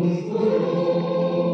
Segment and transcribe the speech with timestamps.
[0.00, 1.47] Oh, oh, oh, oh.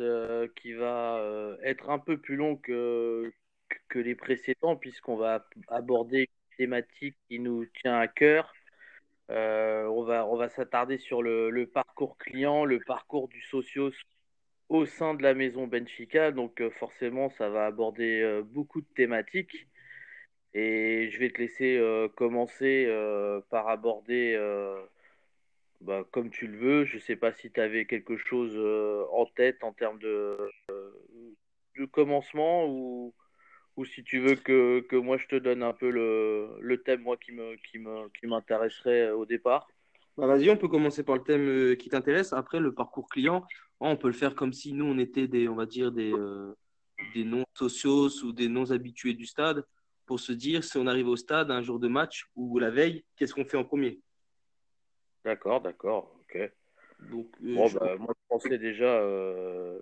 [0.00, 3.32] Euh, qui va euh, être un peu plus long que,
[3.94, 8.52] les précédents puisqu'on va aborder une thématique qui nous tient à cœur.
[9.28, 13.92] on va, on va s'attarder sur le, parcours client, le parcours du socios
[14.68, 16.30] au sein de la maison Benfica.
[16.32, 19.66] Donc forcément, ça va aborder beaucoup de thématiques.
[20.56, 24.80] Et je vais te laisser euh, commencer euh, par aborder, euh,
[25.80, 26.84] bah, comme tu le veux.
[26.84, 28.56] Je ne sais pas si tu avais quelque chose
[29.12, 30.36] en tête en termes de,
[31.78, 33.14] de commencement ou,
[33.76, 37.02] ou si tu veux que, que, moi je te donne un peu le, le thème
[37.02, 39.68] moi qui me qui me qui m'intéresserait au départ.
[40.16, 42.32] Bah vas-y, on peut commencer par le thème qui t'intéresse.
[42.32, 43.44] Après le parcours client,
[43.80, 46.12] oh, on peut le faire comme si nous on était des on va dire des
[47.14, 49.64] des non sociaux ou des non habitués du stade
[50.06, 53.04] pour se dire si on arrive au stade un jour de match ou la veille,
[53.16, 54.00] qu'est-ce qu'on fait en premier?
[55.26, 56.52] D'accord, d'accord, ok.
[57.10, 59.76] Donc, euh, bon, bah, moi, je pensais déjà euh,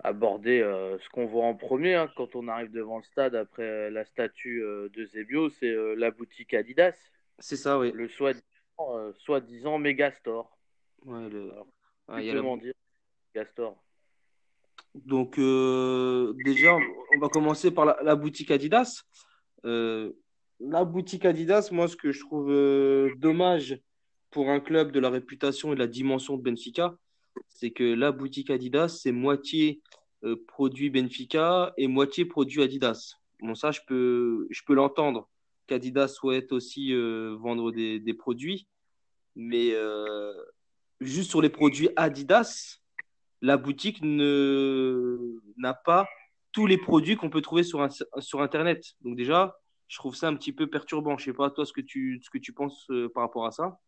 [0.00, 3.90] aborder euh, ce qu'on voit en premier hein, quand on arrive devant le stade après
[3.90, 6.92] la statue de Zebio, c'est la boutique Adidas.
[7.38, 7.90] C'est ça, oui.
[7.92, 10.58] Le soi-disant soi Megastore.
[11.06, 11.52] Ouais, le...
[12.08, 12.74] Alors, dire
[13.34, 13.82] Megastore
[14.94, 16.74] donc déjà,
[17.14, 19.04] on va commencer par la boutique Adidas.
[19.64, 22.50] La boutique Adidas, moi, ce que je trouve
[23.16, 23.78] dommage
[24.36, 26.94] pour un club de la réputation et de la dimension de Benfica,
[27.48, 29.80] c'est que la boutique Adidas, c'est moitié
[30.24, 33.14] euh, produit Benfica et moitié produit Adidas.
[33.40, 35.26] Bon, ça, je peux, je peux l'entendre
[35.66, 38.68] qu'Adidas souhaite aussi vendre des, des, produits,
[39.36, 39.72] mais
[41.00, 42.80] juste sur les produits Adidas,
[43.40, 46.06] la boutique n'a pas
[46.52, 48.84] tous les produits qu'on peut trouver sur, sur Internet.
[49.00, 49.56] Donc déjà,
[49.88, 51.16] je trouve ça un petit peu perturbant.
[51.16, 53.50] Je sais pas, toi, ce que tu, ce que tu penses euh, par rapport à
[53.50, 53.78] ça.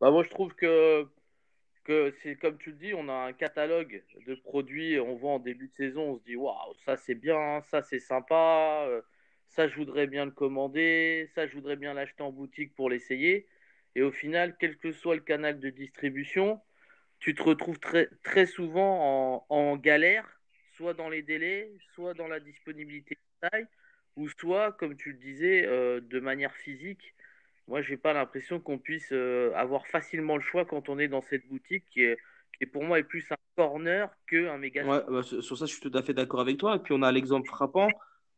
[0.00, 1.06] Bah, moi, je trouve que,
[1.84, 5.38] que c'est comme tu le dis, on a un catalogue de produits, on voit en
[5.38, 9.02] début de saison, on se dit, waouh, ça c'est bien, ça c'est sympa, euh,
[9.48, 13.48] ça je voudrais bien le commander, ça je voudrais bien l'acheter en boutique pour l'essayer.
[13.94, 16.60] Et au final, quel que soit le canal de distribution,
[17.18, 20.40] tu te retrouves très, très souvent en, en galère
[20.76, 23.66] soit dans les délais, soit dans la disponibilité de taille,
[24.16, 27.14] ou soit, comme tu le disais, euh, de manière physique.
[27.68, 31.22] Moi, j'ai pas l'impression qu'on puisse euh, avoir facilement le choix quand on est dans
[31.22, 32.18] cette boutique qui est,
[32.58, 34.84] qui pour moi est plus un corner qu'un méga.
[34.84, 36.76] Ouais, bah, sur ça, je suis tout à fait d'accord avec toi.
[36.76, 37.88] Et puis, on a l'exemple frappant.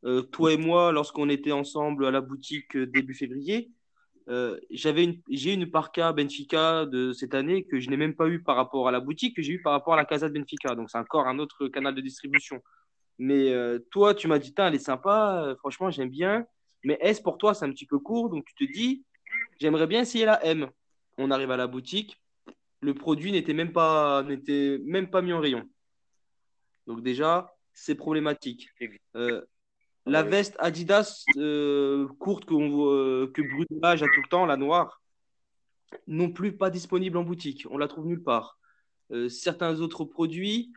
[0.04, 3.70] Euh, toi et moi, lorsqu'on était ensemble à la boutique début février,
[4.28, 8.28] euh, j'avais une, j'ai une parka Benfica de cette année que je n'ai même pas
[8.28, 10.34] eu par rapport à la boutique, que j'ai eu par rapport à la Casa de
[10.34, 10.74] Benfica.
[10.74, 12.62] Donc c'est encore un autre canal de distribution.
[13.18, 16.46] Mais euh, toi, tu m'as dit, elle est sympa, euh, franchement, j'aime bien.
[16.84, 18.30] Mais S pour toi, c'est un petit peu court?
[18.30, 19.04] Donc tu te dis,
[19.60, 20.68] j'aimerais bien essayer la M.
[21.18, 22.20] On arrive à la boutique,
[22.80, 25.68] le produit n'était même pas, n'était même pas mis en rayon.
[26.86, 28.68] Donc déjà, c'est problématique.
[30.06, 35.02] La veste Adidas euh, courte que, euh, que a tout le temps, la noire,
[36.06, 37.66] non plus pas disponible en boutique.
[37.70, 38.58] On la trouve nulle part.
[39.12, 40.72] Euh, certains autres produits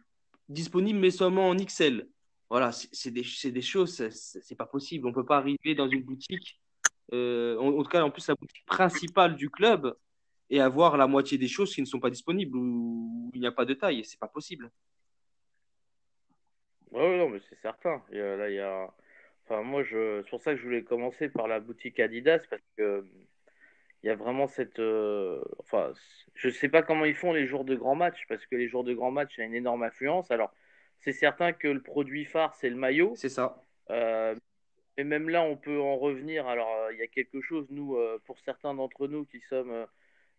[0.48, 2.08] disponibles, mais seulement en XL.
[2.50, 5.06] Voilà, c'est des, des, choses, c'est pas possible.
[5.08, 6.62] On peut pas arriver dans une boutique,
[7.12, 9.96] en, en, tout cas, en plus, la boutique principale du club,
[10.50, 13.52] et avoir la moitié des choses qui ne sont pas disponibles ou il n'y a
[13.52, 14.04] pas de taille.
[14.06, 14.72] C'est pas possible.
[16.92, 18.02] Oui, non, mais c'est certain.
[18.12, 18.90] Et, là, il y a
[19.50, 20.22] Enfin, moi, je...
[20.24, 23.06] c'est pour ça que je voulais commencer par la boutique Adidas parce que
[24.04, 24.80] il y a vraiment cette.
[24.80, 25.94] Euh, enfin,
[26.36, 28.84] je sais pas comment ils font les jours de grands matchs parce que les jours
[28.84, 30.32] de grands matchs, il y a une énorme affluence.
[30.32, 30.54] Alors,
[31.00, 33.14] c'est certain que le produit phare, c'est le maillot.
[33.16, 33.62] C'est ça.
[33.90, 34.36] Euh,
[34.98, 36.48] Mais même là, on peut en revenir.
[36.48, 39.86] Alors, euh, il y a quelque chose, nous, euh, pour certains d'entre nous qui sommes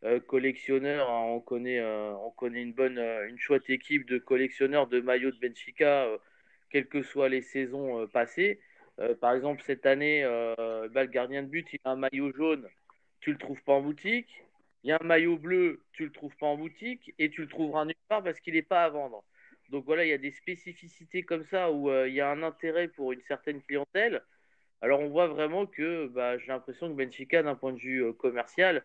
[0.05, 5.01] euh, collectionneurs, hein, on, connaît, on connaît une bonne, une chouette équipe de collectionneurs de
[5.01, 6.09] maillots de Benfica,
[6.71, 8.61] quelles que soient les saisons passées.
[9.21, 10.23] par exemple, cette année,
[10.93, 12.69] bah, le gardien de but, il a un maillot jaune,
[13.21, 14.45] tu le trouves pas en boutique.
[14.85, 17.49] Il y a un maillot bleu, tu le trouves pas en boutique et tu le
[17.49, 19.25] trouveras nulle part parce qu'il n'est pas à vendre.
[19.71, 22.89] Donc voilà, il y a des spécificités comme ça où il y a un intérêt
[22.89, 24.23] pour une certaine clientèle.
[24.81, 28.13] Alors on voit vraiment que bah, j'ai l'impression que Benfica, d'un point de vue euh,
[28.13, 28.85] commercial,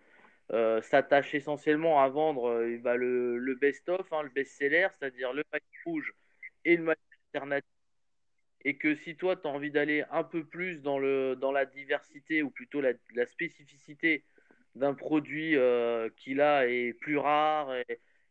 [0.51, 5.63] euh, s'attache essentiellement à vendre euh, bah, le, best-of, hein, le best-seller, c'est-à-dire le maillot
[5.85, 6.13] rouge
[6.65, 6.97] et le maillot
[7.33, 7.69] alternatif.
[8.65, 12.49] Et que si toi, tu as envie d'aller un peu plus dans la diversité, ou
[12.49, 12.93] plutôt la,
[13.25, 14.23] spécificité
[14.75, 15.55] d'un produit
[16.17, 17.73] qui là est plus rare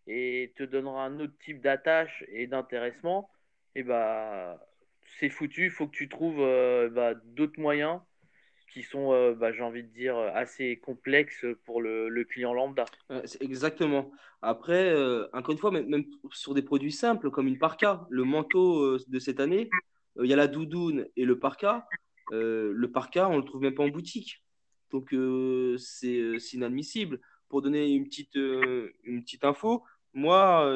[0.07, 3.31] et, te donnera un autre type d'attache et d'intéressement,
[3.75, 4.72] et eh bah
[5.19, 5.67] c'est foutu.
[5.67, 8.01] Il faut que tu trouves euh, bah, d'autres moyens
[8.73, 12.85] qui sont, euh, bah, j'ai envie de dire, assez complexes pour le, client lambda.
[13.41, 14.11] exactement.
[14.41, 18.99] Après, euh, encore une fois, même, sur des produits simples comme une parka, le manteau
[18.99, 19.69] de cette année,
[20.23, 21.87] il y a la doudoune et le parka.
[22.31, 24.43] le parka, on ne le trouve même pas en boutique.
[24.91, 25.15] Donc,
[25.79, 27.21] c'est inadmissible.
[27.49, 30.75] Pour donner une petite, une petite info, moi,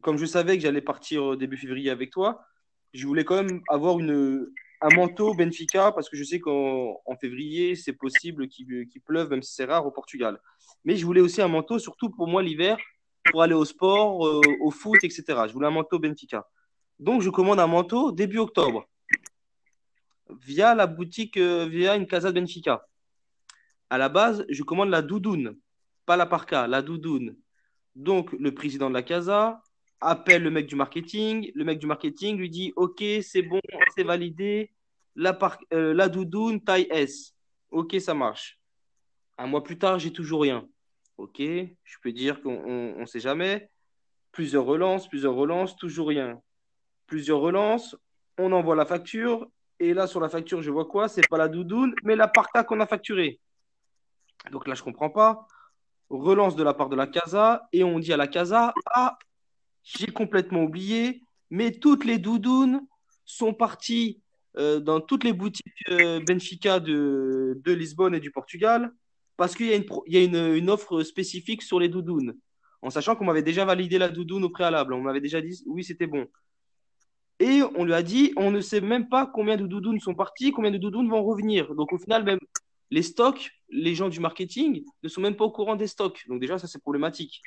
[0.00, 2.46] comme je savais que j'allais partir début février avec toi,
[2.92, 4.46] je voulais quand même avoir une,
[4.82, 9.54] un manteau Benfica parce que je sais qu'en février, c'est possible qu'il pleuve, même si
[9.54, 10.40] c'est rare au Portugal.
[10.84, 12.76] Mais je voulais aussi un manteau, surtout pour moi l'hiver,
[13.30, 15.22] pour aller au sport, euh, au foot, etc.
[15.46, 16.48] Je voulais un manteau Benfica.
[16.98, 18.88] Donc, je commande un manteau début octobre
[20.40, 22.86] via la boutique, euh, via une casa de Benfica.
[23.90, 25.56] À la base, je commande la doudoune,
[26.06, 27.36] pas la parka, la doudoune.
[27.94, 29.62] Donc, le président de la casa
[30.02, 31.50] appelle le mec du marketing.
[31.54, 33.60] Le mec du marketing lui dit Ok, c'est bon,
[33.96, 34.70] c'est validé.
[35.14, 35.38] La,
[35.72, 37.34] euh, la doudoune taille S.
[37.70, 38.58] Ok, ça marche.
[39.38, 40.66] Un mois plus tard, j'ai toujours rien.
[41.18, 43.70] Ok, je peux dire qu'on ne sait jamais.
[44.32, 46.40] Plusieurs relances, plusieurs relances, toujours rien.
[47.06, 47.96] Plusieurs relances,
[48.38, 49.46] on envoie la facture.
[49.78, 51.08] Et là, sur la facture, je vois quoi?
[51.08, 53.40] C'est pas la doudoune, mais la qu'on a facturée.
[54.50, 55.46] Donc là, je comprends pas.
[56.08, 59.18] Relance de la part de la casa et on dit à la casa Ah,
[59.82, 62.86] j'ai complètement oublié, mais toutes les doudounes
[63.24, 64.20] sont parties
[64.58, 68.92] euh, dans toutes les boutiques euh, Benfica de, de, Lisbonne et du Portugal
[69.36, 72.34] parce qu'il y a, une, il y a une, une, offre spécifique sur les doudounes.
[72.82, 75.84] En sachant qu'on m'avait déjà validé la doudoune au préalable, on m'avait déjà dit oui,
[75.84, 76.26] c'était bon.
[77.40, 80.52] Et on lui a dit, on ne sait même pas combien de doudounes sont parties,
[80.52, 81.74] combien de doudounes vont revenir.
[81.74, 82.38] Donc au final, même
[82.90, 86.24] les stocks, les gens du marketing ne sont même pas au courant des stocks.
[86.28, 87.40] Donc déjà, ça c'est problématique.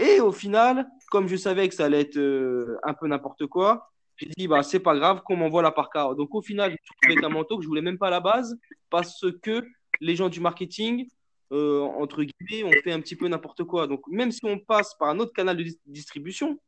[0.00, 3.90] Et au final, comme je savais que ça allait être euh, un peu n'importe quoi,
[4.16, 6.14] j'ai dit, bah, c'est pas grave qu'on m'envoie la parka.
[6.16, 8.58] Donc au final, je avec un manteau que je voulais même pas à la base
[8.88, 9.62] parce que
[10.00, 11.06] les gens du marketing,
[11.52, 13.86] euh, entre guillemets, ont fait un petit peu n'importe quoi.
[13.86, 16.58] Donc même si on passe par un autre canal de distribution,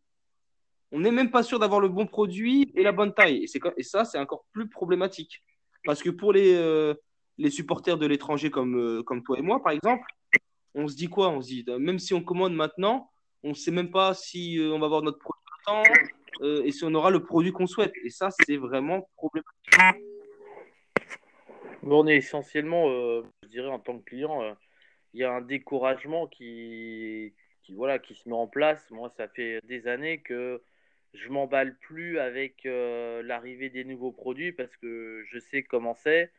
[0.91, 3.45] on n'est même pas sûr d'avoir le bon produit et la bonne taille.
[3.45, 5.43] Et, et ça, c'est encore plus problématique.
[5.87, 6.93] Parce que pour les, euh,
[7.39, 10.05] les supporters de l'étranger comme, comme toi et moi, par exemple,
[10.75, 11.31] on se dit quoi?
[11.31, 13.09] On se dit, même si on commande maintenant,
[13.45, 15.83] on ne sait même pas si euh, on va avoir notre produit temps
[16.43, 17.93] euh, et si on aura le produit qu'on souhaite.
[18.05, 20.03] Et ça, c'est vraiment problématique.
[21.83, 24.57] on est essentiellement, euh, je dirais, en tant que client,
[25.15, 28.91] il y a un découragement qui, qui, voilà, qui se met en place.
[28.91, 30.63] Moi, ça fait des années que
[31.15, 36.33] je m'emballe plus avec l'arrivée des nouveaux produits parce que je sais comment c'est.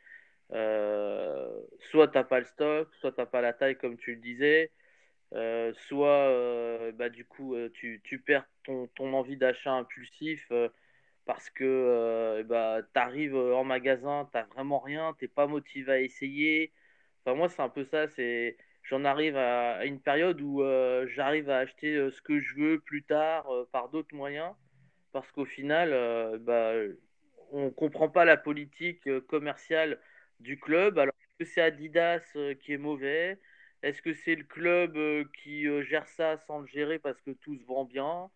[0.49, 4.21] soit tu n'as pas le stock, soit tu n'as pas la taille comme tu le
[4.21, 4.71] disais.
[5.35, 10.51] Euh, soit euh, bah, du coup euh, tu, tu, perds ton, ton envie d'achat impulsif
[11.25, 16.71] parce que bah, tu arrives en magasin, tu vraiment rien, tu pas motivé à essayer.
[17.25, 18.07] Enfin, moi, c'est un peu ça.
[18.09, 20.61] c'est J'en arrive à, une période où
[21.07, 24.53] j'arrive à acheter ce que je veux plus tard par d'autres moyens
[25.13, 25.91] parce qu'au final,
[26.41, 26.73] bah,
[27.51, 29.99] on ne comprend pas la politique commerciale
[30.41, 30.99] du club.
[30.99, 32.21] Alors que c'est Adidas
[32.61, 33.39] qui est mauvais
[33.83, 37.31] est-ce que c'est le club euh, qui euh, gère ça sans le gérer parce que
[37.31, 38.29] tout se vend bien?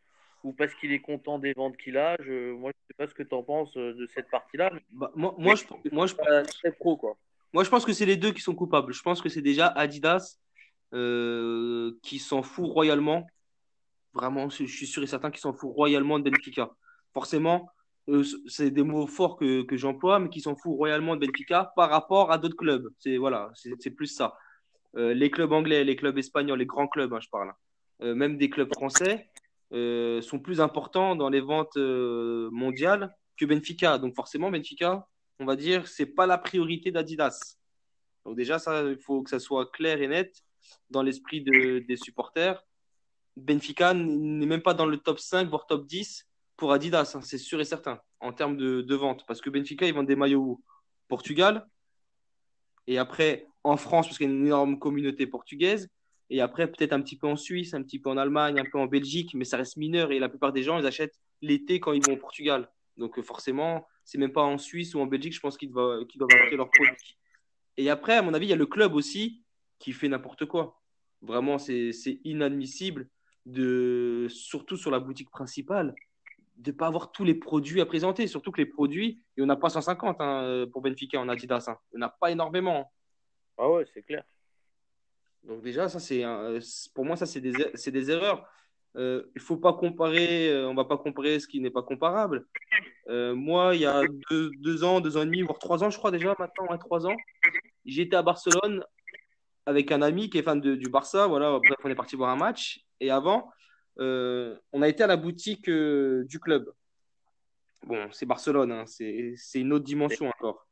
[0.44, 2.16] Ou parce qu'il est content des ventes qu'il a?
[2.20, 4.72] Je, Moi, je ne sais pas ce que tu en penses euh, de cette partie-là.
[4.92, 7.18] Bah, moi, moi, je, moi, je, très pro, quoi.
[7.54, 8.94] moi, je pense que c'est les deux qui sont coupables.
[8.94, 10.38] Je pense que c'est déjà Adidas
[10.92, 13.26] qui s'en fout royalement.
[14.14, 16.72] Vraiment, je suis sûr et certain qu'ils s'en fout royalement de Benfica.
[17.14, 17.70] Forcément,
[18.48, 21.90] c'est des mots forts que, que j'emploie, mais qui s'en fout royalement de Benfica par
[21.90, 22.90] rapport à d'autres clubs.
[23.00, 24.38] C'est voilà, c'est plus ça.
[24.96, 27.56] Euh, les clubs anglais, les clubs espagnols, les grands clubs, hein, je parle, hein.
[28.02, 29.30] euh, même des clubs français,
[29.74, 33.98] euh, sont plus importants dans les ventes mondiales que Benfica.
[33.98, 35.08] Donc forcément, Benfica,
[35.40, 37.58] on va dire, c'est pas la priorité d'Adidas.
[38.26, 38.58] Donc déjà,
[38.90, 40.34] il faut que ça soit clair et net
[40.90, 42.62] dans l'esprit de, des supporters.
[43.36, 47.38] Benfica n'est même pas dans le top 5, voire top 10 pour Adidas, hein, c'est
[47.38, 49.24] sûr et certain, en termes de, de, vente.
[49.28, 50.62] Parce que Benfica, ils vendent des maillots au
[51.08, 51.68] Portugal,
[52.88, 55.90] et après en France, parce qu'il y a une énorme communauté portugaise,
[56.30, 58.80] et après peut-être un petit peu en Suisse, un petit peu en Allemagne, un peu
[58.80, 61.94] en Belgique, mais ça reste mineur, et la plupart des gens, ils achètent l'été quand
[61.94, 62.70] ils vont au Portugal.
[62.98, 66.20] Donc forcément, c'est même pas en Suisse ou en Belgique, je pense qu'ils doivent, qu'ils
[66.20, 67.18] doivent acheter leurs produits.
[67.78, 69.44] Et après, à mon avis, il y a le club aussi
[69.80, 70.82] qui fait n'importe quoi.
[71.22, 73.10] Vraiment, c'est inadmissible,
[73.46, 75.96] de, surtout sur la boutique principale,
[76.58, 78.26] de ne pas avoir tous les produits à présenter.
[78.28, 81.66] Surtout que les produits, et on n'a pas 150 hein, pour Benfica en Adidas.
[81.68, 81.78] Hein.
[81.94, 82.92] On n'a pas énormément.
[83.58, 84.24] Ah ouais, c'est clair.
[85.44, 86.24] Donc déjà, ça c'est
[86.94, 88.50] pour moi, ça c'est des, des, erreurs.
[88.96, 92.48] Euh, il faut pas comparer, euh, on va pas comparer ce qui n'est pas comparable.
[93.10, 95.90] Euh, moi, il y a deux, deux, ans, deux ans et demi, voire trois ans,
[95.90, 97.16] je crois déjà maintenant, hein, trois ans,
[97.86, 98.84] j'étais à Barcelone
[99.68, 101.28] avec un ami qui est fan de, du Barça.
[101.28, 102.86] Voilà, bref, on est parti voir un match.
[103.00, 103.52] Et avant,
[104.00, 106.72] euh, on a été à la boutique euh, du club.
[107.86, 110.68] Bon, c'est Barcelone, hein, c'est une autre dimension encore.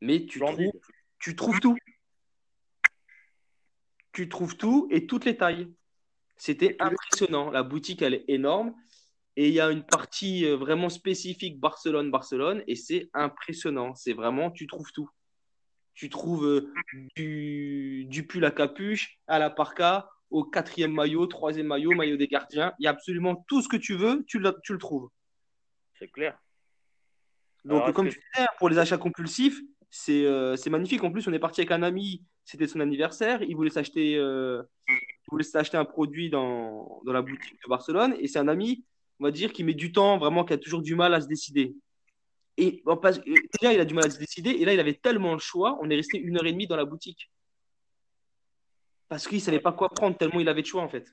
[0.00, 0.70] Mais tu trouves,
[1.18, 1.76] tu trouves tout.
[4.18, 5.72] Tu trouves tout et toutes les tailles.
[6.36, 7.52] C'était impressionnant.
[7.52, 8.74] La boutique, elle est énorme.
[9.36, 12.64] Et il y a une partie euh, vraiment spécifique Barcelone-Barcelone.
[12.66, 13.94] Et c'est impressionnant.
[13.94, 15.08] C'est vraiment, tu trouves tout.
[15.94, 16.68] Tu trouves
[17.14, 22.26] du, du pull à capuche à la parka, au quatrième maillot, troisième maillot, maillot des
[22.26, 22.74] gardiens.
[22.80, 25.10] Il y a absolument tout ce que tu veux, tu le, tu le trouves.
[25.96, 26.36] C'est clair.
[27.64, 29.60] Donc, comme tu disais, pour les achats compulsifs,
[30.10, 31.02] euh, c'est magnifique.
[31.04, 33.42] En plus, on est parti avec un ami, c'était son anniversaire.
[33.42, 34.62] Il voulait s'acheter euh,
[35.72, 38.16] un produit dans, la boutique de Barcelone.
[38.20, 38.84] Et c'est un ami,
[39.20, 41.26] on va dire, qui met du temps, vraiment, qui a toujours du mal à se
[41.26, 41.74] décider.
[42.56, 42.82] Et
[43.60, 44.50] déjà, il a du mal à se décider.
[44.50, 46.76] Et là, il avait tellement le choix, on est resté une heure et demie dans
[46.76, 47.30] la boutique
[49.08, 51.06] parce qu'il ne savait pas quoi prendre tellement il avait de choix en fait.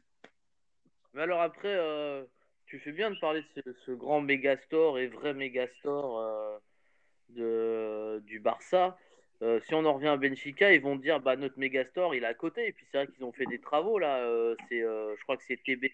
[1.13, 2.25] Mais alors après, euh,
[2.65, 6.57] tu fais bien de parler de ce, grand méga store et vrai méga store euh,
[7.29, 8.97] de, du Barça.
[9.41, 12.23] Euh, si on en revient à Benfica, ils vont dire bah notre méga store il
[12.23, 12.67] est à côté.
[12.67, 14.25] Et puis c'est vrai qu'ils ont fait des travaux là.
[14.69, 15.85] c'est, je crois que c'est TB,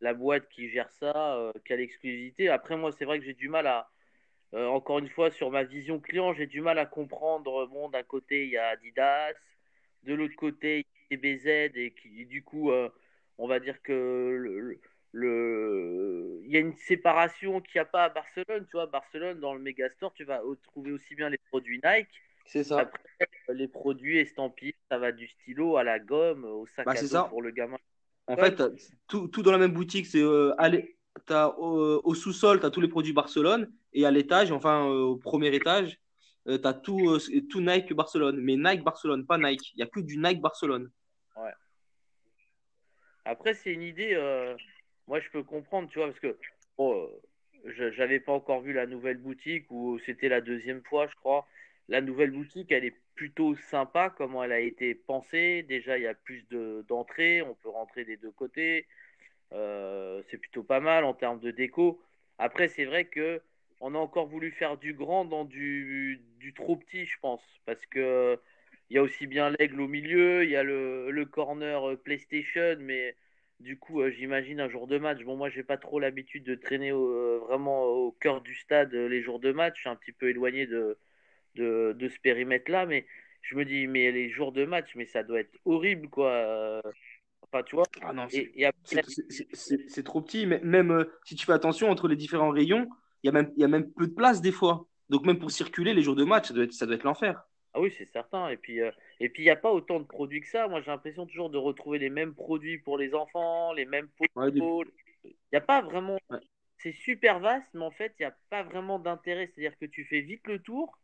[0.00, 2.48] la boîte qui gère ça, qui a l'exclusivité.
[2.48, 3.88] Après moi c'est vrai que j'ai du mal à,
[4.52, 7.66] encore une fois sur ma vision client, j'ai du mal à comprendre.
[7.66, 9.34] Bon d'un côté il y a Adidas
[10.04, 12.88] de l'autre côté, il y a BZ et qui, du coup, euh,
[13.38, 14.80] on va dire que le,
[15.22, 18.66] il y a une séparation qu'il n'y a pas à Barcelone.
[18.66, 22.08] Tu vois, Barcelone, dans le Megastore, tu vas trouver aussi bien les produits Nike.
[22.46, 22.80] C'est ça.
[22.80, 22.98] Après,
[23.48, 27.28] les produits estampillés, ça va du stylo à la gomme, au sac bah, à dos
[27.28, 27.78] pour le gamin.
[28.26, 28.62] En fait,
[29.06, 30.54] tout, tout, dans la même boutique, c'est euh,
[31.58, 35.16] au, au sous-sol, tu as tous les produits Barcelone et à l'étage, enfin euh, au
[35.16, 35.98] premier étage,
[36.48, 37.18] euh, tu as tout, euh,
[37.50, 38.38] tout Nike Barcelone.
[38.40, 39.72] Mais Nike Barcelone, pas Nike.
[39.74, 40.90] Il n'y a que du Nike Barcelone.
[41.36, 41.52] Ouais.
[43.24, 44.14] Après, c'est une idée.
[45.08, 46.36] Euh, moi, je peux comprendre, tu vois, parce que
[46.78, 47.08] bon,
[47.96, 51.46] j'avais pas encore vu la nouvelle boutique ou c'était la deuxième fois, je crois.
[51.88, 55.64] La nouvelle boutique, elle est plutôt sympa, comment elle a été pensée.
[55.68, 56.46] Déjà, il y a plus
[56.88, 58.86] d'entrées, on peut rentrer des deux côtés.
[60.30, 62.00] c'est plutôt pas mal en termes de déco.
[62.38, 63.42] Après, c'est vrai que
[63.80, 67.42] on a encore voulu faire du grand dans du, du trop petit, je pense.
[67.66, 68.38] Parce que
[68.90, 71.96] il y a aussi bien l'aigle au milieu, il y a le, le corner euh,
[71.96, 73.16] PlayStation, mais
[73.60, 75.22] du coup, euh, j'imagine un jour de match.
[75.24, 79.22] Bon, moi, j'ai pas trop l'habitude de traîner euh, vraiment au cœur du stade les
[79.22, 79.76] jours de match.
[79.76, 80.98] Je suis un petit peu éloigné de,
[81.54, 83.06] de, de ce périmètre-là, mais
[83.42, 86.82] je me dis, mais les jours de match, mais ça doit être horrible, quoi.
[87.42, 87.84] Enfin, tu vois.
[88.02, 92.88] Ah non, c'est trop petit, mais même si tu fais attention entre les différents rayons,
[93.22, 94.86] il y, a même, il y a même peu de place des fois.
[95.08, 97.46] Donc même pour circuler les jours de match, ça doit être, ça doit être l'enfer.
[97.74, 98.48] Ah oui, c'est certain.
[98.48, 100.68] Et puis, euh, et puis il n'y a pas autant de produits que ça.
[100.68, 104.26] Moi, j'ai l'impression toujours de retrouver les mêmes produits pour les enfants, les mêmes pots.
[105.24, 106.18] Il n'y a pas vraiment.
[106.78, 109.46] C'est super vaste, mais en fait, il n'y a pas vraiment d'intérêt.
[109.46, 110.98] C'est-à-dire que tu fais vite le tour.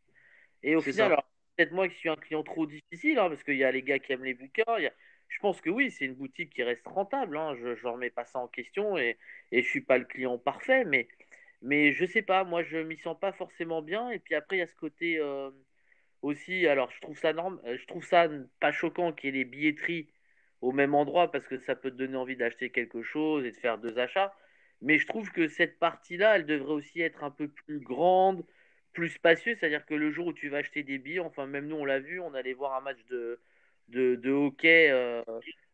[0.62, 1.24] Et au final, alors,
[1.56, 3.98] peut-être moi qui suis un client trop difficile, hein, parce qu'il y a les gars
[3.98, 4.64] qui aiment les bouquins.
[5.28, 7.36] Je pense que oui, c'est une boutique qui reste rentable.
[7.36, 7.56] Hein.
[7.56, 9.18] Je ne remets pas ça en question et,
[9.52, 11.08] et je ne suis pas le client parfait, mais
[11.62, 14.10] mais je sais pas, moi je m'y sens pas forcément bien.
[14.10, 15.50] Et puis après, il y a ce côté euh,
[16.22, 16.66] aussi.
[16.66, 18.28] Alors je trouve ça norme, euh, je trouve ça
[18.60, 20.08] pas choquant qu'il y ait les billetteries
[20.60, 23.56] au même endroit parce que ça peut te donner envie d'acheter quelque chose et de
[23.56, 24.34] faire deux achats.
[24.82, 28.44] Mais je trouve que cette partie-là, elle devrait aussi être un peu plus grande,
[28.92, 29.58] plus spacieuse.
[29.58, 32.00] C'est-à-dire que le jour où tu vas acheter des billets, enfin même nous on l'a
[32.00, 33.40] vu, on allait voir un match de,
[33.88, 35.22] de, hockey euh,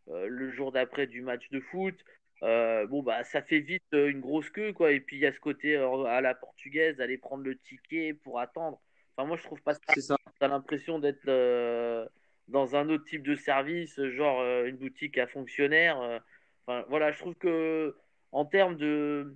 [0.06, 2.04] le jour d'après du match de foot.
[2.42, 5.26] Euh, bon bah ça fait vite euh, une grosse queue quoi et puis il y
[5.26, 8.78] a ce côté euh, à la portugaise d'aller prendre le ticket pour attendre
[9.16, 9.80] Enfin, moi, je trouve pas ça.
[9.94, 10.16] C'est ça.
[10.38, 12.06] T'as l'impression d'être euh,
[12.48, 16.00] dans un autre type de service, genre euh, une boutique à fonctionnaire.
[16.00, 16.18] Euh.
[16.66, 17.96] Enfin, voilà, je trouve que
[18.32, 19.34] en termes de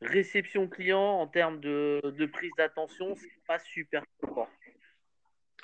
[0.00, 4.48] réception client, en termes de, de prise d'attention, c'est pas super fort.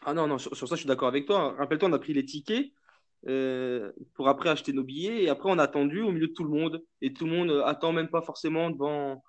[0.05, 1.55] Ah non, non, sur, ça, je suis d'accord avec toi.
[1.59, 2.71] Rappelle-toi, on a pris les tickets
[4.15, 6.51] pour après acheter nos billets et après, on a attendu au milieu de tout le
[6.51, 6.85] monde.
[7.01, 9.23] Et tout le monde attend même pas forcément devant,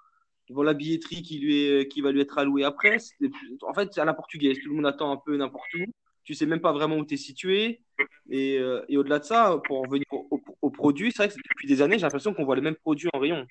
[0.49, 2.97] devant la billetterie qui, lui est, qui va lui être allouée après.
[3.61, 4.57] En fait, c'est à la portugaise.
[4.61, 5.85] Tout le monde attend un peu n'importe où.
[6.23, 7.81] Tu sais même pas vraiment où tu es situé.
[8.29, 11.67] Et, euh, et au-delà de ça, pour en venir au, produit, c'est vrai que depuis
[11.67, 13.45] des années, j'ai l'impression qu'on voit les mêmes produits en rayon.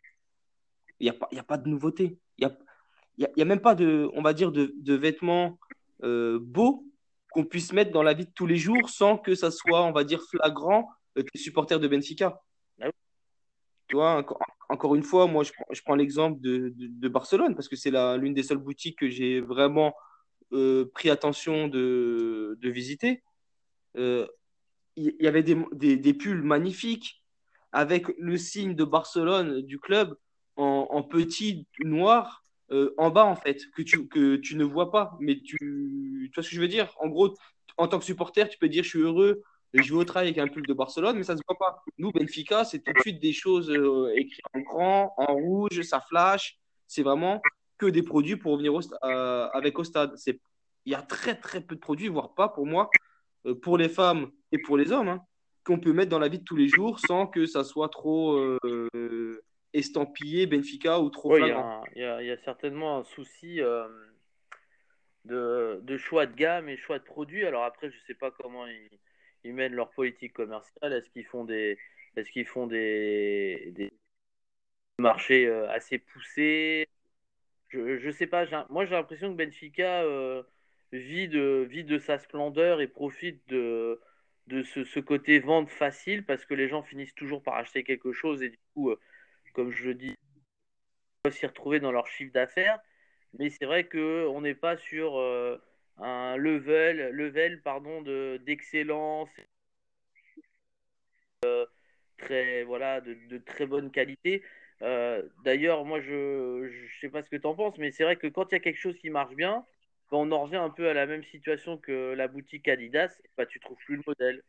[1.00, 2.18] Il n'y a, pas, a pas de nouveauté.
[2.38, 2.46] Il
[3.18, 5.58] n'y a, y a, même pas de, on va dire, de, vêtements
[6.02, 6.86] euh, beaux
[7.30, 9.92] qu'on puisse mettre dans la vie de tous les jours sans que ça soit, on
[9.92, 12.40] va dire, flagrant euh, que les supporters de Benfica.
[13.92, 14.24] Tu vois,
[14.70, 17.90] encore une fois, moi, je prends, je prends l'exemple de, de, Barcelone parce que c'est
[17.90, 19.94] l'une des seules boutiques que j'ai vraiment
[20.54, 23.22] euh, pris attention de, de visiter.
[23.98, 24.26] Euh,
[24.96, 27.22] il y, avait des, des, des, pulls magnifiques
[27.70, 30.16] avec le signe de Barcelone du club
[30.56, 34.90] en, en petit noir euh, en bas, en fait, que tu, que tu ne vois
[34.90, 35.18] pas.
[35.20, 36.94] Mais tu, tu vois ce que je veux dire?
[36.98, 37.34] En gros,
[37.76, 39.42] en tant que supporter, tu peux dire je suis heureux
[39.74, 41.82] je vais au travail avec un pull de Barcelone, mais ça ne se voit pas.
[41.96, 46.00] Nous, Benfica, c'est tout de suite des choses euh, écrites en grand, en rouge, ça
[46.00, 46.58] flash.
[46.86, 47.40] C'est vraiment
[47.78, 50.14] que des produits pour venir euh, avec au stade.
[50.84, 52.90] Il y a très, très peu de produits, voire pas pour moi,
[53.46, 55.22] euh, pour les femmes et pour les hommes, hein,
[55.64, 58.38] qu'on peut mettre dans la vie de tous les jours sans que ça soit trop
[59.72, 61.46] estampillé Benfica ou trop Il
[61.96, 63.60] y, y, a certainement un souci.
[65.24, 67.46] De, de, choix de gamme et choix de produits.
[67.46, 68.90] Alors après, je ne sais pas comment ils,
[69.44, 71.78] ils mènent leur politique commerciale Est-ce qu'ils font des,
[74.98, 76.88] marchés euh, assez poussés?
[77.68, 78.46] Je ne sais pas.
[78.68, 80.42] Moi, j'ai l'impression que Benfica euh,
[80.92, 83.98] vit, de, sa splendeur et profite de,
[84.50, 88.50] ce, côté vente facile parce que les gens finissent toujours par acheter quelque chose et
[88.50, 89.00] du coup, euh,
[89.54, 90.16] comme je le dis, ils
[91.22, 92.78] peuvent s'y retrouver dans leur chiffre d'affaires.
[93.38, 95.18] Mais c'est vrai qu'on n'est pas sur
[95.98, 99.28] un level, level pardon, de, d'excellence,
[101.44, 101.66] euh,
[102.18, 104.42] très, voilà, de, de, très bonne qualité.
[104.82, 108.16] Euh, d'ailleurs, moi, je ne sais pas ce que tu en penses, mais c'est vrai
[108.16, 109.64] que quand il y a quelque chose qui marche bien,
[110.10, 113.46] ben, on en revient un peu à la même situation que la boutique Adidas, bah,
[113.46, 114.42] tu trouves plus le modèle.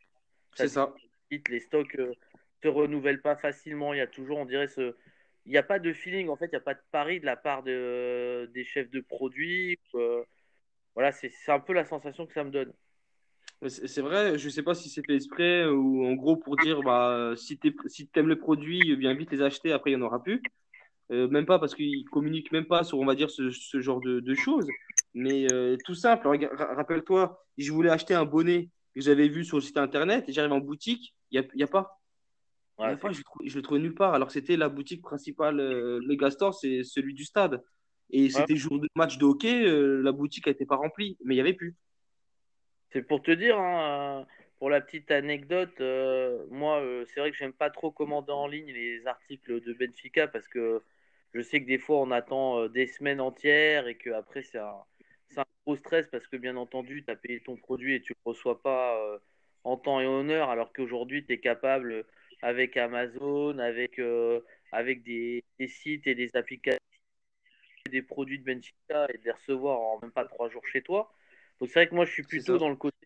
[0.55, 0.93] C'est ça.
[1.31, 2.13] Les stocks ne euh,
[2.61, 3.93] se renouvellent pas facilement.
[3.93, 4.95] Il y a toujours, on dirait, ce...
[5.45, 7.25] il n'y a pas de feeling, en fait, il n'y a pas de pari de
[7.25, 9.79] la part de, des chefs de produits.
[10.95, 12.73] Voilà, c'est un peu la sensation que ça me donne.
[13.67, 16.81] C'est vrai, je ne sais pas si c'est fait exprès ou en gros pour dire
[16.81, 20.05] bah, si tu si aimes le produit, viens vite les acheter, après il n'y en
[20.05, 20.41] aura plus.
[21.11, 24.01] Euh, même pas parce qu'ils communiquent même pas sur, on va dire, ce, ce genre
[24.01, 24.67] de, de, choses.
[25.13, 29.61] Mais euh, tout simple, rappelle-toi, je voulais acheter un bonnet que j'avais vu sur le
[29.61, 31.99] site internet et j'arrive en boutique, il n'y a, y a, pas.
[32.77, 34.13] Ouais, pas je, je, le trouvais nulle part.
[34.13, 37.63] Alors c'était la boutique principale, euh, Megastore, c'est celui du stade.
[38.09, 41.37] Et c'était jour de match de hockey, euh, la boutique n'était pas remplie, mais il
[41.37, 41.75] n'y avait plus.
[42.91, 44.25] C'est pour te dire, hein, euh,
[44.59, 48.71] pour la petite anecdote, euh, moi, c'est vrai que j'aime pas trop commander en ligne
[48.71, 50.83] les articles de Benfica parce que
[51.33, 54.83] je sais que des fois on attend des semaines entières et qu'après c'est un,
[55.37, 58.17] un, gros stress parce que bien entendu, tu as payé ton produit et tu ne
[58.25, 59.19] le reçois pas
[59.63, 62.05] en temps et en honneur alors qu'aujourd'hui tu es capable
[62.43, 63.99] avec Amazon, avec,
[64.71, 66.77] avec des, des sites et des applications
[67.93, 71.13] des produits de Benfica et de les recevoir en même pas trois jours chez toi.
[71.59, 72.97] Donc c'est vrai que moi je suis plutôt dans le côté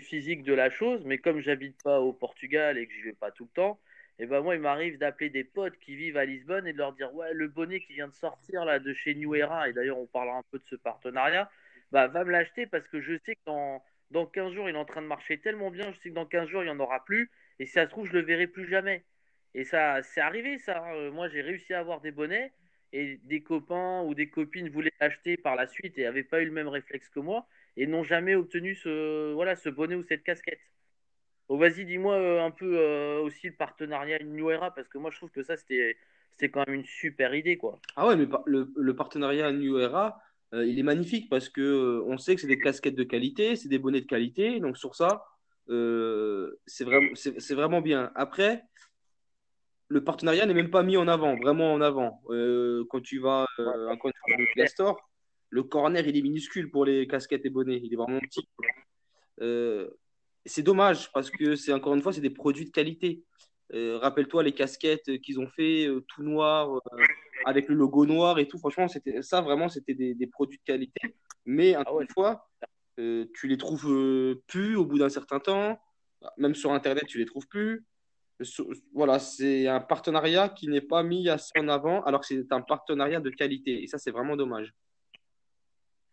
[0.00, 3.30] physique de la chose, mais comme j'habite pas au Portugal et que j'y vais pas
[3.30, 3.80] tout le temps,
[4.18, 6.78] et eh ben moi il m'arrive d'appeler des potes qui vivent à Lisbonne et de
[6.78, 9.72] leur dire ouais le bonnet qui vient de sortir là de chez New Era et
[9.72, 11.50] d'ailleurs on parlera un peu de ce partenariat,
[11.92, 14.78] bah va me l'acheter parce que je sais que dans dans 15 jours il est
[14.78, 16.80] en train de marcher tellement bien, je sais que dans 15 jours il y en
[16.80, 19.04] aura plus et si ça se trouve je le verrai plus jamais.
[19.54, 21.10] Et ça c'est arrivé ça, hein.
[21.10, 22.52] moi j'ai réussi à avoir des bonnets
[22.96, 26.46] et des copains ou des copines voulaient l'acheter par la suite et n'avaient pas eu
[26.46, 30.22] le même réflexe que moi et n'ont jamais obtenu ce, voilà, ce bonnet ou cette
[30.22, 30.60] casquette.
[31.48, 35.10] Oh, vas-y, dis-moi euh, un peu euh, aussi le partenariat New Era parce que moi
[35.10, 35.96] je trouve que ça c'était
[36.32, 37.78] c'était quand même une super idée quoi.
[37.96, 40.20] Ah ouais, mais le, le partenariat New Era,
[40.54, 43.68] euh, il est magnifique parce que on sait que c'est des casquettes de qualité, c'est
[43.68, 45.24] des bonnets de qualité, donc sur ça,
[45.68, 48.12] c'est vraiment, c'est vraiment bien.
[48.14, 48.64] Après,
[49.88, 52.22] le partenariat n'est même pas mis en avant, vraiment en avant.
[52.30, 53.96] Euh, quand tu vas euh, à
[54.56, 54.98] le Store,
[55.50, 58.48] le corner il est minuscule pour les casquettes et bonnets, il est vraiment petit.
[59.40, 59.88] Euh,
[60.44, 63.24] c'est dommage parce que c'est encore une fois c'est des produits de qualité.
[63.72, 66.80] Rappelle-toi les casquettes qu'ils ont fait, tout noir,
[67.46, 68.58] avec le logo noir et tout.
[68.58, 71.16] Franchement, c'était ça vraiment, c'était des, des, produits de qualité.
[71.46, 72.48] Mais ah encore une fois,
[72.96, 75.80] tu les trouves plus au bout d'un certain temps.
[76.38, 77.84] Même sur Internet, tu les trouves plus.
[78.92, 82.60] Voilà, c'est un partenariat qui n'est pas mis assez en avant, alors que c'est un
[82.60, 83.82] partenariat de qualité.
[83.82, 84.74] Et ça, c'est vraiment dommage.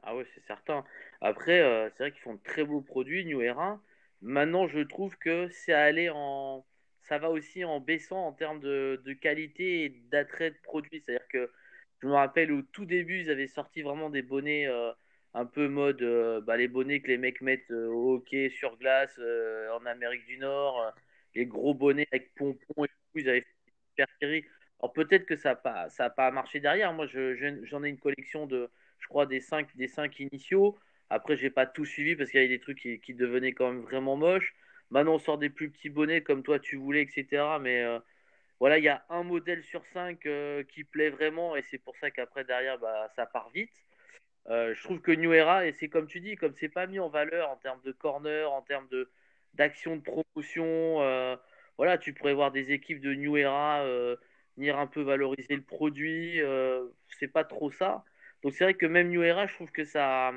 [0.04, 0.84] Ah ouais, c'est certain.
[1.22, 3.82] Après, euh, c'est vrai qu'ils font de très beaux produits, New Era.
[4.22, 6.66] Maintenant, je trouve que c'est allé en.
[7.02, 11.04] Ça va aussi en baissant en termes de, qualité et d'attrait de produits.
[11.06, 11.52] C'est-à-dire que
[12.02, 14.92] je me rappelle au tout début, ils avaient sorti vraiment des bonnets euh,
[15.34, 16.02] un peu mode.
[16.02, 19.20] Euh, bah, les bonnets que les mecs mettent au hockey sur glace
[19.74, 20.94] en Amérique du Nord
[21.36, 24.46] les gros bonnets avec pompons et tout, ils avaient fait une super série.
[24.80, 26.94] Alors peut-être que ça n'a pas, ça pas marché derrière.
[26.94, 28.70] Moi, j'en ai une collection de,
[29.00, 30.78] je crois, des 5 des cinq initiaux.
[31.10, 33.82] Après, j'ai pas tout suivi parce qu'il y avait des trucs qui, devenaient quand même
[33.82, 34.56] vraiment moches.
[34.90, 37.60] Maintenant, on sort des plus petits bonnets comme toi tu voulais, etc.
[37.62, 38.00] Mais euh,
[38.60, 41.96] voilà, il y a un modèle sur 5 euh, qui plaît vraiment et c'est pour
[41.98, 43.74] ça qu'après, derrière, bah, ça part vite.
[44.50, 47.00] Euh, je trouve que New Era, et c'est comme tu dis, comme c'est pas mis
[47.00, 49.10] en valeur en termes de corner, en termes de,
[49.56, 51.02] d'action de promotion.
[51.02, 51.36] Euh,
[51.78, 54.16] voilà, tu pourrais voir des équipes de New Era euh,
[54.58, 56.42] venir un peu valoriser le produit.
[56.42, 56.86] Euh,
[57.20, 58.04] c'est pas trop ça.
[58.44, 60.32] Donc c'est vrai que même New Era, je trouve que ça,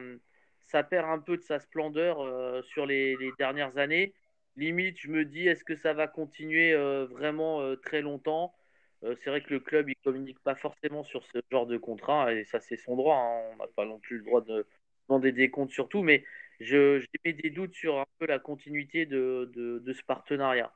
[0.66, 2.18] ça perd un peu de sa splendeur
[2.64, 4.14] sur les, dernières années.
[4.56, 6.74] Limite, je me dis, est-ce que ça va continuer
[7.10, 8.54] vraiment très longtemps?
[9.02, 12.44] C'est vrai que le club, il communique pas forcément sur ce genre de contrat, et
[12.44, 13.16] ça c'est son droit.
[13.16, 13.50] Hein.
[13.52, 14.66] On n'a pas non plus le droit de
[15.08, 16.24] demander des comptes sur tout, mais
[16.60, 20.72] j'ai des doutes sur un peu la continuité de, ce partenariat.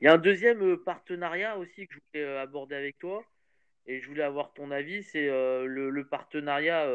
[0.00, 3.24] Il y a un deuxième euh, partenariat aussi que je voulais euh, aborder avec toi,
[3.86, 6.88] et je voulais avoir ton avis, c'est euh, le, le, partenariat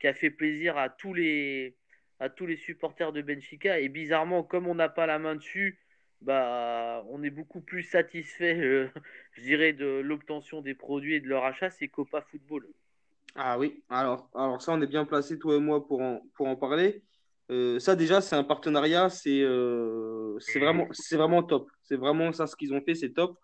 [0.00, 1.76] qui a fait plaisir à tous les
[2.20, 3.80] à tous les supporters de Benfica.
[3.80, 5.80] Et bizarrement, comme on n'a pas la main dessus,
[6.20, 8.88] bah, on est beaucoup plus satisfait,
[9.32, 12.68] je dirais, de l'obtention des produits et de leur achat, c'est Copa Football.
[13.34, 16.46] Ah oui, alors, alors ça, on est bien placé, toi et moi, pour en, pour
[16.46, 17.02] en parler.
[17.50, 21.68] Euh, ça déjà, c'est un partenariat, c'est euh, vraiment, vraiment top.
[21.82, 23.38] C'est vraiment ça ce qu'ils ont fait, c'est top.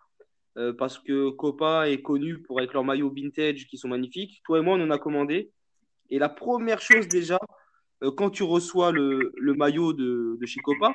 [0.57, 4.41] Euh, parce que Copa est connu pour être leurs maillots vintage qui sont magnifiques.
[4.45, 5.53] Toi et moi, on en a commandé.
[6.09, 7.39] Et la première chose déjà,
[8.17, 10.95] quand tu reçois le, le maillot de, de, chez Copa,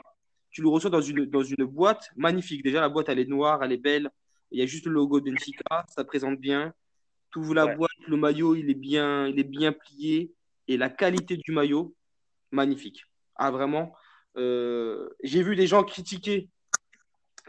[0.50, 2.64] tu le reçois dans une, dans une boîte magnifique.
[2.64, 4.10] Déjà, la boîte, elle est noire, elle est belle.
[4.52, 6.74] Il y a juste le logo de Benfica, ça présente bien.
[7.36, 10.34] Ouvres la boîte, le maillot, il est, bien, il est bien plié.
[10.70, 11.94] Et la qualité du maillot,
[12.56, 13.06] magnifique.
[13.36, 13.94] Ah, vraiment.
[14.38, 16.50] Euh, j'ai vu des gens critiquer.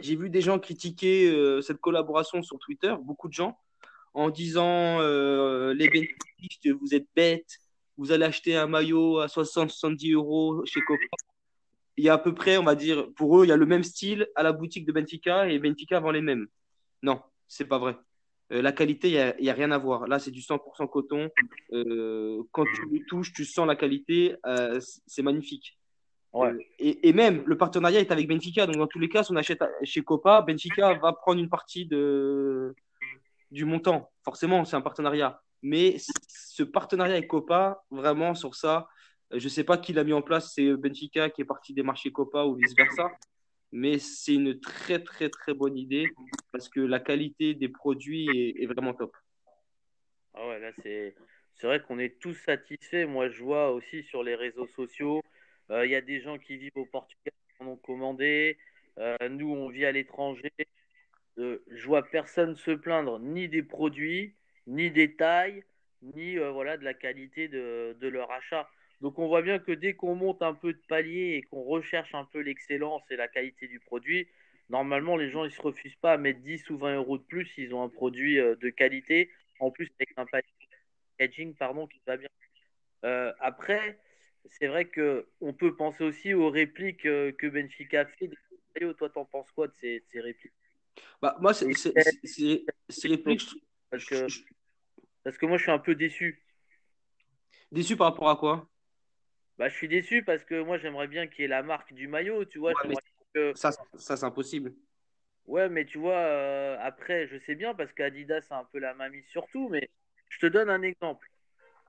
[0.01, 3.59] J'ai vu des gens critiquer euh, cette collaboration sur Twitter, beaucoup de gens,
[4.13, 7.59] en disant euh, les bénéfices, vous êtes bêtes,
[7.97, 11.01] vous allez acheter un maillot à 60-70 euros chez Copa.
[11.97, 13.65] Il y a à peu près, on va dire, pour eux, il y a le
[13.65, 16.47] même style à la boutique de Benfica et Benfica vend les mêmes.
[17.03, 17.97] Non, c'est pas vrai.
[18.53, 20.07] Euh, la qualité, il n'y a, rien à voir.
[20.07, 21.29] Là, c'est du 100% coton.
[21.73, 24.37] Euh, quand tu le touches, tu sens la qualité.
[24.47, 25.79] Euh, c'est magnifique.
[26.79, 28.67] Et, même, le partenariat est avec Benfica.
[28.67, 31.87] Donc, dans tous les cas, si on achète chez Copa, Benfica va prendre une partie
[31.87, 32.75] de,
[33.51, 34.11] du montant.
[34.23, 35.41] Forcément, c'est un partenariat.
[35.63, 35.97] Mais
[36.29, 38.87] ce partenariat avec Copa, vraiment, sur ça,
[39.33, 40.53] je ne sais pas qui l'a mis en place.
[40.55, 43.11] C'est Benfica qui est parti des marchés Copa ou vice-versa
[43.77, 46.09] mais c'est une très très très bonne idée
[46.51, 49.15] parce que la qualité des produits est, vraiment top.
[50.33, 51.15] Ah ouais, là c'est
[51.67, 53.07] vrai qu'on est tous satisfaits.
[53.07, 55.23] Moi, je vois aussi sur les réseaux sociaux,
[55.71, 58.59] euh, il y a des gens qui vivent au Portugal qui en ont commandé.
[58.99, 60.53] Euh, nous, on vit à l'étranger.
[61.39, 64.35] Euh, je vois personne se plaindre ni des produits,
[64.67, 65.65] ni des tailles,
[66.03, 68.69] ni euh, voilà de la qualité de, de leur achat.
[69.01, 72.15] Donc on voit bien que dès qu'on monte un peu de palier et qu'on recherche
[72.15, 74.27] un peu l'excellence et la qualité du produit,
[74.71, 77.47] normalement les gens ils se refusent pas à mettre 10 ou 20 euros de plus
[77.47, 79.31] s'ils ont un produit euh, de qualité,
[79.61, 80.27] en plus avec un
[81.19, 82.29] packaging pardon, qui va bien.
[83.05, 83.99] Euh, après,
[84.49, 88.31] c'est vrai que on peut penser aussi aux répliques euh, que Benfica fait.
[88.99, 90.53] Toi, t'en penses quoi de ces, répliques?
[91.23, 91.67] Bah, Moi, c'est
[93.05, 93.49] répliques.
[93.91, 94.27] Parce que,
[95.25, 96.43] parce que moi, je suis un peu déçu.
[97.73, 98.69] Déçu par rapport à quoi?
[99.59, 102.09] Bah, je suis déçu parce que moi, j'aimerais bien qu'il y ait la marque du
[102.09, 102.73] maillot, tu vois.
[103.55, 104.73] Ça, ça c'est impossible.
[105.47, 108.95] Ouais, mais tu vois, euh, après, je sais bien parce qu'Adidas a un peu la
[108.95, 109.89] main mise sur tout, mais
[110.29, 111.31] je te donne un exemple.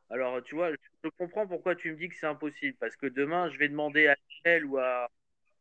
[0.10, 3.50] Alors, tu vois, je comprends pourquoi tu me dis que c'est impossible parce que demain,
[3.50, 5.10] je vais demander à Chanel ou à,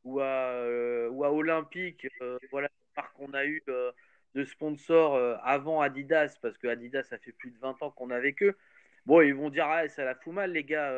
[0.04, 3.62] ou à, euh, ou à Olympique, euh, voilà, marque qu'on a eu
[4.34, 8.16] de sponsor avant Adidas parce que Adidas, ça fait plus de 20 ans qu'on a
[8.16, 8.56] avec eux.
[9.06, 10.92] Bon, ils vont dire, ah, ça la fout mal, les gars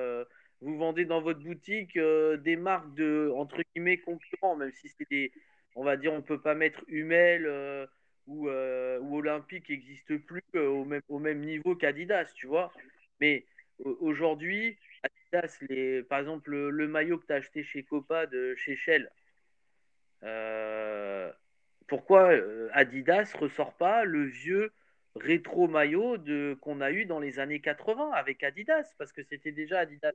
[0.60, 5.08] vous vendez dans votre boutique euh, des marques de entre guillemets concurrents, même si c'est
[5.10, 5.32] des
[5.76, 7.46] on va dire, on peut pas mettre Hummel
[8.26, 9.70] ou, ou Olympique
[10.26, 12.72] plus au, même, au même niveau qu'Adidas, tu vois.
[13.20, 13.46] Mais
[14.00, 18.74] aujourd'hui, Adidas, les, par exemple, le, maillot que tu as acheté chez Copa de chez
[18.74, 19.08] Shell,
[21.86, 22.32] pourquoi
[22.72, 24.72] Adidas ressort pas le vieux
[25.16, 26.16] rétro maillot
[26.60, 28.94] qu'on a eu dans les années 80 avec Adidas?
[28.98, 30.12] Parce que c'était déjà Adidas.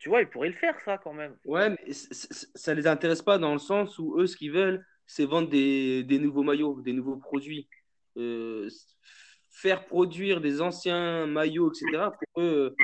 [0.00, 1.36] Tu vois, ils pourraient le faire ça quand même.
[1.44, 5.26] Ouais, mais ça les intéresse pas dans le sens où eux ce qu'ils veulent, c'est
[5.26, 7.68] vendre des, des, nouveaux maillots, des nouveaux produits.
[8.16, 8.68] Euh,
[9.50, 12.08] faire produire des anciens maillots, etc.
[12.18, 12.74] Pour eux,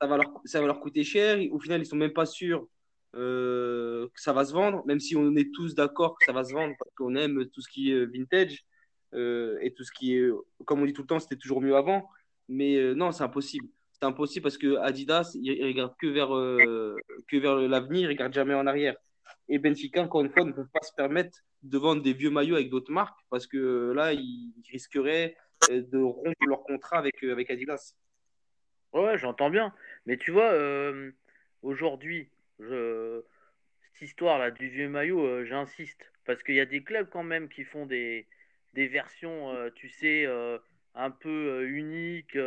[0.00, 1.40] ça va leur, ça va leur coûter cher.
[1.50, 2.68] Au final, ils sont même pas sûrs
[3.16, 6.44] euh, que ça va se vendre, même si on est tous d'accord que ça va
[6.44, 8.64] se vendre parce qu'on aime tout ce qui est vintage.
[9.14, 10.28] Euh, et tout ce qui est,
[10.64, 12.08] comme on dit tout le temps, c'était toujours mieux avant.
[12.48, 13.66] Mais non, c'est impossible.
[14.04, 16.94] C'est impossible parce que Adidas, il, regarde que vers, euh,
[17.26, 18.96] que vers l'avenir, il regarde jamais en arrière.
[19.48, 22.56] Et Benfica, encore une fois, ne peut pas se permettre de vendre des vieux maillots
[22.56, 25.34] avec d'autres marques parce que là, ils risqueraient
[25.70, 27.94] de rompre leur contrat avec, avec Adidas.
[28.92, 29.72] Ouais, j'entends bien.
[30.04, 30.52] Mais tu vois,
[31.62, 36.12] aujourd'hui, cette histoire-là du vieux maillot, j'insiste.
[36.26, 38.26] Parce qu'il y a des clubs quand même qui font des,
[38.74, 40.58] des versions, euh, tu sais, euh,
[40.94, 42.38] un peu euh, uniques,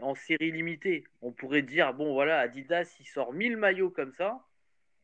[0.00, 1.04] en série limitée.
[1.22, 4.44] On pourrait dire, bon voilà, Adidas, il sort 1000 maillots comme ça.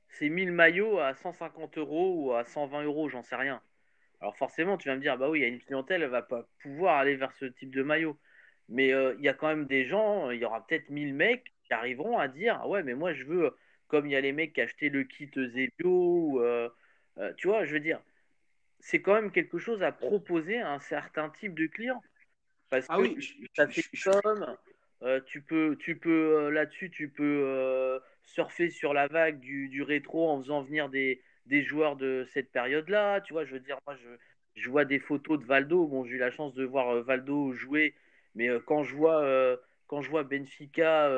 [0.09, 3.61] C'est 1000 maillots à 150 euros ou à 120 euros, j'en sais rien.
[4.21, 6.23] Alors forcément, tu vas me dire, bah oui, il y a une clientèle, elle va
[6.23, 8.17] pas pouvoir aller vers ce type de maillot.
[8.69, 11.75] Mais il y a quand même des gens, il y aura peut-être 1000 mecs qui
[11.75, 13.57] arriveront à dire, ah ouais, mais moi je veux,
[13.89, 16.41] comme il y a les mecs qui achetaient le kit Zebio,
[17.37, 18.01] tu vois, je veux dire,
[18.81, 22.03] c'est quand même quelque chose à proposer à un certain type de client.
[22.81, 24.57] Parce ah que oui, ça fait comme,
[25.03, 29.83] euh, tu peux, tu peux euh, là-dessus, tu peux euh, surfer sur la vague du,
[29.83, 31.21] rétro en faisant venir des,
[31.63, 33.21] joueurs de cette période-là.
[33.21, 34.09] Tu vois, je veux dire, moi, je,
[34.61, 35.87] je vois des photos de Valdo.
[35.87, 37.95] Bon, j'ai eu la chance de voir Valdo jouer,
[38.35, 41.11] mais quand je vois quand je vois Benfica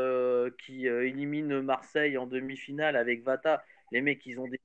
[0.58, 4.60] qui élimine Marseille en demi-finale avec Vata, les mecs, ils ont des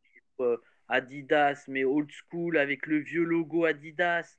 [0.89, 4.37] Adidas, mais old school, avec le vieux logo Adidas.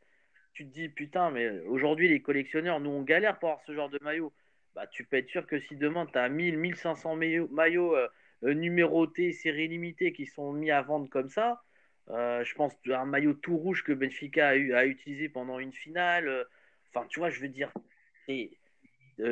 [0.55, 3.89] Tu te dis, putain, mais aujourd'hui, les collectionneurs, nous, on galère pour avoir ce genre
[3.89, 4.33] de maillot.
[4.75, 8.09] Bah, tu peux être sûr que si demain, tu as 1000, 1500 maillots, euh,
[8.45, 11.63] euh, numérotés, série limitée, qui sont mis à vendre comme ça,
[12.11, 16.47] euh, je pense un maillot tout rouge que Benfica a, utilisé pendant une finale.
[16.91, 17.73] Enfin, tu vois, je veux dire,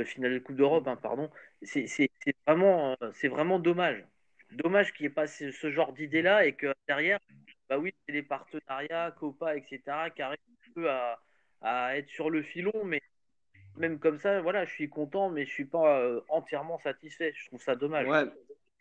[0.05, 1.31] finale de Coupe d'Europe, hein, pardon.
[1.63, 2.09] C'est
[2.47, 4.05] vraiment, c'est vraiment dommage
[4.53, 7.19] dommage qu'il n'y ait pas ce, genre d'idée-là et que derrière,
[7.69, 9.81] bah oui, c'est les partenariats, Copa, etc.,
[10.15, 10.39] qui arrivent
[10.75, 11.19] peu à,
[11.97, 13.03] être sur le filon, mais
[13.77, 17.33] même comme ça, voilà, je suis content, mais je suis pas euh, entièrement satisfait.
[17.35, 18.07] Je trouve ça dommage.
[18.09, 18.25] Ouais,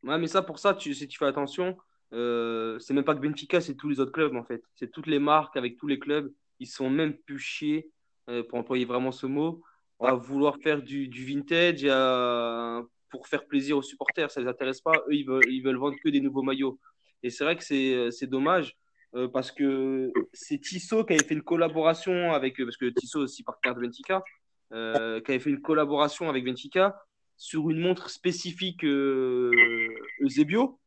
[0.04, 1.78] ouais mais ça, pour ça, tu, si tu fais attention,
[2.13, 4.63] euh, c'est même pas que Benfica, c'est tous les autres clubs en fait.
[4.75, 6.32] C'est toutes les marques avec tous les clubs.
[6.60, 7.91] Ils sont même plus chiés,
[8.30, 9.62] euh, pour employer vraiment ce mot,
[9.99, 14.30] à vouloir faire du, du vintage et à pour faire plaisir aux supporters.
[14.30, 14.93] Ça les intéresse pas.
[15.08, 16.80] Eux, ils veulent, ils veulent vendre que des nouveaux maillots.
[17.23, 17.63] Et c'est vrai que
[18.12, 18.78] c'est dommage
[19.15, 23.22] euh, parce que c'est Tissot qui avait fait une collaboration avec, euh, parce que Tissot
[23.22, 24.24] aussi partenaire de Benfica,
[24.72, 26.95] euh, qui avait fait une collaboration avec Benfica
[27.38, 30.80] sur une montre spécifique Eusebio.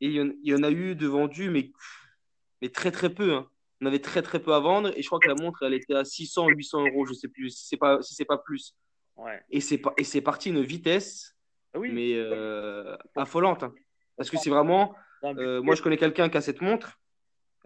[0.00, 1.70] Et il y, en, a eu de vendus, mais,
[2.60, 3.34] mais très très peu.
[3.34, 3.48] Hein.
[3.80, 5.94] On avait très très peu à vendre et je crois que la montre elle était
[5.94, 8.74] à 600, 800 euros, je sais plus si c'est pas si c'est pas plus.
[9.16, 9.42] Ouais.
[9.50, 11.36] Et c'est et c'est parti une vitesse
[11.76, 13.62] ah mais euh, affolante.
[13.62, 13.74] Hein.
[14.16, 14.94] Parce que c'est vraiment.
[15.24, 16.98] Euh, moi, je connais quelqu'un qui a cette montre.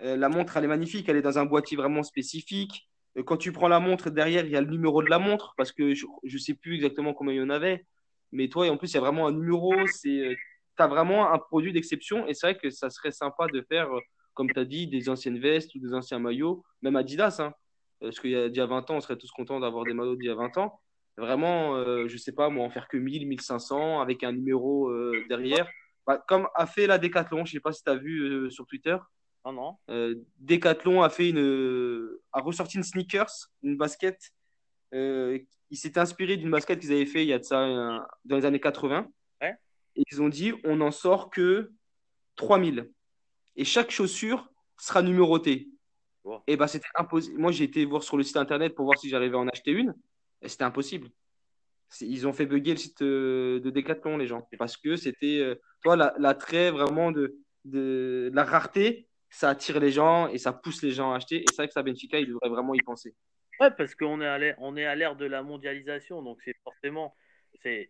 [0.02, 1.08] Euh, la montre, elle est magnifique.
[1.08, 2.88] Elle est dans un boîtier vraiment spécifique.
[3.26, 5.54] quand tu prends la montre, derrière, il y a le numéro de la montre.
[5.56, 7.86] Parce que je ne sais plus exactement combien il y en avait.
[8.32, 9.74] Mais toi, en plus, il y a vraiment un numéro.
[10.02, 10.36] Tu
[10.78, 12.26] as vraiment un produit d'exception.
[12.26, 13.88] Et c'est vrai que ça serait sympa de faire,
[14.34, 16.64] comme tu as dit, des anciennes vestes ou des anciens maillots.
[16.82, 17.36] Même Adidas.
[17.40, 17.52] Hein.
[18.00, 20.26] Parce qu'il y a, a 20 ans, on serait tous contents d'avoir des maillots d'il
[20.26, 20.80] y a 20 ans.
[21.16, 25.24] Vraiment, euh, je sais pas, moi, en faire que 1000, 1500 avec un numéro euh,
[25.28, 25.68] derrière.
[26.06, 28.66] Bah, comme a fait la Decathlon, je sais pas si tu as vu euh, sur
[28.66, 28.96] Twitter.
[29.44, 30.14] Non, non.
[30.38, 34.18] Decathlon a fait une, a ressorti une sneakers, une basket.
[34.92, 38.44] il s'est inspiré d'une basket qu'ils avaient fait il y a de ça dans les
[38.44, 39.08] années 80.
[39.40, 39.54] Ouais.
[39.96, 41.72] Et ils ont dit on n'en sort que
[42.36, 42.90] 3000.
[43.56, 45.68] Et chaque chaussure sera numérotée.
[46.46, 47.38] Et bah c'était impossible.
[47.38, 49.70] Moi j'ai été voir sur le site internet pour voir si j'arrivais à en acheter
[49.70, 49.94] une
[50.48, 51.08] c'était impossible.
[52.00, 55.56] Ils ont fait bugger le site euh, de Decathlon, les gens, parce que c'était, euh,
[55.82, 60.90] toi, l'attrait vraiment de, de, la rareté, ça attire les gens et ça pousse les
[60.90, 61.36] gens à acheter.
[61.36, 63.14] Et c'est vrai que ça, Benfica, il devrait vraiment y penser.
[63.60, 67.14] Ouais, parce qu'on est à l'ère de la mondialisation, donc c'est forcément,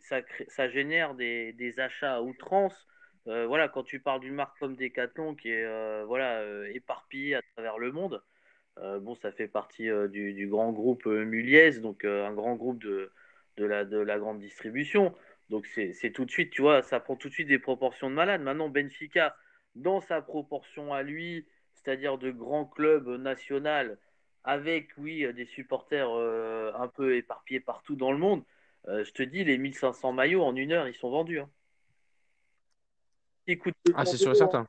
[0.00, 2.86] ça, ça génère des, achats à outrance
[3.26, 7.34] euh, voilà, quand tu parles d'une marque comme Decathlon qui est euh, voilà, euh, éparpillée
[7.34, 8.22] à travers le monde,
[9.02, 13.10] bon, ça fait partie du, grand groupe Muliez, donc un grand groupe de,
[13.58, 15.14] la, de la grande distribution.
[15.50, 18.14] Donc c'est tout de suite, tu vois, ça prend tout de suite des proportions de
[18.14, 18.40] malade.
[18.40, 19.36] Maintenant, Benfica,
[19.74, 23.98] dans sa proportion à lui, c'est-à-dire de grands clubs national,
[24.44, 28.42] avec, oui, des supporters un peu éparpillés partout dans le monde,
[28.86, 31.40] je te dis, les 1500 maillots en une heure, ils sont vendus.
[31.40, 31.50] Hein
[33.94, 34.66] ah, c'est sûr et certain.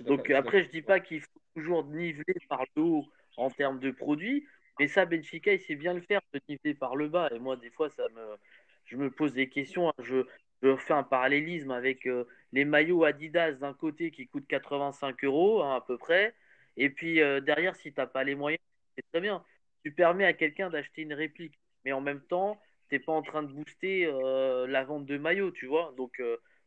[0.00, 3.90] Donc après, je dis pas qu'il faut toujours niveler par le haut en termes de
[3.90, 4.46] produits,
[4.78, 7.28] mais ça, Benfica, il sait bien le faire, de niveler par le bas.
[7.32, 8.36] Et moi, des fois, ça me,
[8.84, 9.92] je me pose des questions.
[9.98, 10.24] Je,
[10.62, 15.62] je fais un parallélisme avec euh, les maillots Adidas d'un côté qui coûtent 85 euros
[15.62, 16.34] hein, à peu près,
[16.76, 18.62] et puis euh, derrière, si tu n'as pas les moyens,
[18.96, 19.44] c'est très bien.
[19.84, 23.22] Tu permets à quelqu'un d'acheter une réplique, mais en même temps, tu n'es pas en
[23.22, 25.92] train de booster euh, la vente de maillots, tu vois.
[25.96, 26.20] Donc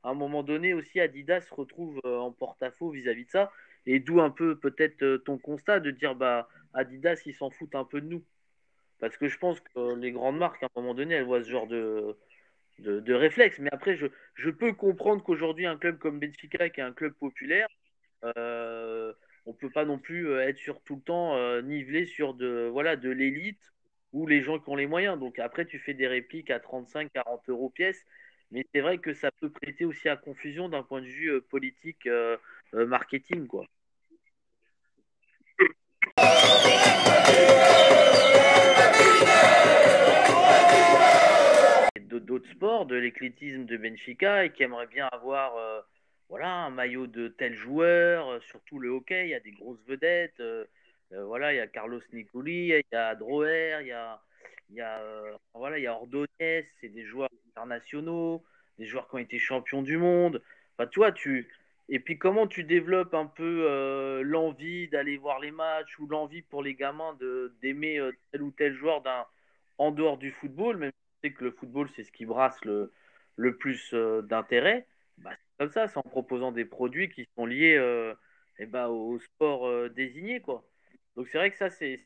[0.07, 3.51] à un moment donné aussi, Adidas se retrouve euh, en porte-à-faux vis-à-vis de ça.
[3.85, 7.75] Et d'où un peu peut-être euh, ton constat de dire bah Adidas, ils s'en foutent
[7.75, 8.23] un peu de nous.
[8.99, 11.49] Parce que je pense que les grandes marques, à un moment donné, elles voient ce
[11.49, 12.17] genre de,
[12.79, 13.59] de, réflexe.
[13.59, 17.13] Mais après, je, je peux comprendre qu'aujourd'hui, un club comme Benfica, qui est un club
[17.13, 17.67] populaire,
[18.37, 19.13] euh,
[19.45, 23.09] on peut pas non plus être sur tout le temps nivelé sur de voilà de
[23.09, 23.71] l'élite
[24.13, 25.19] ou les gens qui ont les moyens.
[25.19, 28.05] Donc après, tu fais des répliques à 35-40 euros pièce.
[28.51, 31.41] Mais c'est vrai que ça peut prêter aussi à confusion d'un point de vue euh,
[31.41, 32.37] politique, euh,
[32.73, 33.65] euh, marketing, quoi.
[42.37, 45.53] D'autres sports, de l'éclétisme de Benfica et qui aimeraient bien avoir
[46.29, 50.41] voilà, un maillot de tel joueur, surtout le hockey, il y a des grosses vedettes,
[51.11, 54.19] voilà, il y a Carlos Nicoli, il y a Droher, il y a,
[54.69, 54.85] il
[55.53, 58.43] voilà, il y a Ordonez, c'est des joueurs internationaux,
[58.77, 60.41] des joueurs qui ont été champions du monde.
[60.77, 61.47] Enfin, tu vois, tu.
[61.89, 66.41] Et puis, comment tu développes un peu euh, l'envie d'aller voir les matchs ou l'envie
[66.41, 69.01] pour les gamins de, d'aimer euh, tel ou tel joueur
[69.77, 70.91] en dehors du football, même
[71.33, 72.93] que le football, c'est ce qui brasse le,
[73.35, 74.87] le plus euh, d'intérêt.
[75.17, 77.77] Bah, c'est comme ça, c'est en proposant des produits qui sont liés
[78.59, 80.41] eh ben, au sport désigné.
[80.41, 80.63] Quoi.
[81.15, 82.05] Donc, c'est vrai que ça, c'est.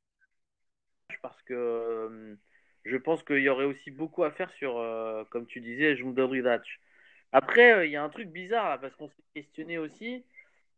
[1.22, 2.38] Parce que
[2.86, 6.64] je pense qu'il y aurait aussi beaucoup à faire sur, euh, comme tu disais, Jumdoridac.
[7.32, 10.26] Après, euh, il y a un truc bizarre là, parce qu'on s'est questionné aussi.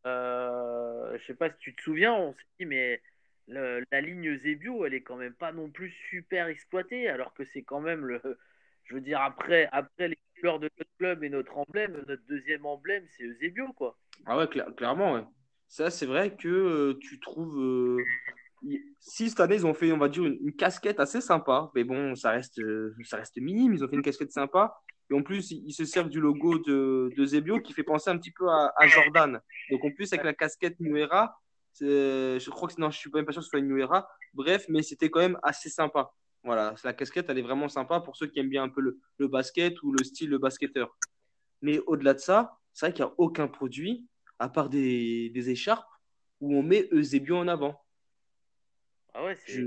[0.05, 3.01] Euh, je sais pas si tu te souviens, on s'est dit, mais
[3.47, 7.63] la ligne Zebio, elle est quand même pas non plus super exploitée, alors que c'est
[7.63, 8.21] quand même le.
[8.85, 12.65] Je veux dire, après, après les couleurs de notre club et notre emblème, notre deuxième
[12.65, 13.97] emblème, c'est Eusebio, quoi.
[14.25, 15.23] Ah ouais, clairement, ouais.
[15.67, 18.01] Ça, c'est vrai que tu trouves
[18.99, 22.15] si cette année ils ont fait, on va dire, une, casquette assez sympa, mais bon,
[22.15, 23.73] ça reste, euh, ça reste minime.
[23.73, 24.73] Ils ont fait une casquette sympa.
[25.09, 28.17] Et en plus, ils se servent du logo de, de Zebio qui fait penser un
[28.17, 29.41] petit peu à, Jordan.
[29.69, 30.79] Donc en plus, avec la casquette
[31.81, 33.67] Nuera, je crois que non, je suis pas même pas sûr que ce soit une
[33.67, 34.09] Nuera.
[34.33, 36.11] Bref, mais c'était quand même assez sympa.
[36.43, 38.99] Voilà, la casquette, elle est vraiment sympa pour ceux qui aiment bien un peu le,
[39.17, 40.97] le basket ou le style de basketteur.
[41.61, 44.07] Mais au-delà de ça, c'est vrai qu'il n'y a aucun produit,
[44.39, 45.87] à part des, des écharpes,
[46.41, 47.81] où on met Eusebio en avant.
[49.13, 49.63] Ah ouais, c'est.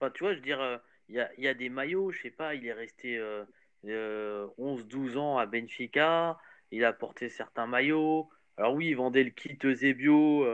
[0.00, 0.76] Enfin, tu vois, je veux dire, euh,
[1.08, 3.44] il y, a, y, a, des maillots, je sais pas, il est resté euh,
[3.84, 6.38] 11-12 euh, ans à Benfica,
[6.70, 8.28] il a porté certains maillots.
[8.56, 10.44] Alors oui, il vendait le kit Eusebio,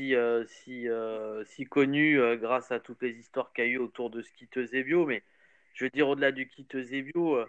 [0.00, 0.88] euh, si,
[1.44, 4.32] si, si connu grâce à toutes les histoires qu'il y a eu autour de ce
[4.32, 5.22] kit Eusebio, mais
[5.74, 7.46] je veux dire, au-delà du kit Eusebio,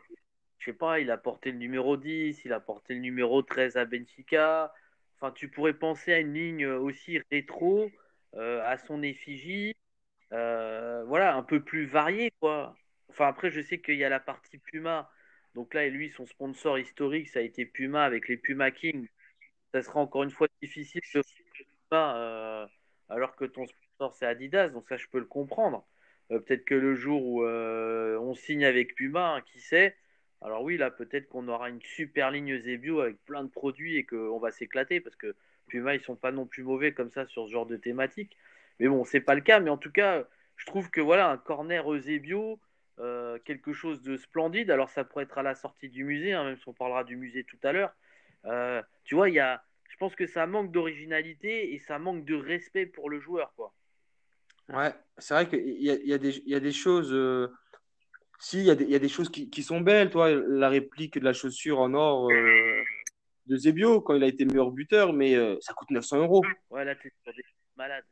[0.60, 3.78] je sais pas, il a porté le numéro 10, il a porté le numéro 13
[3.78, 4.74] à Benfica.
[5.16, 7.90] Enfin, tu pourrais penser à une ligne aussi rétro
[8.36, 9.76] euh, à son effigie.
[10.34, 12.76] Euh, voilà, un peu plus varié, quoi.
[13.10, 15.10] Enfin, après, je sais qu'il y a la partie Puma.
[15.56, 19.08] Donc là, et lui, son sponsor historique, ça a été Puma avec les Puma King.
[19.74, 21.22] Ça sera encore une fois difficile de
[21.90, 22.68] pas euh,
[23.10, 24.70] alors que ton sponsor c'est Adidas.
[24.70, 25.86] Donc ça, je peux le comprendre.
[26.30, 29.96] peut-être que le jour où on signe avec Puma, hein, qui sait.
[30.42, 34.06] Alors oui, là, peut-être qu'on aura une super ligne Zebio avec plein de produits et
[34.06, 35.36] qu'on va s'éclater parce que
[35.68, 38.38] Puma, ils sont pas non plus mauvais comme ça sur ce genre de thématique.
[38.80, 39.60] Mais bon, c'est pas le cas.
[39.60, 40.26] Mais en tout cas,
[40.56, 42.60] je trouve que voilà, un corner Eusebio,
[43.00, 44.72] euh, quelque chose de splendide.
[44.72, 47.16] Alors, ça pourrait être à la sortie du musée, hein, même si on parlera du
[47.16, 47.94] musée tout à l'heure.
[48.46, 52.26] Euh, tu vois, il y a, je pense que ça manque d'originalité et ça manque
[52.26, 53.74] de respect pour le joueur, quoi.
[54.70, 57.14] Ouais, c'est vrai qu'il y, y, y, a des choses.
[57.14, 57.48] Euh,
[58.38, 61.24] si, il y, y, a des choses qui, qui, sont belles, toi, la réplique de
[61.24, 62.30] la chaussure en or
[63.48, 66.44] de Zebio quand il a été meilleur buteur, mais euh, ça coûte 900 euros.
[66.70, 67.12] Ouais, là, t'es
[67.76, 68.04] malade.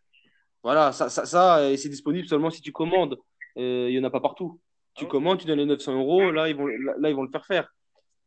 [0.63, 3.17] Voilà, ça, ça, ça c'est disponible seulement si tu commandes.
[3.57, 4.59] Euh, il n'y en a pas partout.
[4.95, 7.30] Tu ah commandes, tu donnes les 900 euros, là ils, vont, là, ils vont le
[7.30, 7.73] faire faire.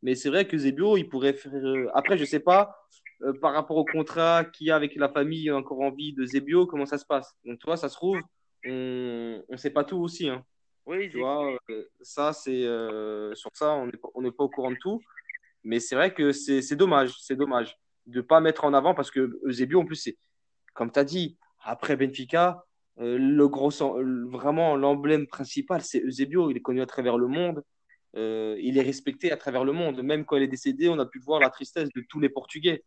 [0.03, 1.53] Mais c'est vrai que Zebio, il pourrait faire.
[1.55, 2.77] euh, Après, je sais pas,
[3.23, 6.25] euh, par rapport au contrat qu'il y a avec la famille encore en vie de
[6.25, 7.35] Zebio, comment ça se passe?
[7.45, 8.21] Donc, tu vois, ça se trouve,
[8.65, 10.29] on ne sait pas tout aussi.
[10.29, 10.45] Hein.
[10.87, 12.65] Oui, Tu vois, euh, ça, c'est.
[12.65, 15.01] euh, sur ça, on n'est pas, on n'est pas au courant de tout.
[15.65, 17.15] Mais c'est vrai que c'est dommage.
[17.21, 20.17] C'est dommage de ne pas mettre en avant parce que Eusebio, en plus, c'est.
[20.75, 22.65] Comme tu as dit, après Benfica,
[22.97, 23.71] le gros,
[24.31, 26.51] vraiment, l'emblème principal, c'est Eusebio.
[26.51, 27.63] Il est connu à travers le monde.
[28.17, 30.03] Euh, il est respecté à travers le monde.
[30.03, 32.83] Même quand il est décédé, on a pu voir la tristesse de tous les Portugais,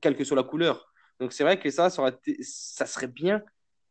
[0.00, 0.92] quelle que soit la couleur.
[1.18, 3.42] Donc c'est vrai que ça, ça, serait bien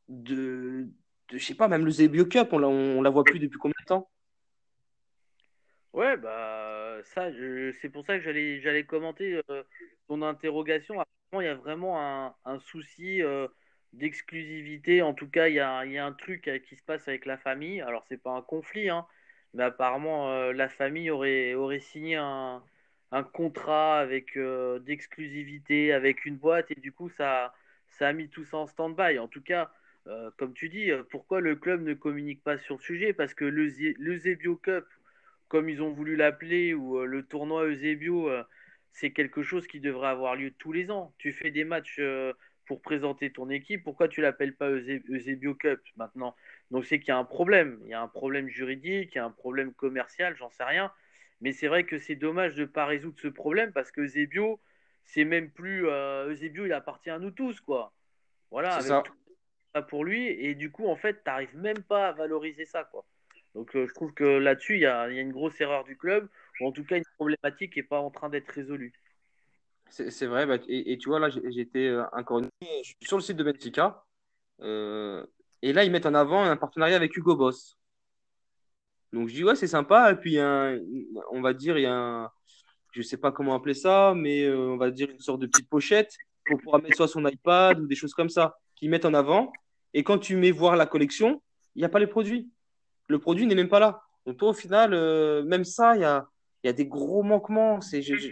[0.08, 0.88] de,
[1.30, 3.76] de, je sais pas, même le Zebio Cup, on la, la voit plus depuis combien
[3.82, 4.10] de temps?
[5.94, 7.30] Ouais, bah ça,
[7.82, 9.64] c'est pour ça que j'allais j'allais commenter euh,
[10.08, 11.00] ton interrogation.
[11.00, 13.48] Apparemment, il y a vraiment un, souci euh,
[13.94, 15.02] d'exclusivité.
[15.02, 17.26] En tout cas, il y a, y a un truc euh, qui se passe avec
[17.26, 17.82] la famille.
[17.82, 19.08] Alors, c'est pas un conflit, hein,
[19.54, 22.64] mais apparemment, la famille aurait, aurait signé un,
[23.12, 27.54] un contrat avec euh, d'exclusivité avec une boîte et du coup, ça,
[27.88, 29.20] ça a mis tout ça en stand-by.
[29.20, 29.72] En tout cas,
[30.08, 33.14] euh, comme tu dis, euh, pourquoi le club ne communique pas sur le sujet?
[33.14, 33.68] Parce que le,
[34.00, 34.86] le Zebio Cup
[35.48, 38.30] comme ils ont voulu l'appeler, ou le tournoi Eusebio,
[38.92, 41.14] c'est quelque chose qui devrait avoir lieu tous les ans.
[41.18, 42.00] Tu fais des matchs
[42.66, 46.36] pour présenter ton équipe, pourquoi tu l'appelles pas Euse- Eusebio Cup maintenant?
[46.72, 49.20] Donc c'est qu'il y a un problème, il y a un problème juridique, il y
[49.22, 50.92] a un problème commercial, j'en sais rien.
[51.42, 54.60] Mais c'est vrai que c'est dommage de ne pas résoudre ce problème parce que Eusebio,
[55.06, 57.94] c'est même plus euh, Eusebio, il appartient à nous tous, quoi.
[58.52, 59.04] Voilà, C'est avec ça.
[59.06, 59.14] tout
[59.74, 62.84] ça pour lui, et du coup, en fait, tu n'arrives même pas à valoriser ça,
[62.84, 63.06] quoi.
[63.56, 65.84] Donc euh, je trouve que là-dessus, il y a, il y a une grosse erreur
[65.84, 66.30] du club,
[66.60, 68.94] ou en tout cas une problématique qui n'est pas en train d'être résolue.
[69.90, 70.46] C'est vrai.
[70.46, 73.38] bah, et, et tu vois, là, j'étais euh, encore une- je suis sur le site
[73.38, 74.04] de Benfica.
[74.62, 77.79] et là, ils mettent en avant un partenariat avec Hugo Boss.
[79.14, 80.12] Donc, je dis, ouais, c'est sympa.
[80.12, 80.80] Et puis, y a un-
[81.32, 82.30] on va dire, il y a un,
[82.92, 85.70] je sais pas comment appeler ça, mais euh, on va dire une sorte de petite
[85.70, 89.14] pochette pour pouvoir mettre soit son iPad ou des choses comme ça, qu'ils mettent en
[89.14, 89.52] avant.
[89.94, 91.42] Et quand tu mets voir la collection,
[91.76, 92.50] il n'y a pas les produits.
[93.08, 94.02] Le produit n'est même pas là.
[94.26, 96.28] Donc, toi, au final, euh, même ça, il y a,
[96.64, 97.82] il y a des gros manquements.
[97.82, 98.30] C'est, je- je-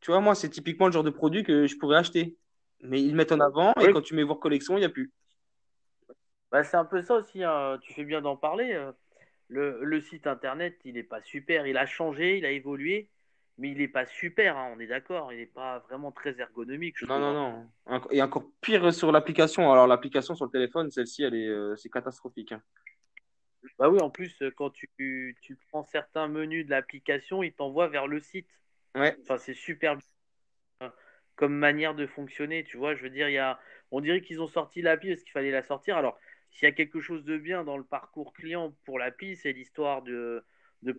[0.00, 2.36] Tu vois, moi, c'est typiquement le genre de produit que je pourrais acheter.
[2.82, 4.90] Mais ils mettent en avant et Oui, quand tu mets voir collection, il n'y a
[4.90, 5.10] plus.
[6.50, 7.78] Bah, c'est un peu ça aussi, hein.
[7.82, 8.72] Tu fais bien d'en parler.
[8.72, 8.92] euh.
[9.48, 11.66] Le, le site internet, il n'est pas super.
[11.68, 13.08] Il a changé, il a évolué,
[13.58, 15.32] mais il n'est pas super, hein, on est d'accord.
[15.32, 17.70] Il n'est pas vraiment très ergonomique, je Non, non, hein.
[17.86, 18.00] non.
[18.10, 19.70] Et encore pire sur l'application.
[19.70, 22.52] Alors, l'application sur le téléphone, celle-ci, elle est, euh, c'est catastrophique.
[22.52, 22.62] hein.
[23.78, 24.88] Bah oui, en plus, euh, quand tu,
[25.42, 28.48] tu prends certains menus de l'application, il t'envoie vers le site.
[28.96, 30.92] Ouais, Enfin, c'est super bien
[31.34, 32.94] comme manière de fonctionner, tu vois.
[32.94, 33.58] Je veux dire, il y a,
[33.90, 35.96] on dirait qu'ils ont sorti l'appli parce qu'il fallait la sortir.
[35.96, 36.18] Alors,
[36.56, 40.00] s'il y a quelque chose de bien dans le parcours client pour l'appli, c'est l'histoire
[40.00, 40.42] de,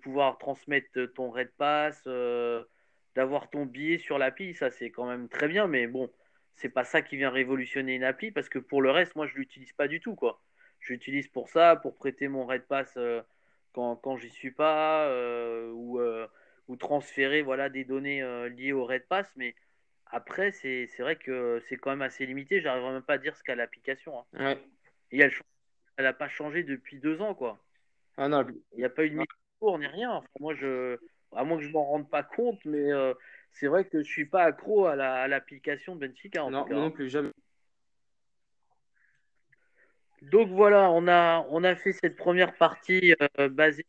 [0.03, 2.63] pouvoir transmettre ton Red Pass, euh,
[3.15, 4.53] d'avoir ton billet sur l'appli.
[4.53, 6.11] Ça, c'est quand même très bien, mais bon,
[6.53, 9.35] c'est pas ça qui vient révolutionner une appli parce que pour le reste, moi, je
[9.35, 10.43] l'utilise pas du tout, quoi.
[10.79, 10.93] Je
[11.31, 13.23] pour ça, pour prêter mon Red Pass euh,
[13.73, 19.33] quand, quand j'y suis pas, euh, ou, transférer voilà, des données liées au Red Pass,
[19.35, 19.55] mais
[20.05, 22.61] après, c'est vrai que c'est quand même assez limité.
[22.61, 24.19] J'arriverai même pas à dire ce qu'a l'application.
[24.33, 24.55] hein.
[25.11, 25.31] Et elle
[25.99, 27.59] n'a pas changé depuis deux ans, quoi.
[28.17, 29.25] Ah non, Il n'y a pas eu de à
[29.61, 30.11] jour ni rien.
[30.11, 30.97] Enfin, moi, je,
[31.35, 33.13] à moins que je m'en rende pas compte, mais euh,
[33.51, 36.53] c'est vrai que je suis pas accro à la, à l'application de Benfica, en tout
[36.53, 36.73] non, cas.
[36.73, 37.31] non plus, jamais.
[40.23, 43.85] Donc voilà, on a, on a fait cette première partie euh, basée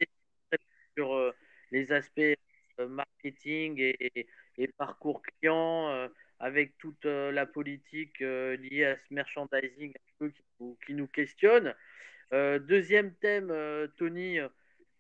[0.97, 1.35] sur euh,
[1.71, 2.21] les aspects
[2.79, 4.27] marketing et,
[4.59, 6.09] et parcours client,
[6.41, 10.95] avec toute euh, la politique euh, liée à ce merchandising un peu qui, nous- qui
[10.95, 11.75] nous questionne.
[12.33, 13.53] Euh, deuxième thème,
[13.97, 14.39] Tony,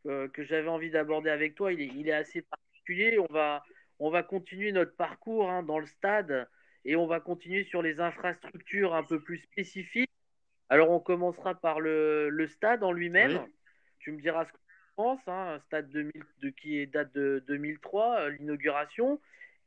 [0.04, 3.18] que j'avais envie d'aborder avec toi, il est, il est assez particulier.
[3.18, 3.62] On va,
[3.98, 6.48] on va continuer notre parcours hein, dans le stade
[6.84, 10.10] et on va continuer sur les infrastructures un peu plus spécifiques.
[10.70, 13.32] Alors, on commencera par le, le stade en lui-même.
[13.44, 13.52] Oui,
[13.98, 17.44] Tu me diras ce que tu penses, hein, un stade 2000 de, qui date de
[17.46, 19.20] 2003, euh, l'inauguration.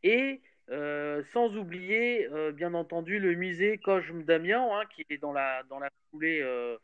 [0.03, 5.33] Et euh, sans oublier, euh, bien entendu, le musée Cosme Damian, hein, qui est dans
[5.33, 6.77] la, dans la foulée euh,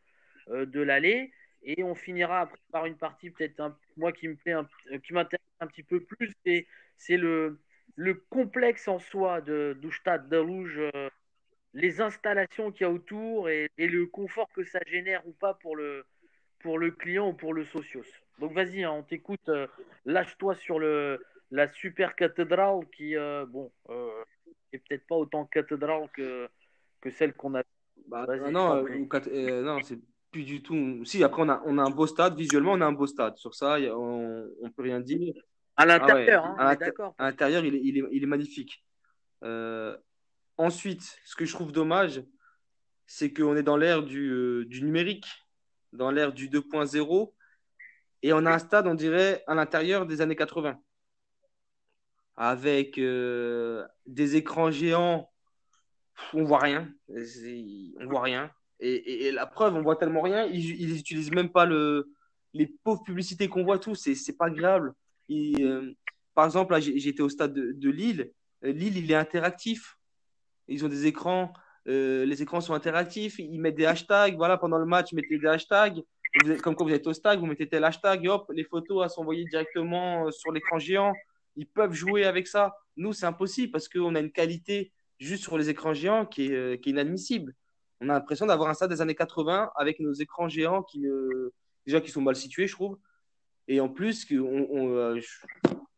[0.66, 1.32] de l'allée.
[1.62, 4.54] Et on finira après par une partie, peut-être un- moi qui me plaît,
[5.04, 7.58] qui m'intéresse un petit peu plus, c'est, le,
[7.96, 9.76] le complexe en soi de,
[10.32, 11.08] Rouge euh,
[11.74, 15.76] les installations qu'il y a autour et, le confort que ça génère ou pas pour
[15.76, 16.04] le,
[16.60, 18.04] pour le client ou pour le socios.
[18.38, 19.50] Donc vas-y, hein, on t'écoute,
[20.04, 21.20] lâche-toi sur le,
[21.50, 24.10] la super cathédrale qui, euh, bon, euh,
[24.72, 26.48] est peut-être pas autant cathédrale que,
[27.00, 27.62] que celle qu'on a.
[28.06, 29.98] bah, ah non, euh, euh, non, c'est
[30.30, 31.04] plus du tout.
[31.04, 32.36] Si, après, on a, on a un beau stade.
[32.36, 33.36] Visuellement, on a un beau stade.
[33.36, 35.34] Sur ça, a- on on peut rien dire.
[35.76, 38.84] À l'intérieur, hein, à l'intérieur, il est, il, est, il est, magnifique.
[39.44, 39.96] Euh,
[40.56, 42.24] ensuite, ce que je trouve dommage,
[43.06, 45.28] c'est qu'on est dans l'ère du, du, numérique,
[45.92, 47.32] dans l'ère du 2.0,
[48.22, 50.80] et on a un stade, on dirait, à l'intérieur des années 80,
[52.38, 55.28] avec euh, des écrans géants,
[56.32, 58.50] on voit rien, on voit rien.
[58.78, 62.12] Et, la preuve, on voit tellement rien, ils n'utilisent même pas le,
[62.54, 64.94] les pauvres publicités qu'on voit tous, c'est pas agréable.
[65.32, 65.92] Euh,
[66.32, 68.30] par exemple, j'étais au stade de, Lille.
[68.64, 69.96] Euh, Lille, il est interactif.
[70.68, 71.52] Ils ont des écrans,
[71.86, 73.40] les écrans sont interactifs.
[73.40, 74.36] Ils mettent des hashtags.
[74.36, 76.02] Voilà, pendant le match, mettez des hashtags.
[76.62, 79.44] comme quand vous êtes au stade, vous mettez tel hashtag, hop, les photos à s'envoyer
[79.46, 81.12] directement sur l'écran géant.
[81.58, 82.76] Ils peuvent jouer avec ça.
[82.96, 86.80] Nous, c'est impossible parce qu'on a une qualité juste sur les écrans géants qui est,
[86.80, 87.54] qui est inadmissible.
[88.00, 91.04] On a l'impression d'avoir un stade des années 80 avec nos écrans géants qui,
[91.84, 92.96] déjà qui sont mal situés, je trouve.
[93.66, 95.20] Et en plus, on, euh,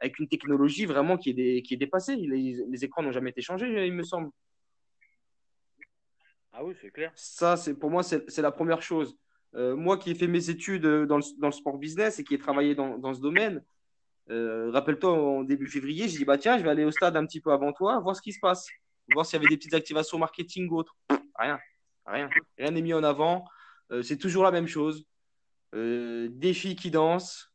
[0.01, 2.17] avec une technologie vraiment qui est, qui est dépassée.
[2.17, 4.31] Les, écrans n'ont jamais été changés, il me semble.
[6.53, 7.13] Ah oui, c'est clair.
[7.15, 9.17] Ça, c'est pour moi, c'est la première chose.
[9.55, 12.35] Euh, moi qui ai fait mes études dans le, dans le, sport business et qui
[12.35, 13.63] ai travaillé dans, dans ce domaine,
[14.31, 17.27] euh, rappelle-toi, en début février, j'ai dit bah tiens, je vais aller au stade un
[17.27, 18.69] petit peu avant toi, voir ce qui se passe,
[19.13, 20.97] voir s'il y avait des petites activations marketing ou autres.
[21.39, 21.59] Rien,
[22.07, 22.29] rien,
[22.59, 23.45] rien n'est mis en avant.
[24.03, 25.05] c'est toujours la même chose.
[25.75, 27.53] Euh, des filles qui dansent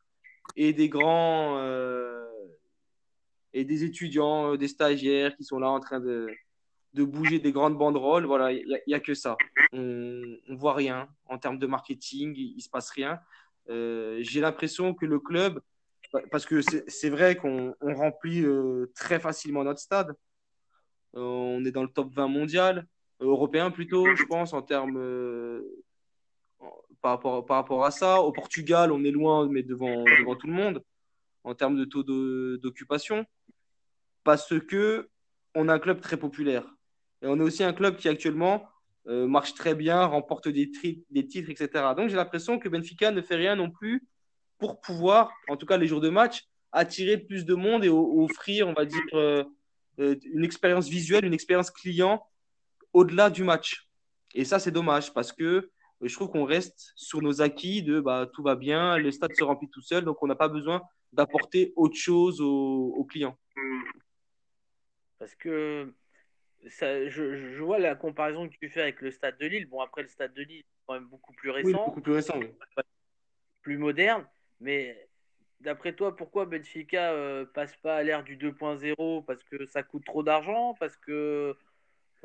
[0.55, 2.25] et des grands euh,
[3.53, 6.27] et des étudiants, euh, des stagiaires qui sont là en train de,
[6.93, 8.25] de bouger des grandes banderoles.
[8.25, 9.35] Voilà, il n'y a, que ça.
[9.73, 13.19] On ne voit rien en termes de marketing, il ne se passe rien.
[13.67, 15.61] J'ai l'impression que le club,
[16.31, 18.45] parce que c'est vrai qu'on remplit
[18.93, 20.13] très facilement notre stade.
[21.13, 22.87] on est dans le top 20 mondial,
[23.19, 24.99] européen plutôt, je pense, en termes
[27.01, 28.21] par rapport, par rapport à ça.
[28.21, 30.83] Au Portugal, on est loin, mais devant, devant tout le monde
[31.43, 32.03] en termes de taux
[32.57, 33.25] d'occupation.
[34.23, 35.09] Parce que
[35.53, 36.65] on a un club très populaire.
[37.21, 38.67] Et on est aussi un club qui actuellement
[39.07, 41.93] euh, marche très bien, remporte des titres, etc.
[41.95, 44.03] Donc j'ai l'impression que Benfica ne fait rien non plus
[44.57, 48.67] pour pouvoir, en tout cas les jours de match, attirer plus de monde et offrir,
[48.67, 49.43] on va dire, euh,
[49.99, 52.25] euh, une expérience visuelle, une expérience client
[52.93, 53.89] au-delà du match.
[54.33, 58.29] Et ça, c'est dommage parce que je trouve qu'on reste sur nos acquis de bah,
[58.33, 60.81] tout va bien, le stade se remplit tout seul, donc on n'a pas besoin
[61.13, 63.37] d'apporter autre chose aux, clients.
[65.17, 65.93] Parce que
[66.67, 69.67] ça, je, je, vois la comparaison que tu fais avec le stade de Lille.
[69.67, 71.85] Bon, après, le stade de Lille est quand même beaucoup plus récent.
[71.85, 72.37] beaucoup plus récent,
[73.61, 74.25] Plus moderne.
[74.61, 75.09] Mais
[75.59, 80.05] d'après toi, pourquoi Benfica euh, passe pas à l'ère du 2.0 Parce que ça coûte
[80.05, 80.75] trop d'argent?
[80.79, 81.55] Parce que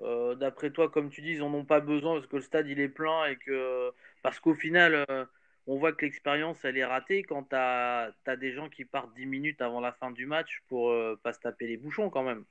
[0.02, 2.68] euh, d'après toi, comme tu dis, ils n'en ont pas besoin parce que le stade
[2.68, 3.90] il est plein et que
[4.22, 5.24] parce qu'au final, euh,
[5.66, 9.26] on voit que l'expérience elle est ratée quand tu as, des gens qui partent 10
[9.26, 12.44] minutes avant la fin du match pour euh, pas se taper les bouchons quand même.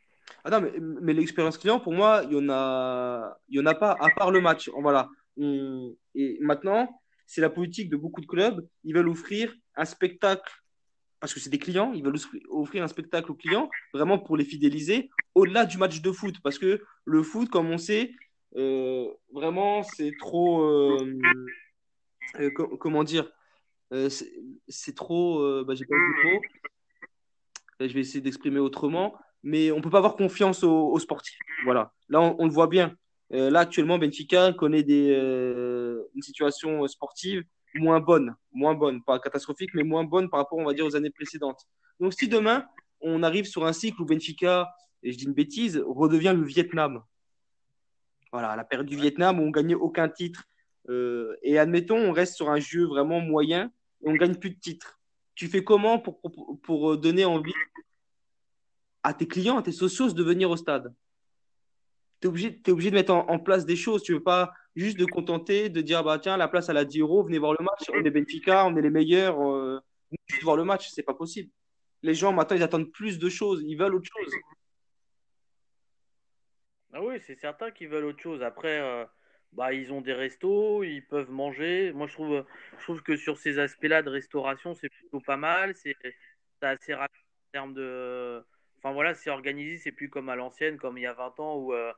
[0.44, 0.70] Ah non,
[1.02, 4.42] mais, l'expérience client, pour moi, il n'y en, a, en a pas à part le
[4.42, 4.70] match.
[4.76, 5.10] Voilà.
[5.40, 8.68] Et maintenant, c'est la politique de beaucoup de clubs.
[8.84, 10.52] Ils veulent offrir un spectacle
[11.20, 12.18] parce que c'est des clients, ils veulent
[12.50, 16.36] offrir un spectacle aux clients, vraiment pour les fidéliser, au-delà du match de foot.
[16.44, 18.12] Parce que le foot, comme on sait,
[18.56, 20.64] euh, vraiment, c'est trop.
[20.64, 21.20] Euh,
[22.40, 23.30] euh, comment dire
[24.68, 25.64] C'est trop.
[25.66, 26.42] Bah, j'ai pas le mot.
[27.82, 29.16] Je vais essayer d'exprimer autrement.
[29.44, 31.40] Mais on peut pas avoir confiance aux, sportifs.
[31.64, 31.94] Voilà.
[32.10, 32.96] Là, on, le voit bien.
[33.30, 35.12] là, actuellement, Benfica connaît des,
[36.14, 37.44] une situation sportive
[37.76, 40.96] moins bonne, moins bonne, pas catastrophique, mais moins bonne par rapport, on va dire, aux
[40.96, 41.68] années précédentes.
[42.00, 42.66] Donc, si demain,
[43.02, 44.70] on arrive sur un cycle où Benfica,
[45.04, 47.04] et je dis une bêtise, redevient le Vietnam.
[48.32, 50.44] Voilà, la période du Vietnam où on gagnait aucun titre.
[50.90, 53.72] Euh, et admettons, on reste sur un jeu vraiment moyen
[54.04, 55.00] et on gagne plus de titres.
[55.36, 57.54] Tu fais comment pour, pour, pour donner envie
[59.04, 60.94] à tes clients, à tes socios de venir au stade?
[62.22, 64.04] Tu es obligé, obligé de mettre en, place des choses.
[64.04, 67.00] Tu veux pas juste de contenter, de dire bah tiens, la place à la 10
[67.00, 69.80] euros, venez voir le match, on est Benfica, on est les meilleurs, euh,
[70.28, 71.52] juste voir le match, c'est pas possible.
[72.02, 74.34] Les gens maintenant ils attendent plus de choses, ils veulent autre chose.
[76.94, 78.42] Ah oui, c'est certain qu'ils veulent autre chose.
[78.42, 79.06] Après, euh,
[79.54, 81.92] bah ils ont des restos, ils peuvent manger.
[81.94, 82.46] Moi je trouve,
[82.78, 85.76] je trouve que sur ces aspects-là de restauration, c'est plutôt pas mal.
[85.76, 85.96] C'est
[86.62, 88.44] assez rapide en termes de.
[88.78, 91.58] Enfin voilà, c'est organisé, c'est plus comme à l'ancienne, comme il y a 20 ans
[91.58, 91.74] où.
[91.74, 91.92] Euh,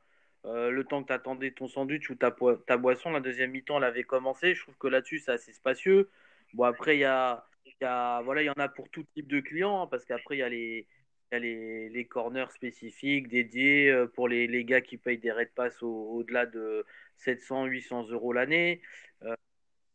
[0.44, 2.30] euh, le temps que tu attendais ton sandwich ou ta,
[2.76, 4.54] boisson, la deuxième mi-temps, elle avait commencé.
[4.54, 6.10] Je trouve que là-dessus, c'est assez spacieux.
[6.54, 7.46] Bon, après, il y a,
[7.80, 10.36] y a, voilà, il y en a pour tout type de clients, hein, parce qu'après,
[10.36, 10.86] il y a les,
[11.32, 15.32] y a les, les, corners spécifiques dédiés euh, pour les, les, gars qui payent des
[15.32, 16.84] raids pass au-delà de
[17.18, 18.82] 700, 800 euros l'année.
[19.22, 19.34] Euh,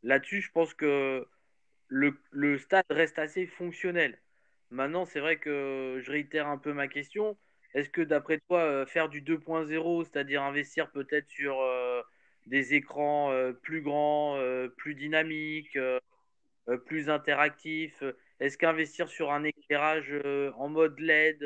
[0.04, 1.28] là-dessus, je pense que
[1.88, 4.20] le, le, stade reste assez fonctionnel.
[4.72, 7.38] Maintenant, c'est vrai que je réitère un peu ma question.
[7.74, 12.02] Est-ce que d'après toi, euh, faire du 2.0, c'est-à-dire investir peut-être sur euh,
[12.46, 14.40] des écrans euh, plus grands,
[14.78, 15.78] plus dynamiques,
[16.86, 18.04] plus interactifs,
[18.40, 20.14] est-ce qu'investir sur un éclairage
[20.58, 21.46] en mode LED,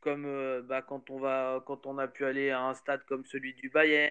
[0.00, 3.54] comme bah, quand on va, quand on a pu aller à un stade comme celui
[3.54, 4.10] du Bayern,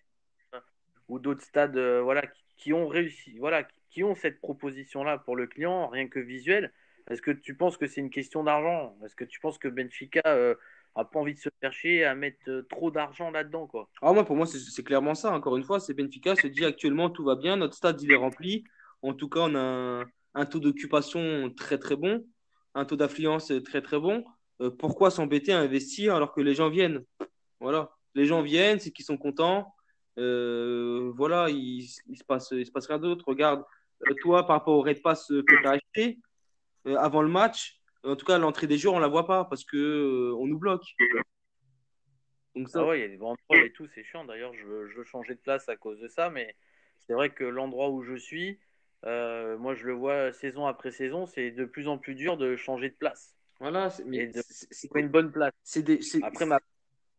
[1.07, 2.23] ou d'autres stades voilà,
[2.57, 6.71] qui, ont réussi, voilà, qui, ont cette proposition-là pour le client, rien que visuel.
[7.09, 8.95] Est-ce que tu penses que c'est une question d'argent?
[9.03, 10.21] Est-ce que tu penses que Benfica
[10.95, 13.89] a pas envie de se faire chier à mettre euh, trop d'argent là-dedans, quoi?
[14.01, 15.31] Ah, moi, pour moi, c'est clairement ça.
[15.31, 18.15] Encore une fois, c'est Benfica se dit actuellement tout va bien, notre stade il est
[18.15, 18.63] rempli.
[19.01, 22.25] En tout cas, on a un, un taux d'occupation très très bon,
[22.75, 24.25] un taux d'affluence très très bon.
[24.61, 27.03] Euh, pourquoi s'embêter à investir alors que les gens viennent?
[27.61, 29.73] Voilà, les gens viennent, c'est qu'ils sont contents.
[30.17, 33.23] Euh, voilà, il, il se passe, il se passe rien d'autre.
[33.27, 33.63] Regarde,
[34.21, 36.19] toi, par rapport au Red Pass que tu as acheté
[36.97, 39.77] avant le match, en tout cas, l'entrée des joueurs, on la voit pas parce que
[39.77, 40.85] euh, on nous bloque.
[42.55, 44.25] Donc Ah ça, ouais, il y a des banderoles et tout, c'est chiant.
[44.25, 46.55] D'ailleurs, je veux, je veux changer de place à cause de ça, mais
[47.07, 48.59] c'est vrai que l'endroit où je suis,
[49.05, 52.55] euh, moi je le vois saison après saison, c'est de plus en plus dur de
[52.55, 54.31] changer de place voilà, mais
[54.71, 55.51] c'est une bonne place.
[55.63, 56.59] c'est des- Après, ma...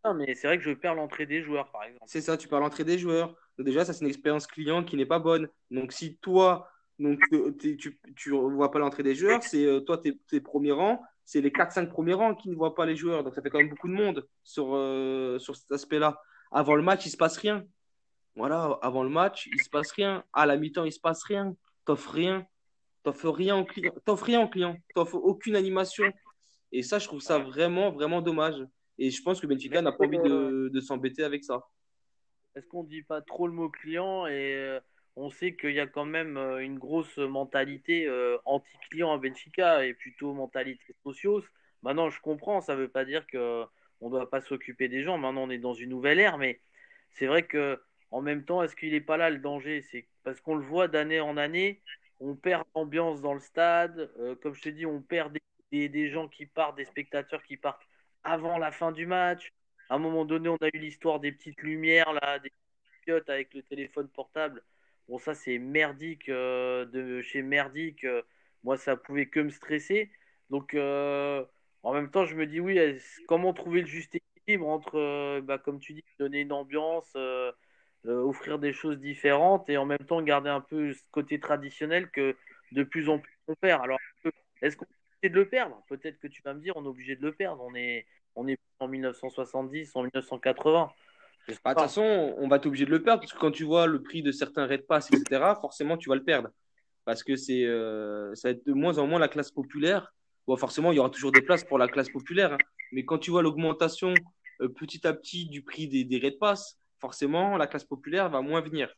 [0.05, 2.03] Non, mais c'est vrai que je perds l'entrée des joueurs, par exemple.
[2.07, 3.37] C'est ça, tu parles l'entrée des joueurs.
[3.59, 5.49] Donc déjà, ça, c'est une expérience client qui n'est pas bonne.
[5.71, 6.71] Donc si toi,
[7.01, 7.79] donc, euh, tu
[8.15, 11.41] tu ne vois pas l'entrée des joueurs, c'est euh, toi, tes, tes premiers rangs, c'est
[11.41, 13.25] les quatre cinq premiers rangs qui ne voient pas les joueurs.
[13.25, 16.21] Donc ça fait quand même beaucoup de monde sur, euh, sur cet aspect-là.
[16.53, 17.65] Avant le match, il se passe rien.
[18.37, 20.25] Voilà, avant le match, il se passe rien.
[20.35, 21.57] À la mi-temps, il se passe rien.
[21.87, 22.47] T'offres rien.
[23.03, 23.95] T'offres rien au client.
[24.05, 24.77] T'offres rien au client.
[24.95, 26.05] T'offres aucune animation.
[26.71, 28.63] Et ça, je trouve ça vraiment, vraiment dommage.
[28.99, 31.63] Et je pense que Benfica n'a pas envie de, de s'embêter avec ça.
[32.55, 34.79] est-ce qu'on dit pas trop le mot client et
[35.17, 39.85] on sait qu'il y a quand même euh, une grosse mentalité euh, anti-client à Benfica
[39.85, 41.43] et plutôt mentalité socios.
[41.83, 43.65] Maintenant, je comprends, ça veut pas dire que
[44.01, 45.19] on doit pas s'occuper des gens.
[45.19, 46.61] Maintenant, on est dans une nouvelle ère, mais
[47.13, 47.81] c'est vrai que
[48.11, 49.83] en même temps, est-ce qu'il est pas là le danger?
[49.83, 51.83] C'est parce qu'on le voit d'année en année,
[52.21, 54.11] on perd l'ambiance dans le stade.
[54.19, 55.37] Euh, comme je te dis, on perd
[55.73, 57.87] des, gens qui partent, des spectateurs qui partent
[58.25, 59.53] avant la fin du match.
[59.89, 62.53] À un moment donné, on a eu l'histoire des petites lumières, là, des
[63.29, 64.63] avec le téléphone portable.
[65.11, 68.05] Bon, ça, c'est merdique euh, de chez merdique.
[68.05, 68.23] Euh,
[68.63, 70.09] moi, ça pouvait que me stresser.
[70.51, 71.45] Donc, euh,
[71.83, 72.79] en même temps, je me dis, oui,
[73.27, 77.17] comment trouver le juste équilibre entre, bah, comme tu dis, donner une ambiance,
[78.05, 82.37] offrir des choses différentes et en même temps garder un peu ce côté traditionnel que
[82.73, 83.83] de plus en plus on perd.
[83.83, 83.99] Alors,
[84.63, 84.89] est-ce qu'on est
[85.19, 85.83] obligé de le perdre?
[85.89, 87.63] Peut-être que tu vas me dire, on est obligé de le perdre.
[87.65, 88.07] On est,
[88.37, 90.93] on est en 1970, en 1980.
[91.49, 93.87] De toute façon, on va être obligé de le perdre parce que quand tu vois
[93.87, 96.51] le prix de certains Red Pass, etc., forcément, tu vas le perdre.
[97.05, 100.13] Parce que c'est, euh, ça va être de moins en moins la classe populaire.
[100.47, 102.53] Bon, forcément, il y aura toujours des places pour la classe populaire.
[102.53, 102.59] hein.
[102.93, 104.15] Mais quand tu vois l'augmentation
[104.61, 108.43] euh, petit à petit du prix des, des Red Pass, forcément, la classe populaire va
[108.43, 108.95] moins venir.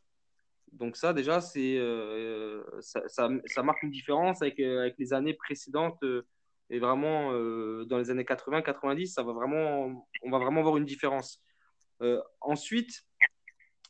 [0.73, 5.33] Donc ça, déjà, c'est, euh, ça, ça, ça marque une différence avec, avec les années
[5.35, 6.03] précédentes.
[6.69, 7.31] et vraiment,
[7.85, 11.39] dans les années 80-90, ça va vraiment, on va vraiment voir une différence.
[12.01, 13.03] Euh, ensuite,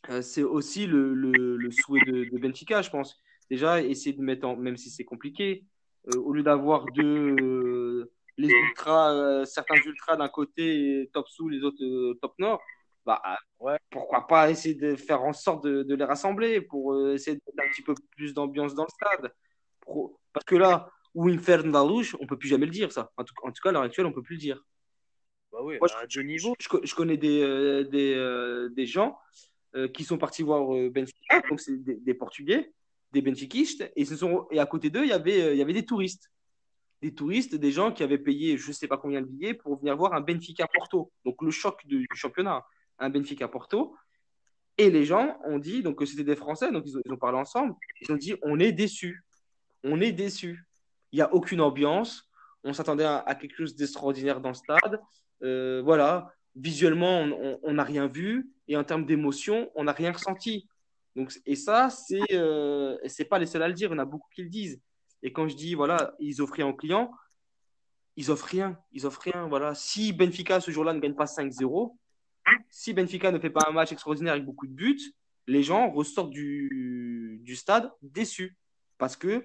[0.10, 3.22] euh, c'est aussi le, le, le souhait de, de Benfica, je pense.
[3.50, 5.66] Déjà, essayer de mettre en, même si c'est compliqué,
[6.14, 12.14] euh, au lieu d'avoir deux, les ultras, certains ultras d'un côté, top sous, les autres
[12.22, 12.62] top nord,
[13.06, 13.22] bah,
[13.60, 13.78] Ouais.
[13.90, 17.42] pourquoi pas essayer de faire en sorte de, de les rassembler pour euh, essayer de
[17.48, 19.34] mettre un petit peu plus d'ambiance dans le stade.
[20.34, 23.12] Parce que là, où Inferno on peut plus jamais le dire, ça.
[23.16, 24.66] En tout, en tout cas, à l'heure actuelle, on peut plus le dire.
[25.54, 26.56] Bah oui, Moi, à je, deux je- niveaux.
[26.60, 29.18] je- je connais des, euh, des, euh, des gens
[29.76, 32.74] euh, qui sont partis voir Benfica, donc c'est des, des Portugais,
[33.12, 35.74] des Benfiquistes, et, se sont, et à côté d'eux, il y avait, il y avait
[35.74, 36.30] des touristes.
[37.04, 39.78] Des touristes, des gens qui avaient payé je ne sais pas combien de billets pour
[39.78, 41.12] venir voir un Benfica Porto.
[41.26, 42.64] Donc le choc du, du championnat,
[42.98, 43.96] un Benfica Porto.
[44.80, 47.38] Et les gens ont dit, donc c'était des Français, donc ils ont, ils ont parlé
[47.38, 49.22] ensemble, ils ont dit on est déçus.
[49.84, 50.66] On est déçus.
[51.12, 52.28] Il n'y a aucune ambiance.
[52.64, 55.02] On s'attendait à, à quelque chose d'extraordinaire dans le stade.
[55.44, 57.22] Euh, voilà, visuellement,
[57.64, 58.50] on n'a rien vu.
[58.68, 60.68] Et en termes d'émotion, on n'a rien ressenti.
[61.16, 63.90] Donc, et ça, c'est euh, c'est pas les seuls à le dire.
[63.90, 64.82] Il y en a beaucoup qui le disent.
[65.22, 67.12] Et quand je dis, voilà, ils offrent rien aux clients,
[68.16, 68.78] ils offrent rien.
[68.92, 69.48] Ils offrent rien.
[69.48, 69.76] Voilà.
[69.76, 71.96] Si Benfica, ce jour-là, ne gagne pas 5-0,
[72.70, 75.14] si Benfica ne fait pas un match extraordinaire avec beaucoup de buts,
[75.48, 78.58] les gens ressortent du, du stade déçus.
[78.98, 79.44] Parce que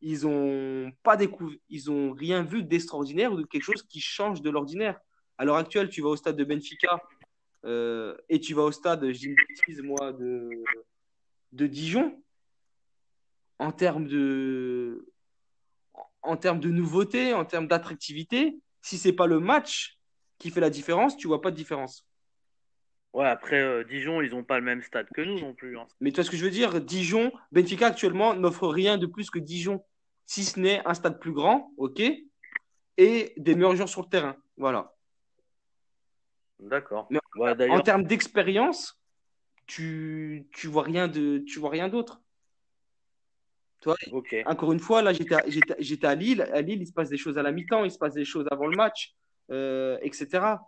[0.00, 4.50] ils ont pas découvert, ils rien vu d'extraordinaire ou de quelque chose qui change de
[4.50, 4.98] l'ordinaire.
[5.38, 7.00] À l'heure actuelle, tu vas au stade de Benfica
[7.64, 10.50] euh, et tu vas au stade, je dis une bêtise, moi, de,
[11.52, 12.20] de Dijon.
[13.60, 15.08] En termes de,
[16.22, 19.98] en termes de nouveauté, en termes d'attractivité, si c'est pas le match
[20.38, 22.06] qui fait la différence, tu vois pas de différence.
[23.12, 25.78] Ouais, après, euh, Dijon, ils n'ont pas le même stade que nous non plus.
[25.78, 25.86] Hein.
[26.00, 26.80] Mais tu vois ce que je veux dire?
[26.80, 29.84] Dijon, Benfica actuellement n'offre rien de plus que Dijon,
[30.26, 32.00] si ce n'est un stade plus grand, ok,
[32.96, 34.36] et des meilleurs joueurs sur le terrain.
[34.56, 34.94] Voilà.
[36.60, 37.08] D'accord.
[37.36, 39.00] en termes d'expérience,
[39.66, 42.20] tu, tu vois rien de, tu vois rien d'autre.
[43.80, 43.94] Toi,
[44.46, 45.36] Encore une fois, là, j'étais
[46.06, 46.42] à, Lille.
[46.52, 48.46] À Lille, il se passe des choses à la mi-temps, il se passe des choses
[48.50, 49.14] avant le match,
[49.50, 50.58] euh, etc.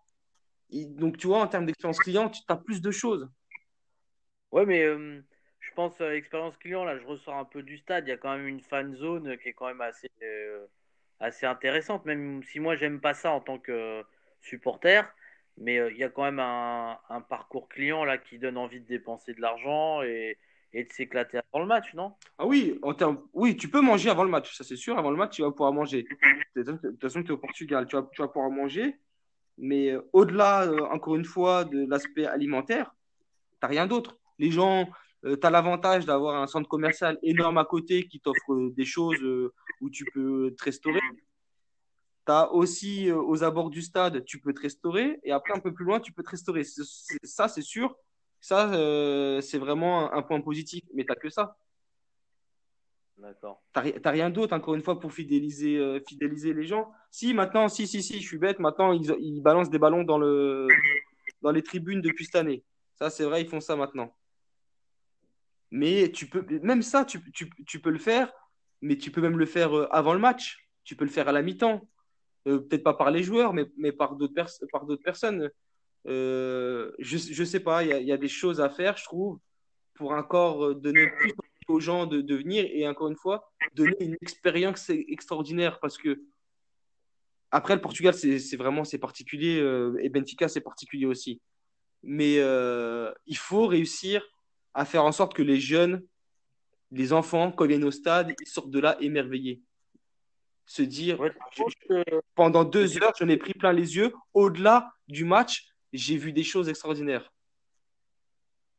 [0.70, 3.28] donc, tu vois, en termes d'expérience client, tu as plus de choses.
[4.53, 5.20] Ouais, mais euh,
[5.59, 8.07] je pense, euh, expérience client, là, je ressors un peu du stade.
[8.07, 10.11] Il y a quand même une fan zone qui est quand même assez,
[11.18, 14.05] assez intéressante, même si moi, j'aime pas ça en tant que
[14.41, 15.12] supporter.
[15.61, 19.34] Mais il y a quand même un, parcours client là qui donne envie de dépenser
[19.34, 20.38] de l'argent et,
[20.72, 22.14] de s'éclater avant le match, non?
[22.38, 23.20] Ah oui, en termes...
[23.34, 24.98] oui, tu peux manger avant le match, ça c'est sûr.
[24.98, 26.06] Avant le match, tu vas pouvoir manger.
[26.56, 28.96] De toute façon, tu es au Portugal, tu vas, tu vas pouvoir manger.
[29.61, 32.94] Mais euh, au-delà, euh, encore une fois, de l'aspect alimentaire,
[33.61, 34.16] tu rien d'autre.
[34.38, 34.88] Les gens,
[35.26, 39.22] euh, tu as l'avantage d'avoir un centre commercial énorme à côté qui t'offre des choses
[39.82, 41.00] où tu peux te restaurer.
[42.31, 45.18] Tu as aussi aux abords du stade, tu peux te restaurer.
[45.24, 46.62] Et après, un peu plus loin, tu peux te restaurer.
[47.24, 47.97] Ça, c'est sûr.
[48.41, 51.57] Ça, euh, c'est vraiment un point positif, mais tu que ça.
[53.18, 53.64] D'accord.
[53.74, 56.93] Tu n'as rien d'autre, encore une fois, pour fidéliser, euh, fidéliser les gens.
[57.11, 60.18] Si, maintenant, si, si, si, je suis bête, maintenant, ils, ils balancent des ballons dans,
[60.18, 60.68] le,
[61.43, 62.62] dans les tribunes depuis cette année.
[62.95, 64.14] Ça, c'est vrai, ils font ça maintenant.
[65.72, 68.33] Mais tu peux, même ça, tu, tu, tu, peux le faire,
[68.83, 70.70] mais tu peux même le faire euh, avant le match.
[70.85, 71.89] Tu peux le faire à la mi-temps.
[72.45, 75.51] Peut-être pas par les joueurs, mais, mais par d'autres personnes.
[76.07, 79.38] Euh, je ne sais pas, il y, a des choses à faire, je trouve,
[79.95, 81.34] pour encore euh, donner plus
[81.68, 86.22] aux gens de, de venir et encore une fois, donner une expérience extraordinaire parce que
[87.53, 91.41] après, le Portugal, c'est vraiment c'est particulier euh, et Benfica, c'est particulier aussi.
[92.03, 94.24] Mais il faut réussir
[94.72, 96.03] à faire en sorte que les jeunes,
[96.93, 99.62] les enfants, quand ils viennent au stade, ils sortent de là émerveillés.
[100.70, 101.18] Se dire,
[102.36, 104.12] pendant deux heures, je n'ai pris plein les yeux.
[104.34, 107.32] Au-delà du match, j'ai vu des choses extraordinaires.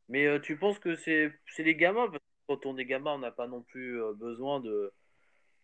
[0.08, 2.06] Mais euh, tu penses que c'est les gamins?
[2.06, 2.24] Parce que
[2.54, 4.90] quand on est gamin, on n'a pas non plus euh, besoin de,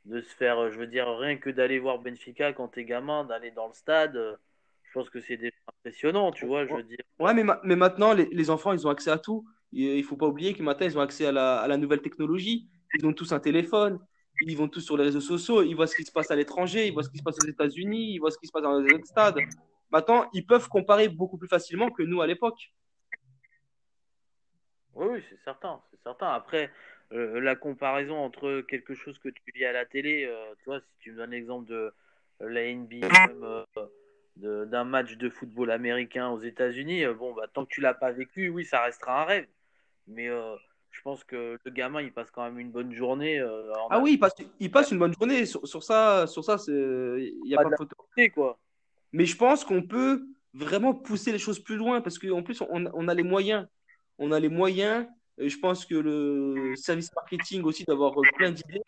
[0.05, 2.85] de se faire, euh, je veux dire, rien que d'aller voir Benfica quand tu es
[2.85, 4.39] gamin, d'aller dans le stade.
[4.83, 6.99] je pense que c'est impressionnant, tu vois, je veux dire.
[7.19, 9.47] Ouais, mais, mais maintenant, les, les, enfants, ils ont accès à tout.
[9.73, 12.69] Il faut pas oublier que maintenant, ils ont accès à la, à la nouvelle technologie.
[12.99, 13.99] Ils ont tous un téléphone
[14.47, 16.87] ils vont tous sur les réseaux sociaux, ils voient ce qui se passe à l'étranger,
[16.87, 18.79] ils voient ce qui se passe aux États-Unis, ils voient ce qui se passe dans
[18.79, 19.39] les autres stades.
[19.91, 22.73] Maintenant, ils peuvent comparer beaucoup plus facilement que nous à l'époque.
[24.95, 26.29] Oui, c'est certain, c'est certain.
[26.29, 26.71] Après,
[27.13, 30.87] euh, la comparaison entre quelque chose que tu vis à la télé, euh, toi, si
[30.99, 31.93] tu me donnes l'exemple de
[32.41, 33.09] la NBA,
[33.43, 38.13] euh, d'un match de football américain aux États-Unis, bon, bah, tant que tu l'as pas
[38.13, 39.47] vécu, oui, ça restera un rêve.
[40.07, 40.29] Mais
[40.91, 43.41] je pense que le gamin, il passe quand même une bonne journée.
[43.91, 45.47] ah oui, il passe, il passe une bonne journée.
[45.47, 47.97] Sur, ça, sur ça, il n'y a pas, de photo.
[48.35, 48.59] Quoi.
[49.13, 53.09] Mais je pense qu'on peut vraiment pousser les choses plus loin parce qu'en plus, on,
[53.09, 53.67] a les moyens.
[54.19, 55.07] On a les moyens.
[55.39, 58.83] Et je pense que le service marketing aussi d'avoir plein d'idées.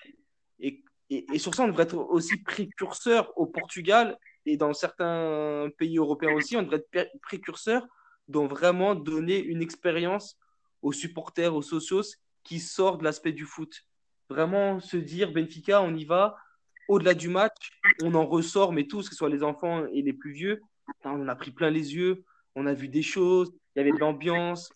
[0.59, 5.99] Et, et, sur ça, on devrait être aussi précurseur au Portugal et dans certains pays
[5.99, 6.57] européens aussi.
[6.57, 7.87] On devrait être précurseur
[8.29, 10.37] dans vraiment donner une expérience
[10.83, 13.85] aux supporters, aux socios qui sortent de l'aspect du foot.
[14.28, 16.37] Vraiment se dire, Benfica, on y va,
[16.89, 20.12] au-delà du match, on en ressort, mais tous, que ce soit les enfants et les
[20.12, 20.61] plus vieux,
[21.05, 22.24] on a pris plein les yeux,
[22.55, 24.72] on a vu des choses, il y avait de l'ambiance.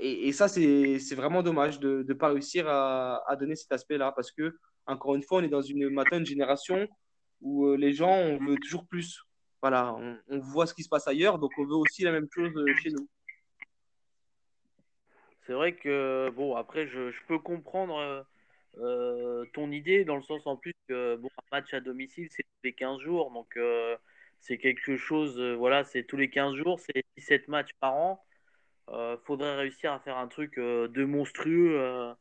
[0.00, 4.58] Et, ça, c'est vraiment dommage de ne pas réussir à, donner cet aspect-là, parce que,
[4.86, 6.86] encore une fois, on est dans une, maintenant une génération
[7.40, 9.18] où euh, les gens, on veut toujours plus.
[9.62, 9.94] Voilà,
[10.28, 12.74] on, voit ce qui se passe ailleurs, donc on veut aussi la même chose euh,
[12.82, 13.08] chez nous.
[15.50, 18.22] C'est vrai que, bon, après, je, je peux comprendre euh,
[18.78, 22.44] euh, ton idée dans le sens en plus que bon, un match à domicile, c'est
[22.44, 23.32] tous les 15 jours.
[23.32, 23.96] Donc, euh,
[24.38, 28.24] c'est quelque chose, voilà, c'est tous les 15 jours, c'est 17 matchs par an.
[29.24, 32.14] faudrait réussir à faire un truc de monstrueux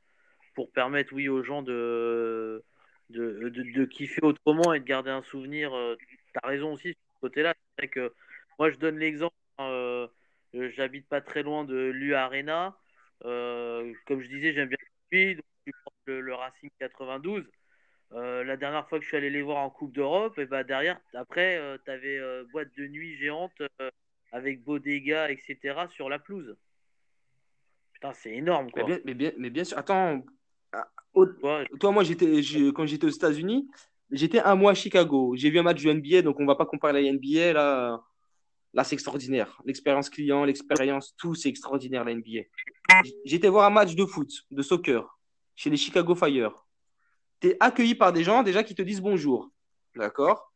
[0.55, 2.63] pour permettre, oui, aux gens de
[3.11, 5.71] de, de, kiffer autrement et de garder un souvenir.
[5.99, 7.53] tu as raison aussi sur ce côté-là.
[7.77, 8.13] C'est vrai que
[8.57, 9.35] moi, je donne l'exemple.
[9.59, 10.09] Hein,
[10.53, 12.78] j'habite pas très loin de l'U Arena.
[13.21, 14.77] Comme je disais, j'aime bien
[15.11, 15.41] le
[16.05, 17.45] le, Racing 92.
[18.11, 20.63] Euh, la dernière fois que je suis allé les voir en Coupe d'Europe, et bah
[20.63, 23.61] derrière, après, euh, tu avais euh, boîte de nuit géante
[24.31, 25.87] avec beaux dégâts, etc.
[25.91, 26.57] sur la pelouse.
[27.93, 29.77] Putain, c'est énorme, Mais bien, mais bien, sûr.
[29.77, 30.23] Attends,
[30.71, 30.87] ah,
[31.79, 32.41] toi, moi, j'étais,
[32.73, 33.69] quand j'étais aux États-Unis,
[34.09, 35.35] j'étais un mois à Chicago.
[35.35, 37.53] J'ai vu un match du NBA, donc on va pas comparer la NBA.
[37.53, 38.01] Là,
[38.73, 39.61] là c'est extraordinaire.
[39.65, 42.41] L'expérience client, l'expérience, tout, c'est extraordinaire, la NBA.
[43.25, 45.19] J'étais voir un match de foot, de soccer,
[45.55, 46.65] chez les Chicago Fire.
[47.39, 49.49] Tu es accueilli par des gens déjà qui te disent bonjour.
[49.95, 50.51] D'accord?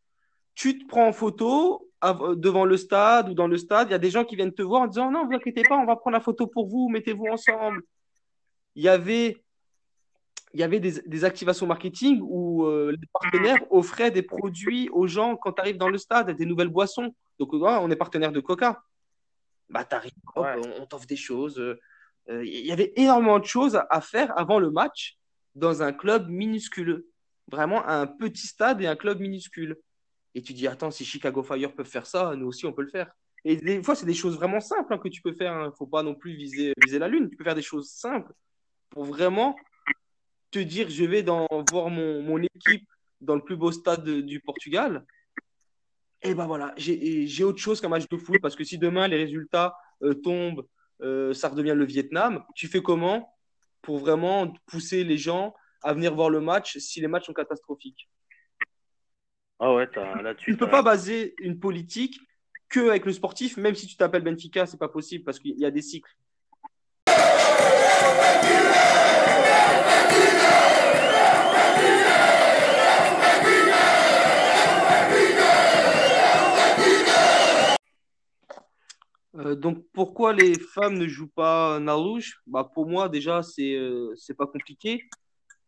[0.55, 1.89] Tu te prends en photo
[2.35, 3.89] devant le stade ou dans le stade.
[3.89, 5.77] Il y a des gens qui viennent te voir en disant non, vous inquiétez pas,
[5.77, 7.81] on va prendre la photo pour vous, mettez-vous ensemble.
[8.75, 9.43] Il y avait
[10.53, 15.35] il y avait des, activations marketing où euh, les partenaires offraient des produits aux gens
[15.35, 17.15] quand tu arrives dans le stade, des nouvelles boissons.
[17.45, 18.83] Donc, on est partenaire de Coca.
[19.69, 21.57] Bah, tu arrives, on, t'offre des choses.
[21.59, 25.17] Euh, il y avait énormément de choses à faire avant le match
[25.55, 27.05] dans un club minuscule.
[27.51, 29.77] Vraiment un petit stade et un club minuscule.
[30.35, 32.89] Et tu dis, attends, si Chicago Fire peuvent faire ça, nous aussi, on peut le
[32.89, 33.11] faire.
[33.45, 35.53] Et des fois, c'est des choses vraiment simples hein, que tu peux faire.
[35.53, 35.65] Il hein.
[35.67, 37.29] ne faut pas non plus viser, viser la lune.
[37.29, 38.31] Tu peux faire des choses simples
[38.89, 39.55] pour vraiment
[40.51, 42.87] te dire je vais dans, voir mon, mon équipe
[43.19, 45.05] dans le plus beau stade du Portugal,
[46.23, 49.17] eh ben voilà, j'ai autre chose qu'un match de foot parce que si demain les
[49.17, 50.65] résultats euh, tombent,
[51.01, 53.35] euh, ça redevient le Vietnam, tu fais comment
[53.81, 58.09] pour vraiment pousser les gens à venir voir le match si les matchs sont catastrophiques?
[59.59, 60.45] Ah ouais, là-dessus.
[60.45, 62.19] Tu ne peux pas baser une politique
[62.69, 65.65] que avec le sportif, même si tu t'appelles Benfica, c'est pas possible parce qu'il y
[65.65, 66.15] a des cycles.
[79.35, 84.13] Euh, donc pourquoi les femmes ne jouent pas Narouche bah Pour moi, déjà, c'est euh,
[84.15, 85.09] c'est pas compliqué.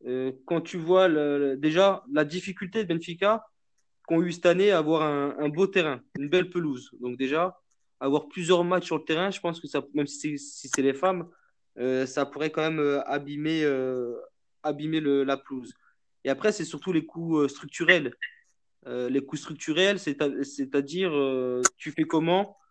[0.06, 1.10] Euh, quand tu vois
[1.56, 3.46] déjà la difficulté de Benfica
[4.08, 6.92] qu'ont eu cette année à avoir un, beau terrain, une belle pelouse.
[7.00, 7.60] Donc déjà,
[8.00, 11.28] avoir plusieurs matchs sur le terrain, je pense que ça, même si c'est les femmes,
[12.06, 13.66] ça pourrait quand même abîmer,
[14.62, 15.74] abîmer le, la pelouse.
[16.24, 18.14] Et après, c'est surtout les coûts structurels.
[18.86, 21.12] les coûts structurels, c'est-à-dire,
[21.78, 22.65] tu fais comment euh,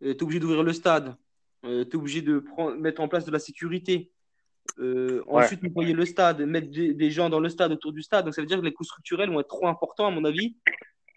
[0.00, 1.16] tu es obligé d'ouvrir le stade,
[1.64, 4.12] euh, tu es obligé de prendre, mettre en place de la sécurité.
[4.78, 8.24] Euh, ensuite, nettoyer le stade, mettre des, gens dans le stade, autour du stade.
[8.24, 10.56] Donc, ça veut dire que les coûts structurels vont être trop importants, à mon avis,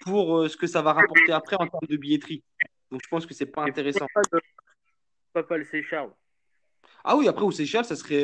[0.01, 2.43] pour ce que ça va rapporter après en termes de billetterie.
[2.89, 4.07] Donc, je pense que c'est pas intéressant.
[5.33, 6.09] Pas, pas le Seychelles?
[7.03, 8.23] Ah oui, après, au Seychelles, ça serait,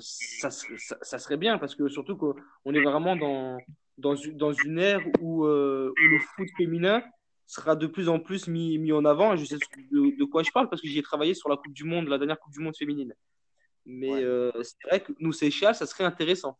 [0.00, 3.58] ça, ça, serait bien, parce que surtout qu'on est vraiment dans,
[3.98, 7.02] dans, dans une ère où, où le foot féminin
[7.48, 9.34] sera de plus en plus mis, mis en avant.
[9.34, 11.72] Et je sais de, quoi je parle parce que j'y ai travaillé sur la Coupe
[11.72, 13.14] du Monde, la dernière Coupe du Monde féminine.
[13.86, 16.58] Mais euh, c'est vrai que nous, Seychelles, ça serait intéressant.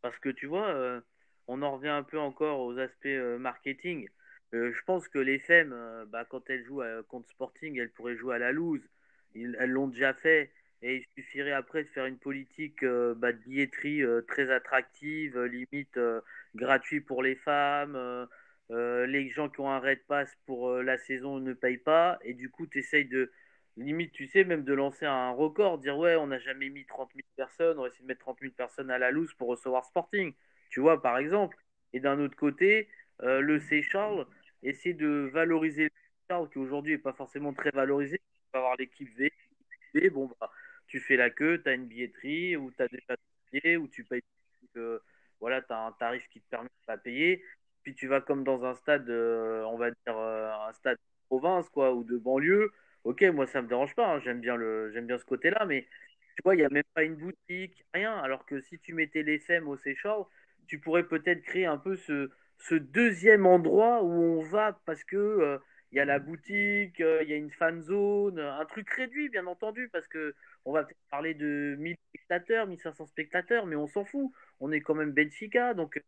[0.00, 1.00] Parce que tu vois, euh,
[1.46, 4.08] on en revient un peu encore aux aspects euh, marketing.
[4.52, 5.74] je pense que les femmes,
[6.08, 8.82] bah, quand elles jouent contre Sporting, elles pourraient jouer à la loose.
[9.34, 10.50] elles l'ont déjà fait.
[10.80, 15.98] Et il suffirait après de faire une politique bah, de billetterie très attractive, limite
[16.54, 18.28] gratuit pour les femmes
[18.70, 22.18] euh, les gens qui ont un red pass pour euh, la saison ne payent pas,
[22.22, 23.30] et du coup, tu essayes de,
[23.76, 27.10] limite, tu sais, même de lancer un record, dire ouais, on n'a jamais mis 30
[27.14, 29.84] 000 personnes, on va essayer de mettre 30 000 personnes à la loose pour recevoir
[29.84, 30.32] Sporting,
[30.70, 31.56] tu vois, par exemple.
[31.92, 32.88] Et d'un autre côté,
[33.22, 33.82] euh, le C.
[33.82, 34.26] Charles
[34.62, 35.94] essaie de valoriser le C.
[36.30, 38.18] Charles, qui aujourd'hui n'est pas forcément très valorisé.
[38.18, 40.50] Tu vas avoir l'équipe V, bon, bah,
[40.86, 43.14] tu fais la queue, tu as une billetterie, ou tu as déjà
[43.50, 44.22] payé, ou tu payes.
[45.40, 47.44] voilà, tu as un tarif qui te permet de pas payer
[47.84, 51.26] puis tu vas comme dans un stade, euh, on va dire euh, un stade de
[51.28, 52.72] province quoi, ou de banlieue,
[53.04, 55.86] ok, moi ça me dérange pas, hein, j'aime bien, le, j'aime bien ce côté-là, mais
[56.36, 58.16] tu vois, il n'y a même pas une boutique, rien.
[58.18, 60.24] Alors que si tu mettais les FEM au Seychelles,
[60.66, 62.30] tu pourrais peut-être créer un peu ce,
[62.74, 65.58] deuxième endroit où on va parce que euh,
[65.92, 69.88] y a la boutique, il y a une fan zone, un truc réduit bien entendu
[69.92, 74.32] parce que on va peut-être parler de 1000 spectateurs, 1500 spectateurs, mais on s'en fout.
[74.60, 76.00] On est quand même Benfica, donc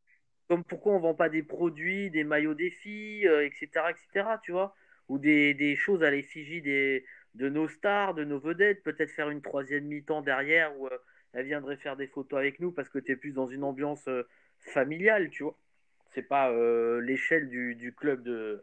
[0.48, 4.52] comme pourquoi on vend pas des produits, des maillots des filles, etc., euh, etc., tu
[4.52, 4.74] vois,
[5.08, 9.30] ou des, des choses à l'effigie des, de nos stars, de nos vedettes, peut-être faire
[9.30, 10.98] une troisième mi-temps derrière où euh,
[11.32, 14.06] elle viendrait faire des photos avec nous parce que tu es plus dans une ambiance
[14.08, 14.22] euh,
[14.58, 15.58] familiale, tu vois.
[16.14, 16.50] C'est pas
[17.02, 18.62] l'échelle du, du, club de,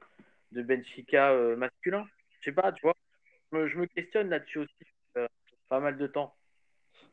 [0.53, 2.03] de Benfica masculin.
[2.39, 2.95] Je sais pas, tu vois.
[3.51, 4.73] Je me, questionne là-dessus aussi
[5.69, 6.35] pas mal de temps.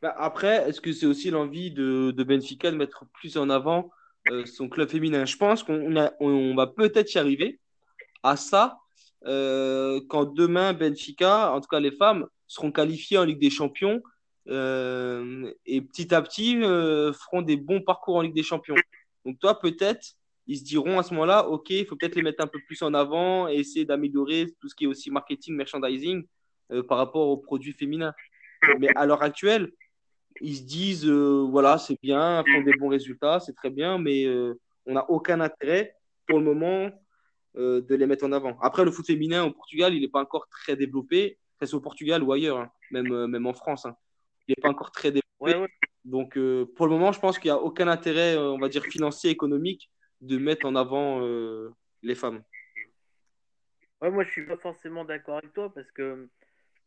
[0.01, 3.91] Bah, après, est-ce que c'est aussi l'envie de, de Benfica de mettre plus en avant
[3.91, 4.00] euh,
[4.47, 5.25] son club féminin.
[5.25, 7.61] Je pense qu'on on va peut-être y arriver
[8.23, 8.79] à ça
[9.27, 14.03] euh, quand demain Benfica, en tout cas les femmes, seront qualifiées en Ligue des Champions
[14.49, 18.77] euh, et petit à petit feront des bons parcours en Ligue des Champions.
[19.25, 20.15] Donc toi peut-être
[20.47, 22.83] ils se diront à ce moment-là, ok, il faut peut-être les mettre un peu plus
[22.83, 26.27] en avant et essayer d'améliorer tout ce qui est aussi marketing, merchandising
[26.89, 28.13] par rapport aux produits féminins.
[28.81, 29.71] Mais à l'heure actuelle,
[30.41, 34.25] ils se disent, euh, voilà, c'est bien, font des bons résultats, c'est très bien, mais
[34.25, 34.55] euh,
[34.87, 35.95] on n'a aucun intérêt
[36.27, 36.91] pour le moment
[37.57, 38.59] euh, de les mettre en avant.
[38.61, 41.79] Après, le foot féminin au Portugal, il n'est pas encore très développé, que ce soit
[41.79, 43.87] au Portugal ou ailleurs, hein, même, même en France.
[43.87, 43.95] Hein.
[44.49, 45.73] Il n'est pas encore très développé.
[46.05, 46.39] Donc,
[46.77, 49.91] pour le moment, je pense qu'il n'y a aucun intérêt, on va dire, financier, économique,
[50.23, 51.21] de mettre en avant
[52.03, 52.43] les femmes.
[54.01, 56.31] Ouais, moi, je suis pas forcément d'accord avec toi parce que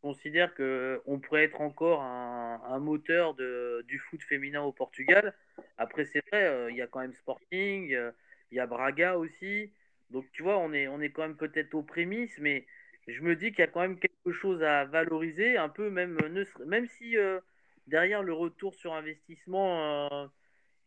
[0.04, 5.32] considère que on pourrait être encore un, moteur du foot féminin au Portugal.
[5.78, 8.10] Après, c'est vrai, euh, il y a quand même Sporting, euh,
[8.50, 9.72] il y a Braga aussi.
[10.10, 12.66] Donc, tu vois, on est, on est quand même peut-être aux prémices, mais
[13.08, 16.18] je me dis qu'il y a quand même quelque chose à valoriser, un peu même,
[16.66, 17.40] même si euh,
[17.86, 20.30] derrière le retour sur investissement,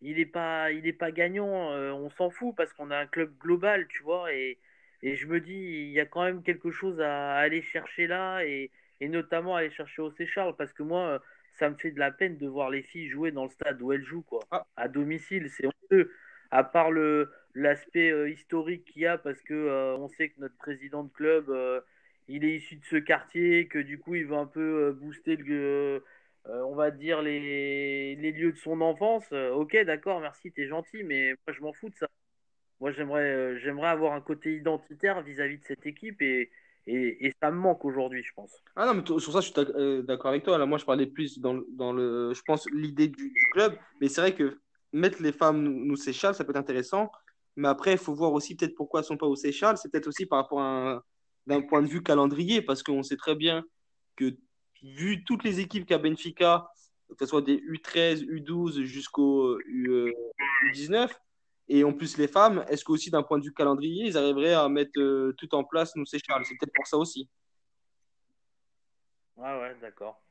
[0.02, 0.68] il n'est pas,
[1.00, 1.72] pas gagnant,
[2.06, 4.60] on s'en fout parce qu'on a un club global, tu vois, et
[5.02, 5.54] je me dis,
[5.88, 9.72] il y a quand même quelque chose à aller chercher là, et, et notamment aller
[9.72, 11.22] chercher au Charles, parce que moi,
[11.54, 13.92] ça me fait de la peine de voir les filles jouer dans le stade où
[13.92, 14.40] elles jouent, quoi.
[14.52, 14.66] Ah.
[14.76, 16.12] À domicile, c'est honteux.
[16.52, 20.40] À part le l'aspect euh, historique qu'il y a, parce que euh, on sait que
[20.40, 21.82] notre président de club, euh,
[22.28, 26.04] il est issu de ce quartier, que du coup, il va un peu booster le,
[26.46, 29.32] on va dire les, les lieux de son enfance.
[29.32, 32.08] ok, d'accord, merci, t'es gentil, mais moi, je m'en fous de ça.
[32.80, 36.52] Moi, j'aimerais, euh, j'aimerais avoir un côté identitaire vis-à-vis de cette équipe et,
[36.88, 38.52] et, ça me manque aujourd'hui, je pense.
[38.76, 40.58] Ah non, mais sur ça, je suis euh, d'accord avec toi.
[40.58, 43.78] Là, moi, je parlais plus dans, dans le, je pense, l'idée du, club.
[44.00, 44.60] Mais c'est vrai que
[44.94, 47.12] mettre les femmes nous, nous Seychelles, ça peut être intéressant.
[47.58, 49.78] Mais après, il faut voir aussi peut-être pourquoi elles ne sont pas aux Seychelles.
[49.78, 51.04] C'est peut-être aussi par rapport à
[51.46, 53.64] d'un point de vue calendrier, parce qu'on sait très bien
[54.16, 54.36] que
[54.84, 56.70] vu toutes les équipes qu'a Benfica,
[57.10, 61.10] que ce soit des U13, U12 jusqu'au U19,
[61.70, 64.70] et en plus, les femmes, est-ce qu'aussi d'un point de vue calendrier, ils arriveraient à
[64.70, 66.46] mettre euh, tout en place, nous, c'est Charles?
[66.46, 67.30] C'est peut-être pour ça aussi.
[69.36, 70.22] Ouais, ouais, d'accord.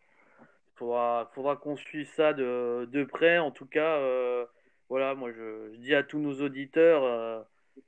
[0.41, 3.39] Il faudra, faudra qu'on suive ça de, de, près.
[3.39, 4.47] En tout cas, euh,
[4.89, 7.43] voilà, moi, je, dis à tous nos auditeurs, euh,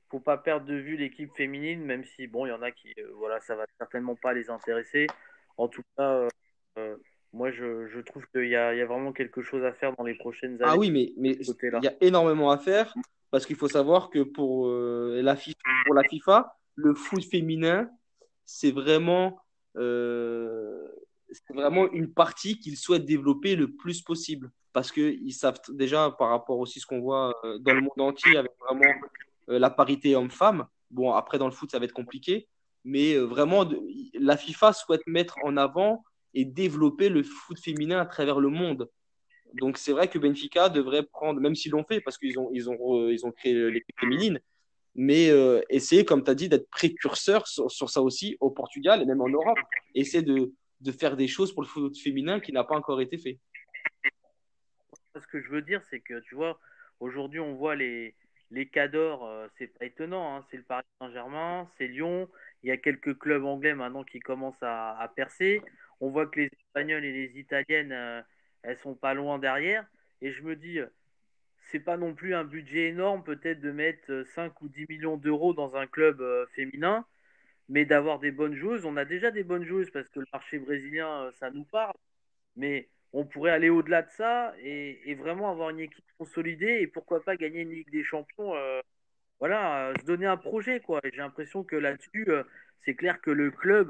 [0.09, 2.93] faut pas perdre de vue l'équipe féminine, même si, bon, il y en a qui,
[2.99, 5.07] euh, voilà, ça va certainement pas les intéresser.
[5.57, 6.27] En tout cas,
[7.33, 10.03] moi, je, je trouve qu'il y a, y a, vraiment quelque chose à faire dans
[10.03, 10.73] les prochaines ah années.
[10.75, 12.93] Ah oui, mais, mais il y a énormément à faire
[13.31, 17.89] parce qu'il faut savoir que pour, euh, la FIFA, pour la FIFA, le foot féminin,
[18.45, 19.39] c'est vraiment,
[19.77, 20.87] euh,
[21.53, 24.51] vraiment une partie qu'ils souhaitent développer le plus possible.
[24.73, 27.99] Parce qu'ils savent déjà, par rapport aussi à ce qu'on voit euh, dans le monde
[27.99, 28.93] entier, avec vraiment
[29.47, 32.47] la parité homme-femme, bon, après dans le foot, ça va être compliqué,
[32.83, 33.67] mais vraiment,
[34.13, 36.03] la FIFA souhaite mettre en avant
[36.35, 38.87] et développer le foot féminin à travers le monde.
[39.53, 42.69] Donc c'est vrai que Benfica devrait prendre, même s'ils l'ont fait, parce qu'ils ont, ils
[42.69, 44.39] ont, ils ont créé l'équipe féminine,
[44.95, 49.05] mais euh, essayer, comme tu as dit, d'être précurseur sur, ça aussi au Portugal et
[49.05, 49.57] même en Europe.
[49.95, 53.17] Essayer de, de faire des choses pour le foot féminin qui n'a pas encore été
[53.17, 53.39] fait.
[55.15, 56.59] Ce que je veux dire, c'est que tu vois,
[56.99, 58.15] aujourd'hui on voit les,
[58.51, 60.45] les cadors, euh, c'est pas étonnant, hein.
[60.49, 62.29] c'est le Paris Saint-Germain, c'est Lyon,
[62.63, 65.61] il y a quelques clubs anglais maintenant qui commencent à, percer.
[65.99, 67.91] On voit que les Espagnols et les Italiennes.
[67.91, 68.21] Euh,
[68.63, 69.85] elles sont pas loin derrière.
[70.21, 70.79] Et je me dis,
[71.71, 75.53] c'est pas non plus un budget énorme, peut-être de mettre 5 ou 10 millions d'euros
[75.53, 77.05] dans un club euh, féminin,
[77.69, 78.85] mais d'avoir des bonnes joueuses.
[78.85, 81.93] On a déjà des bonnes joueuses parce que le marché brésilien, euh, ça nous parle.
[82.55, 87.23] Mais on pourrait aller au-delà de ça et, vraiment avoir une équipe consolidée et pourquoi
[87.23, 88.55] pas gagner une Ligue des Champions.
[88.55, 88.81] Euh,
[89.39, 90.99] voilà, se donner un projet, quoi.
[91.03, 92.27] J'ai l'impression que là-dessus,
[92.83, 93.89] c'est clair que le club,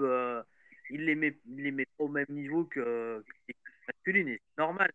[0.91, 3.53] il les met, les met pas au même niveau que, que
[3.89, 4.91] masculine, c'est normal.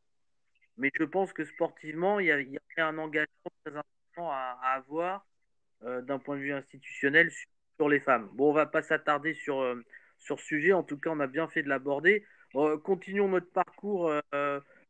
[0.76, 5.26] Mais je pense que sportivement, il y a, un engagement très important à, avoir
[5.84, 8.28] euh, d'un point de vue institutionnel sur, les femmes.
[8.34, 9.84] Bon, on va pas s'attarder sur, euh,
[10.18, 10.72] sur ce sujet.
[10.72, 12.24] En tout cas, on a bien fait de l'aborder.
[12.54, 14.12] Euh, continuons notre parcours,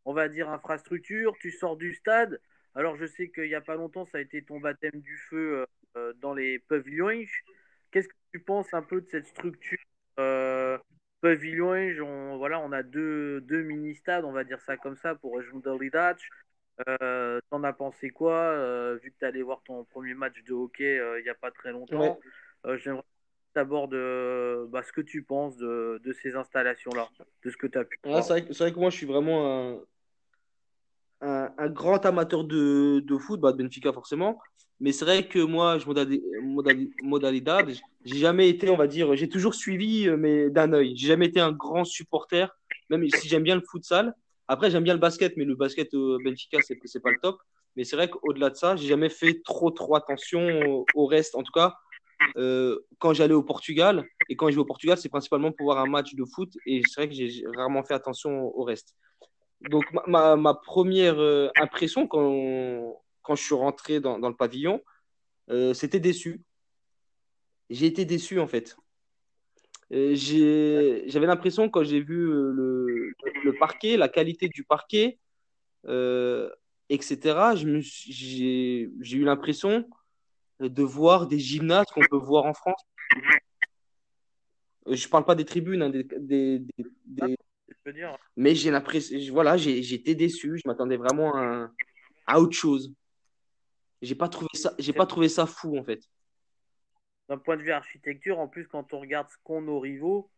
[0.04, 1.34] on va dire infrastructure.
[1.40, 2.40] Tu sors du stade.
[2.74, 5.66] Alors, je sais qu'il n'y a pas longtemps, ça a été ton baptême du feu
[6.20, 7.24] dans les pavillons.
[7.90, 9.78] Qu'est-ce que tu penses un peu de cette structure
[11.24, 15.40] Pavillon, on, voilà, on a deux, deux mini-stades, on va dire ça comme ça, pour
[15.40, 16.18] Jundaridach.
[16.86, 20.52] Euh, T'en as pensé quoi, euh, vu que tu allé voir ton premier match de
[20.52, 22.18] hockey euh, il n'y a pas très longtemps
[22.66, 23.04] euh, J'aimerais
[23.54, 27.08] d'abord de bah, ce que tu penses de, de ces installations-là,
[27.42, 29.80] de ce que tu as pu C'est vrai, vrai, que moi, je suis vraiment
[31.22, 34.38] un, un, grand amateur de, de foot, bah, de Benfica forcément.
[34.80, 35.86] Mais c'est vrai que moi, je
[37.02, 37.70] modalidad,
[38.04, 40.96] j'ai jamais été, on va dire, j'ai toujours suivi, euh, mais d'un œil.
[40.96, 42.54] J'ai jamais été un grand supporter,
[42.90, 44.14] même si j'aime bien le futsal.
[44.48, 47.38] Après, j'aime bien le basket, mais le basket au Benfica, c'est c'est pas le top.
[47.76, 51.34] Mais c'est vrai qu'au-delà de ça, j'ai jamais fait trop trop attention au, reste.
[51.34, 51.74] En tout cas,
[52.36, 55.78] euh, quand j'allais au Portugal et quand je vais au Portugal, c'est principalement pour voir
[55.78, 58.94] un match de foot et c'est vrai que j'ai rarement fait attention au reste.
[59.70, 64.82] donc ma, ma première euh, impression quand, quand je suis rentré dans, dans le pavillon,
[65.50, 66.42] euh, c'était déçu.
[67.70, 68.76] J'ai été déçu en fait.
[69.90, 73.12] J'avais l'impression quand j'ai vu le,
[73.44, 75.18] le, parquet, la qualité du parquet,
[75.86, 76.48] euh,
[76.88, 79.88] etc., j'ai eu l'impression
[80.60, 82.82] de voir des gymnases qu'on peut voir en France.
[84.86, 86.62] Je parle pas des tribunes, hein, des, des,
[87.04, 87.36] des,
[88.36, 90.58] mais j'ai l'impression, voilà, été déçu.
[90.58, 91.70] Je m'attendais vraiment à,
[92.26, 92.92] à, autre chose.
[94.04, 96.00] J'ai pas trouvé ça, j'ai pas trouvé ça fou en fait.
[97.28, 100.30] D'un point de vue architecture, en plus, quand on regarde ce qu'ont nos rivaux,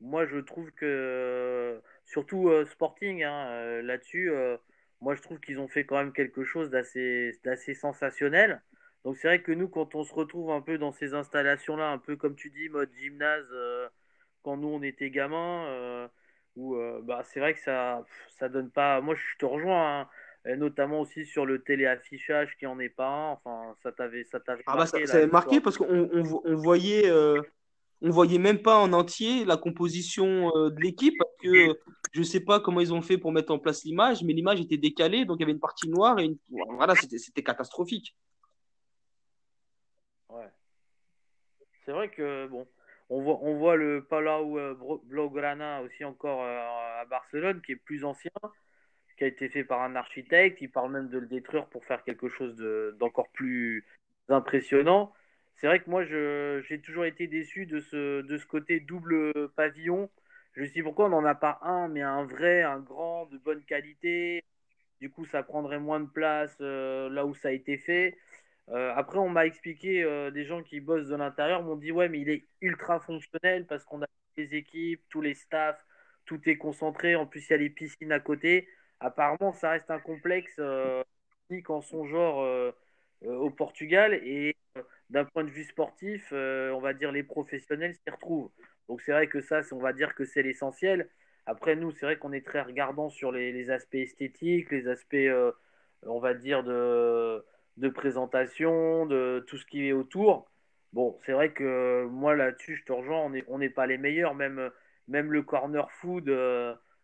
[0.00, 4.58] moi je trouve que, surtout euh, Sporting, hein, euh, là-dessus, euh,
[5.00, 8.62] moi je trouve qu'ils ont fait quand même quelque chose d'assez sensationnel.
[9.04, 11.98] Donc c'est vrai que nous, quand on se retrouve un peu dans ces installations-là, un
[11.98, 13.46] peu comme tu dis, mode gymnase,
[14.42, 16.10] quand nous on était gamins,
[16.56, 18.04] où bah, c'est vrai que ça,
[18.38, 19.00] ça donne pas.
[19.00, 20.00] Moi je te rejoins.
[20.00, 20.08] Hein
[20.54, 23.30] notamment aussi sur le téléaffichage qui en est pas un.
[23.32, 25.06] Enfin, ça t'avait, ça t'avait ah bah, marqué.
[25.06, 27.42] ça, marqué parce qu'on on, voyait, euh,
[28.00, 31.76] on voyait même pas en entier la composition euh, de l'équipe parce que
[32.12, 34.76] je sais pas comment ils ont fait pour mettre en place l'image, mais l'image était
[34.76, 36.38] décalée, donc il y avait une partie noire et une...
[36.76, 38.16] voilà, c'était, c'était catastrophique.
[40.28, 40.48] Ouais.
[41.84, 42.66] C'est vrai que bon.
[43.08, 48.04] On voit, on voit le Palau euh, Blaugrana aussi encore à Barcelone, qui est plus
[48.04, 48.32] ancien,
[49.16, 50.60] qui a été fait par un architecte.
[50.60, 52.56] Il parle même de le détruire pour faire quelque chose
[52.98, 53.84] d'encore plus
[54.28, 55.12] impressionnant.
[55.56, 60.10] C'est vrai que moi, j'ai toujours été déçu de ce, côté double pavillon.
[60.54, 63.62] Je sais pourquoi on n'en a pas un, mais un vrai, un grand, de bonne
[63.64, 64.42] qualité?
[65.00, 68.16] Du coup, ça prendrait moins de place euh, là où ça a été fait.
[68.70, 72.08] Euh, après, on m'a expliqué, euh, des gens qui bossent de l'intérieur m'ont dit ouais,
[72.08, 74.06] mais il est ultra fonctionnel parce qu'on a
[74.36, 75.84] les équipes, tous les staffs,
[76.24, 77.16] tout est concentré.
[77.16, 78.68] En plus, il y a les piscines à côté
[79.00, 81.02] apparemment, ça reste un complexe euh,
[81.50, 82.72] unique en son genre euh,
[83.24, 84.14] euh, au Portugal.
[84.24, 84.56] Et
[85.10, 88.50] d'un point de vue sportif, on va dire les professionnels s'y retrouvent.
[88.88, 91.08] Donc c'est vrai que ça, on va dire que c'est l'essentiel.
[91.46, 95.16] Après, nous, c'est vrai qu'on est très regardant sur les, aspects esthétiques, les aspects,
[96.02, 97.44] on va dire, de,
[97.76, 100.50] de, présentation, de tout ce qui est autour.
[100.92, 104.34] Bon, c'est vrai que moi, là-dessus, je te rejoins, on n'est pas les meilleurs.
[104.34, 104.70] Même,
[105.08, 106.28] même le corner food,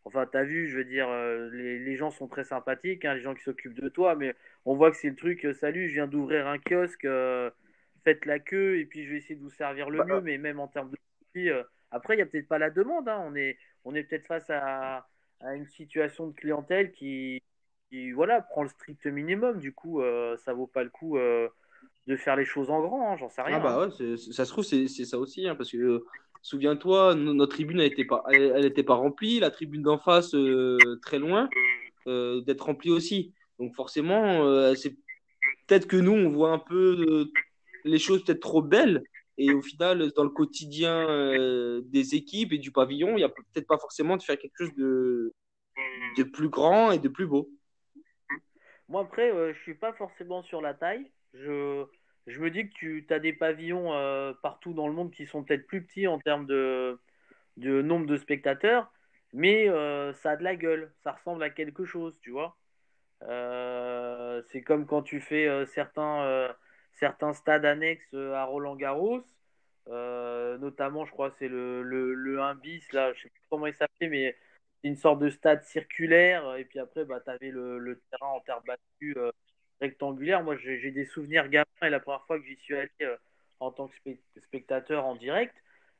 [0.05, 3.21] Enfin, tu as vu, je veux dire, euh, les, gens sont très sympathiques, hein, les
[3.21, 4.35] gens qui s'occupent de toi, mais
[4.65, 7.51] on voit que c'est le truc, euh, salut, je viens d'ouvrir un kiosque, euh,
[8.03, 10.39] faites la queue, et puis je vais essayer de vous servir le bah, mieux, mais
[10.39, 10.97] même en termes de
[11.31, 11.51] prix,
[11.93, 14.51] après, il n'y a peut-être pas la demande, hein, on est, on est peut-être face
[14.51, 15.07] à,
[15.41, 17.43] une situation de clientèle qui,
[18.15, 20.03] voilà, prend le strict minimum, du coup,
[20.45, 23.59] ça vaut pas le coup de faire les choses en grand, hein, j'en sais rien.
[23.59, 26.05] Ah bah ouais, ça se trouve, c'est ça aussi, parce que
[26.43, 31.21] Souviens-toi, notre tribune n'était pas, elle, était pas remplie, la tribune d'en face, euh, très
[31.21, 31.49] loin,
[32.09, 33.33] euh, d'être remplie aussi.
[33.61, 34.91] Donc forcément, euh, c'est
[35.67, 37.31] peut-être que nous, on voit un peu
[37.85, 39.05] les choses peut-être trop belles.
[39.39, 41.07] Et au final, dans le quotidien
[41.85, 44.75] des équipes et du pavillon, il n'y a peut-être pas forcément de faire quelque chose
[44.75, 45.33] de,
[46.19, 47.49] de plus grand et de plus beau.
[48.89, 51.11] Moi, après, je suis pas forcément sur la taille.
[51.35, 51.85] Je,
[52.27, 55.43] je me dis que tu as des pavillons euh, partout dans le monde qui sont
[55.43, 56.99] peut-être plus petits en termes de,
[57.57, 58.93] nombre de spectateurs,
[59.33, 62.57] mais euh, ça a de la gueule, ça ressemble à quelque chose, tu vois.
[63.23, 66.55] Euh, c'est comme quand tu fais certains,
[67.35, 69.25] stades annexes à Roland Garros,
[69.89, 74.09] notamment, je crois, c'est le, le, 1 bis, là, je sais plus comment il s'appelait,
[74.09, 74.37] mais
[74.81, 78.41] c'est une sorte de stade circulaire, et puis après, bah, tu avais le, terrain en
[78.41, 79.17] terre battue
[79.83, 80.43] rectangulaire.
[80.43, 83.17] Moi, j'ai des souvenirs gamins et la première fois que j'y suis allé euh,
[83.61, 83.95] en tant que
[84.41, 85.55] spectateur en direct,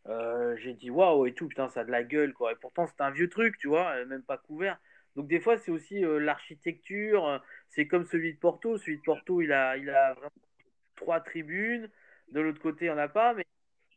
[0.09, 2.53] euh, j'ai dit waouh et tout, putain, ça a de la gueule quoi.
[2.53, 4.79] Et pourtant, c'est un vieux truc, tu vois, euh, même pas couvert.
[5.17, 7.43] Donc, des fois, c'est aussi l'architecture.
[7.69, 8.79] C'est comme celui de Porto.
[8.79, 10.31] Celui de Porto, il a, il a vraiment
[10.97, 11.91] trois tribunes.
[12.31, 13.35] De l'autre côté, il n'y en a pas.
[13.35, 13.45] Mais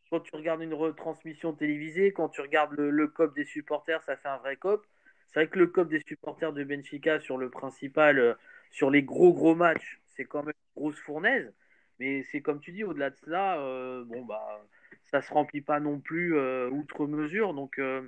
[0.10, 4.18] quand tu regardes une retransmission télévisée, quand tu regardes le, le COP des supporters, ça
[4.18, 4.86] fait un vrai COP.
[5.28, 8.38] C'est vrai que le COP des supporters de Benfica sur le principal,
[8.76, 11.54] sur les gros gros matchs, c'est quand même une grosse fournaise.
[11.98, 14.62] Mais c'est comme tu dis, au-delà de cela, euh, bon bah
[15.04, 17.54] ça se remplit pas non plus euh, outre mesure.
[17.54, 18.02] Donc euh,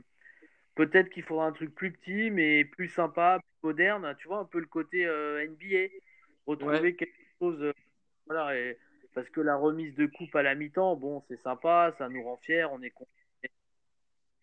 [0.76, 4.14] peut-être qu'il faudra un truc plus petit, mais plus sympa, plus moderne.
[4.20, 5.88] Tu vois un peu le côté NBA,
[6.46, 7.72] retrouver quelque chose.
[8.26, 8.52] voilà,
[9.16, 12.36] parce que la remise de coupe à la mi-temps, bon, c'est sympa, ça nous rend
[12.38, 13.10] fiers, on est content.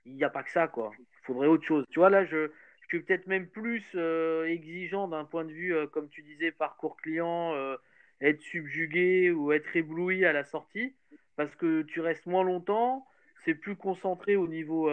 [0.06, 0.92] Il n'y a pas que ça, quoi.
[0.98, 1.84] Il faudrait autre chose.
[1.90, 2.50] Tu vois, là, je,
[2.98, 7.54] peut-être même plus euh, exigeant d'un point de vue, euh, comme tu disais, parcours client,
[7.54, 7.76] euh,
[8.20, 10.94] être subjugué ou être ébloui à la sortie,
[11.36, 13.06] parce que tu restes moins longtemps,
[13.44, 14.88] c'est plus concentré au niveau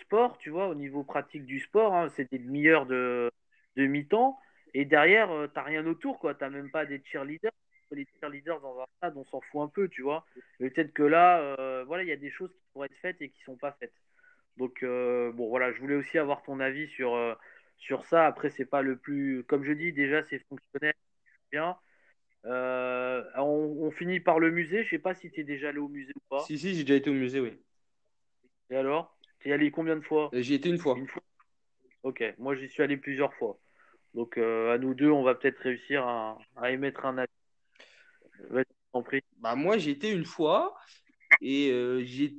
[0.00, 1.94] sport, tu vois, au niveau pratique du sport.
[1.94, 3.30] Hein, c'est des demi-heures de,
[3.76, 4.38] de mi-temps.
[4.74, 6.34] Et derrière, tu t'as rien autour, quoi.
[6.34, 7.52] T'as même pas des cheerleaders.
[7.92, 10.26] Les cheerleaders dans un stade, on s'en fout un peu, tu vois.
[10.58, 11.54] Peut-être que là,
[11.84, 13.92] voilà, il y a des choses qui pourraient être faites et qui sont pas faites.
[14.56, 17.16] Donc, bon, voilà, je voulais aussi avoir ton avis sur,
[17.76, 18.26] sur ça.
[18.26, 19.44] Après, c'est pas le plus.
[19.44, 20.94] Comme je dis, déjà, c'est fonctionnel,
[21.52, 21.76] bien.
[22.46, 24.84] Euh, on, finit par le musée.
[24.84, 26.40] Je sais pas si tu es déjà allé au musée ou pas.
[26.40, 27.58] Si, si, j'ai déjà été au musée, oui.
[28.70, 29.16] Et alors?
[29.40, 30.30] Tu es allé combien de fois?
[30.32, 30.96] Euh, J'y étais une fois.
[32.02, 33.58] Ok, moi j'y suis allé plusieurs fois.
[34.14, 36.38] Donc euh, à nous deux, on va peut-être réussir à,
[36.70, 38.64] émettre un avis.
[39.38, 40.76] Bah, moi j'ai été une fois
[41.40, 41.70] et
[42.04, 42.36] j'ai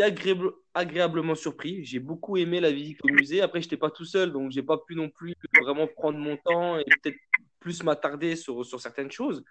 [0.00, 1.84] agréable, agréablement surpris.
[1.84, 3.40] J'ai beaucoup aimé la visite au musée.
[3.40, 6.36] Après, je n'étais pas tout seul, donc j'ai pas pu non plus vraiment prendre mon
[6.36, 7.18] temps et peut-être
[7.60, 9.44] plus m'attarder sur, sur certaines choses.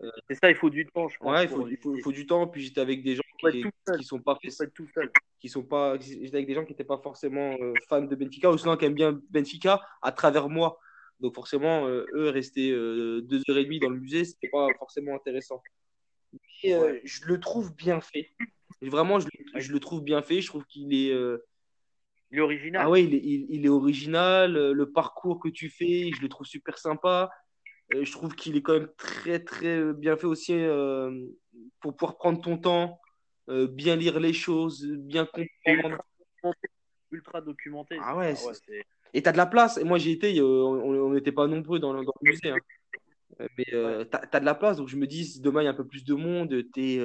[0.00, 1.32] Euh, c'est ça, il faut du temps, je pense.
[1.32, 2.46] Ouais, il faut, il faut, il faut du temps.
[2.46, 3.64] Puis j'étais avec des gens qui,
[3.98, 5.10] qui sont pas tout seul.
[5.40, 8.50] qui sont pas, j'étais avec des gens qui n'étaient pas forcément euh, fans de Benfica
[8.50, 10.78] ou sinon qui aiment bien Benfica à travers moi.
[11.20, 15.16] Donc forcément, euh, eux rester deux heures et demie dans le musée, c'était pas forcément
[15.16, 15.60] intéressant.
[16.62, 18.30] Mais je le trouve bien fait.
[18.82, 20.40] Vraiment, je, je, le trouve bien fait.
[20.40, 21.12] Je trouve qu'il est
[22.30, 22.82] il est original.
[22.84, 24.56] Ah ouais, il est, il, est, original.
[24.56, 27.30] Euh, le parcours que tu fais, je le trouve super sympa.
[27.94, 31.26] Euh, je trouve qu'il est quand même très, très bien fait aussi euh,
[31.80, 33.00] pour pouvoir prendre ton temps,
[33.48, 36.02] bien lire les choses, bien comprendre.
[37.10, 37.96] Ultra documenté.
[38.02, 38.52] Ah ouais, ah
[39.14, 39.78] et tu as de la place.
[39.78, 42.50] Et moi, j'ai été, on n'était pas nombreux dans, le musée.
[42.50, 42.58] Hein.
[43.56, 44.76] Mais tu as, de la place.
[44.76, 47.00] Donc, je me dis, demain, il y a un peu plus de monde, tu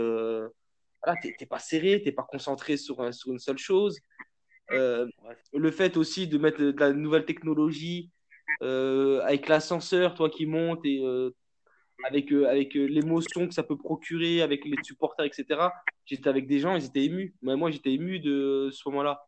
[1.23, 3.99] n'es pas serré, tu n'es pas concentré sur, sur une seule chose.
[4.71, 5.07] Euh,
[5.53, 8.11] le fait aussi de mettre de la nouvelle technologie
[8.61, 11.31] euh, avec l'ascenseur, toi qui montes et euh,
[12.05, 15.69] avec, avec l'émotion que ça peut procurer, avec les supporters, etc.
[16.05, 17.35] J'étais avec des gens, ils étaient émus.
[17.41, 19.25] Mais moi, j'étais ému de ce moment-là.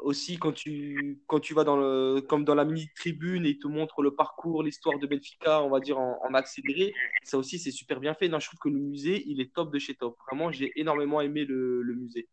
[0.00, 3.68] Aussi, quand tu, quand tu vas dans le, comme dans la mini-tribune et ils te
[3.68, 8.00] montrent le parcours, l'histoire de Benfica, on va dire en, accéléré, ça aussi, c'est super
[8.00, 8.28] bien fait.
[8.28, 10.16] Non, je trouve que le musée, il est top de chez top.
[10.26, 12.28] Vraiment, j'ai énormément aimé le, musée.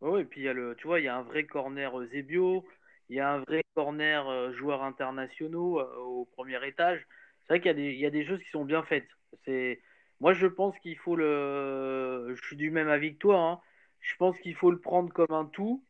[0.00, 1.98] Oui, et puis il y a le, tu vois, il y a un vrai corner
[1.98, 2.64] euh, Zebio,
[3.08, 7.04] il y a un vrai corner euh, joueurs internationaux euh, au premier étage.
[7.42, 9.08] C'est vrai qu'il y, a des, il y a des choses qui sont bien faites.
[9.44, 9.80] C'est,
[10.20, 13.40] moi, je pense qu'il faut le, je suis du même avis que toi.
[13.40, 13.60] Hein.
[14.00, 15.84] Je pense qu'il faut le prendre comme un tout,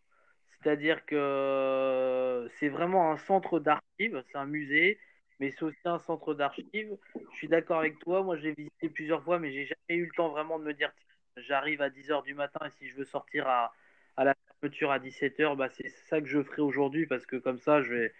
[0.46, 4.98] c'est-à-dire que c'est vraiment un centre d'archives, c'est un musée,
[5.40, 6.96] mais c'est aussi un centre d'archives.
[7.32, 8.22] Je suis d'accord avec toi.
[8.22, 10.90] Moi, j'ai visité plusieurs fois, mais j'ai jamais eu le temps vraiment de me dire
[11.36, 13.72] j'arrive à 10h du matin et si je veux sortir à
[14.16, 17.58] à la fermeture à 17h, bah, c'est ça que je ferai aujourd'hui parce que comme
[17.58, 18.14] ça, je vais,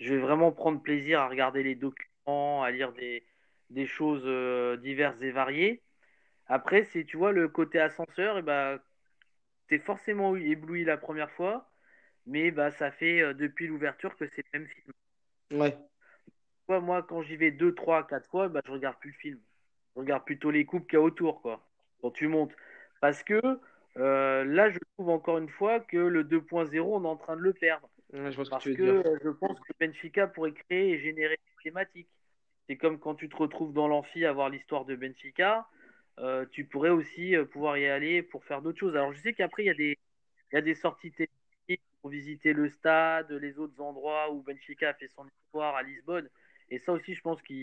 [0.00, 3.24] je vais vraiment prendre plaisir à regarder les documents, à lire des,
[3.70, 5.80] des choses euh, diverses et variées.
[6.46, 8.78] Après, c'est, tu vois, le côté ascenseur, et bah,
[9.68, 11.70] t'es forcément ébloui la première fois,
[12.26, 14.92] mais bah, ça fait euh, depuis l'ouverture que c'est le même film.
[15.60, 15.78] Ouais.
[16.68, 19.40] Moi, quand j'y vais deux, trois, quatre fois, bah, je regarde plus le film.
[19.94, 21.68] Je regarde plutôt les coupes qu'il y a autour, quoi.
[22.00, 22.52] Quand tu montes.
[23.00, 23.40] Parce que
[23.96, 27.42] euh, là, je trouve encore une fois que le 2.0, on est en train de
[27.42, 27.88] le perdre.
[28.12, 32.08] je parce que, euh, je pense que Benfica pourrait créer et générer des thématiques.
[32.66, 35.68] C'est comme quand tu te retrouves dans l'amphi à voir l'histoire de Benfica,
[36.18, 38.96] euh, tu pourrais aussi pouvoir y aller pour faire d'autres choses.
[38.96, 39.98] Alors, je sais qu'après, il y, a des,
[40.52, 41.12] y a des sorties
[42.00, 46.28] pour visiter le stade, les autres endroits où Benfica a fait son histoire à Lisbonne.
[46.70, 47.54] Et ça aussi, je pense que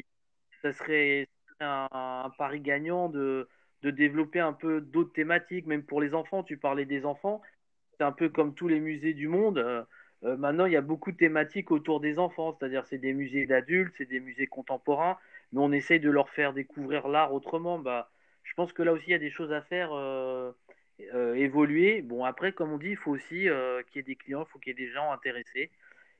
[0.61, 1.27] ça serait
[1.59, 3.47] un, pari gagnant de
[3.83, 6.43] de développer un peu d'autres thématiques, même pour les enfants.
[6.43, 7.41] Tu parlais des enfants,
[7.97, 9.57] c'est un peu comme tous les musées du monde.
[9.57, 9.83] Euh,
[10.23, 13.47] euh, maintenant, il y a beaucoup de thématiques autour des enfants, c'est-à-dire c'est des musées
[13.47, 15.17] d'adultes, c'est des musées contemporains,
[15.51, 17.79] mais on essaye de leur faire découvrir l'art autrement.
[17.79, 18.11] Bah,
[18.43, 20.53] je pense que là aussi, il y a des choses à faire euh,
[21.35, 22.01] évoluer.
[22.01, 24.59] Bon, après, comme on dit, il faut aussi qu'il y ait des clients, il faut
[24.59, 25.71] qu'il y ait des gens intéressés.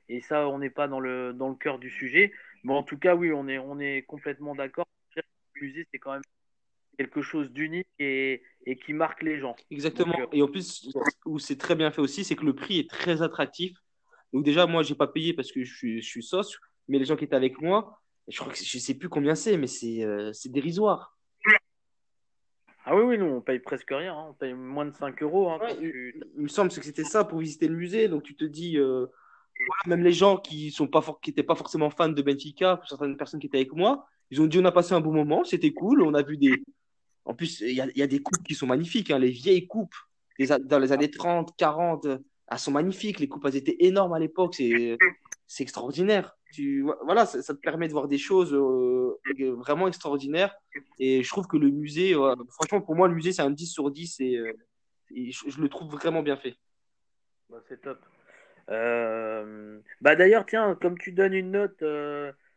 [0.08, 2.32] Et ça, on n'est pas dans le, dans le cœur du sujet.
[2.64, 4.86] Mais en tout cas, oui, on est, on est complètement d'accord.
[5.14, 5.22] Le
[5.60, 6.22] musée, c'est quand même
[6.98, 9.56] quelque chose d'unique et, et, qui marque les gens.
[9.70, 10.14] Exactement.
[10.18, 10.90] Euh, et en plus,
[11.24, 13.76] où c'est très bien fait aussi, c'est que le prix est très attractif.
[14.32, 16.58] Donc déjà, moi, j'ai pas payé parce que je suis, je suis sauce,
[16.88, 19.56] mais les gens qui étaient avec moi, je crois que je sais plus combien c'est,
[19.56, 21.16] mais c'est euh, dérisoire.
[22.84, 24.14] Ah oui, oui, nous, on paye presque rien.
[24.14, 24.26] Hein.
[24.30, 25.50] On paye moins de 5 euros.
[25.50, 28.08] Hein, il, me semble que c'était ça pour visiter le musée.
[28.08, 29.06] Donc tu te dis, euh,
[29.86, 33.16] même les gens qui sont pas qui n'étaient pas forcément fans de Benfica, pour certaines
[33.16, 35.72] personnes qui étaient avec moi, ils ont dit on a passé un bon moment, c'était
[35.72, 36.62] cool, on a vu des,
[37.24, 39.10] en plus, il y, a, des coupes qui sont magnifiques.
[39.10, 39.18] Hein.
[39.18, 39.94] Les vieilles coupes
[40.64, 43.20] dans les années 30, 40, elles sont magnifiques.
[43.20, 44.56] Les coupes, elles étaient énormes à l'époque.
[44.56, 44.98] C'est,
[45.60, 46.36] extraordinaire.
[46.52, 49.18] Tu, voilà, ça, te permet de voir des choses euh,
[49.56, 50.54] vraiment extraordinaires.
[50.98, 52.14] Et je trouve que le musée,
[52.50, 54.20] franchement, pour moi, le musée, c'est un 10 sur 10.
[54.20, 54.52] Et, euh,
[55.10, 56.54] je, le trouve vraiment bien fait.
[57.48, 57.98] Bah, c'est top.
[58.70, 61.82] Euh, bah d'ailleurs, tiens, comme tu donnes une note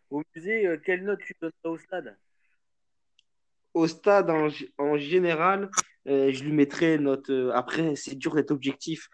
[0.10, 2.18] au musée, quelle note tu donnes au stade?
[3.74, 5.70] Au stade, en, général,
[6.06, 7.32] je lui mettrais note.
[7.54, 9.10] après, c'est dur d'être objectif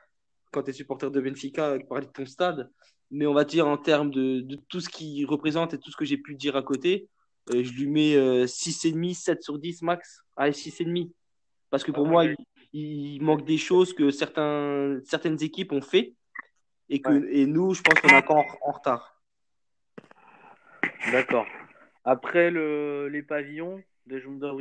[0.51, 2.69] quand tu es supporter de Benfica, parler de ton stade.
[3.11, 5.97] Mais on va dire en termes de, de tout ce qu'il représente et tout ce
[5.97, 7.09] que j'ai pu dire à côté,
[7.49, 8.15] je lui mets
[8.45, 10.23] 6,5, 7 sur 10 max.
[10.38, 11.11] Allez, 6,5.
[11.69, 12.25] Parce que pour ah moi,
[12.73, 16.13] il, manque des choses que certains, certaines équipes ont fait
[16.89, 19.21] et, que, et nous, je pense qu'on est encore en retard.
[21.11, 21.47] D'accord.
[22.03, 24.59] Après le, les pavillons de Jumbo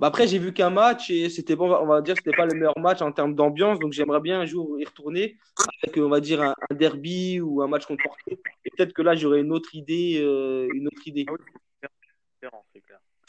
[0.00, 2.54] bah après, j'ai vu qu'un match et c'était bon, on va dire c'était pas le
[2.54, 5.36] meilleur match en termes d'ambiance, donc j'aimerais bien un jour y retourner
[5.82, 8.18] avec, on va dire, un, derby ou un match contre Porto.
[8.64, 10.18] Et peut-être que là, j'aurais une autre idée.
[10.22, 11.26] Euh, une autre idée.
[11.28, 12.48] Ah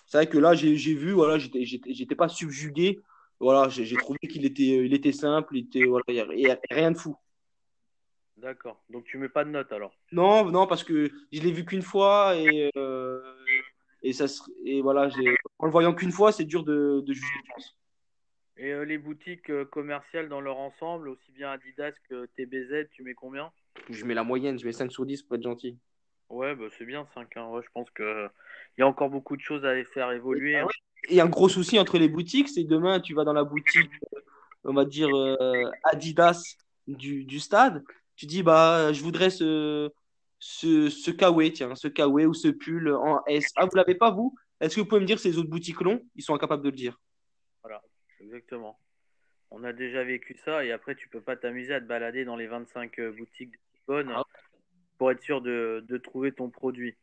[0.05, 2.99] c'est vrai que là, j'ai vu, voilà, j'étais pas subjugué.
[3.41, 6.97] Voilà, j'ai trouvé qu'il était, il était simple, il était, voilà, y a rien de
[6.97, 7.17] fou.
[8.41, 8.81] D'accord.
[8.89, 9.93] Donc tu mets pas de note alors?
[10.11, 13.21] Non, non, parce que je l'ai vu qu'une fois et, euh,
[14.03, 14.25] et, ça,
[14.65, 15.09] et voilà,
[15.59, 17.77] en le voyant qu'une fois, c'est dur de, de juger, je pense.
[18.57, 23.03] Et euh, les boutiques euh, commerciales dans leur ensemble, aussi bien Adidas que TBZ, tu
[23.03, 23.51] mets combien?
[23.89, 25.77] Je mets la moyenne, je mets 5 sur 10 pour être gentil.
[26.29, 27.37] Ouais, bah, c'est bien 5.
[27.37, 27.61] Hein.
[27.63, 28.29] je pense qu'il
[28.77, 30.57] y a encore beaucoup de choses à les faire évoluer.
[30.57, 30.67] Hein.
[31.09, 33.91] Et un gros souci entre les boutiques, c'est demain, tu vas dans la boutique,
[34.63, 35.09] on va dire
[35.83, 36.55] Adidas
[36.87, 37.83] du, du stade,
[38.15, 39.91] tu dis, bah, je voudrais ce,
[40.41, 43.51] ce, ce kawaii, tiens, ce kawaii ou ce pull en S.
[43.55, 44.35] Ah, vous l'avez pas, vous?
[44.59, 46.75] Est-ce que vous pouvez me dire ces autres boutiques longs Ils sont incapables de le
[46.75, 46.99] dire.
[47.63, 47.81] Voilà,
[48.19, 48.77] exactement.
[49.51, 52.35] On a déjà vécu ça et après, tu peux pas t'amuser à te balader dans
[52.35, 53.55] les 25 euh, boutiques
[53.87, 54.23] bonnes ah.
[54.97, 56.95] pour être sûr de, de trouver ton produit.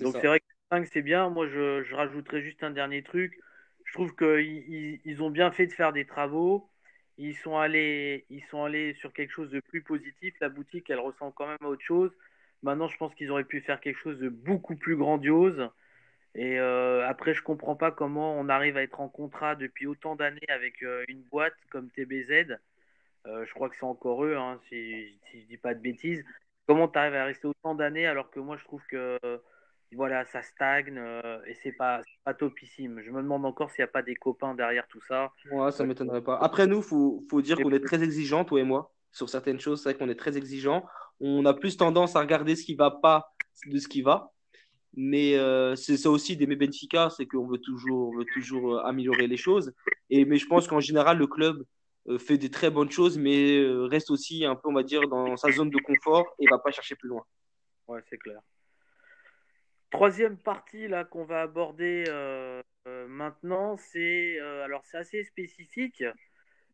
[0.00, 1.30] Donc, c'est vrai que 5, c'est bien.
[1.30, 3.38] Moi, je, je rajouterais juste un dernier truc.
[3.84, 6.70] Je trouve qu'ils ils ont bien fait de faire des travaux
[7.20, 10.34] ils sont allés, ils sont allés sur quelque chose de plus positif.
[10.40, 12.10] La boutique, elle ressemble quand même à autre chose.
[12.62, 15.70] Maintenant, je pense qu'ils auraient pu faire quelque chose de beaucoup plus grandiose.
[16.34, 20.14] Et euh, après, je comprends pas comment on arrive à être en contrat depuis autant
[20.14, 22.58] d'années avec euh, une boîte comme TBZ.
[23.26, 26.24] Euh, je crois que c'est encore eux, hein, si, si, je dis pas de bêtises.
[26.66, 29.18] Comment tu arrives à rester autant d'années alors que moi, je trouve que
[29.92, 31.02] voilà, ça stagne
[31.46, 33.02] et c'est pas, pas topissime.
[33.04, 35.32] Je me demande encore s'il n'y a pas des copains derrière tout ça.
[35.50, 36.36] Ouais, ça m'étonnerait pas.
[36.36, 39.58] Après, nous, il faut, faut, dire qu'on est très exigeants, toi et moi, sur certaines
[39.58, 39.82] choses.
[39.82, 40.86] C'est vrai qu'on est très exigeants.
[41.20, 43.32] On a plus tendance à regarder ce qui va pas
[43.66, 44.32] de ce qui va.
[44.94, 49.28] Mais euh, c'est ça aussi d'aimer Benfica, c'est qu'on veut toujours, veut toujours euh, améliorer
[49.28, 49.72] les choses.
[50.10, 51.64] Mais je pense qu'en général, le club
[52.18, 55.52] fait des très bonnes choses, mais reste aussi un peu, on va dire, dans sa
[55.52, 57.24] zone de confort et va pas chercher plus loin.
[57.86, 58.40] Ouais, c'est clair.
[59.90, 66.04] Troisième partie là qu'on va aborder euh, euh, maintenant, c'est euh, alors c'est assez spécifique,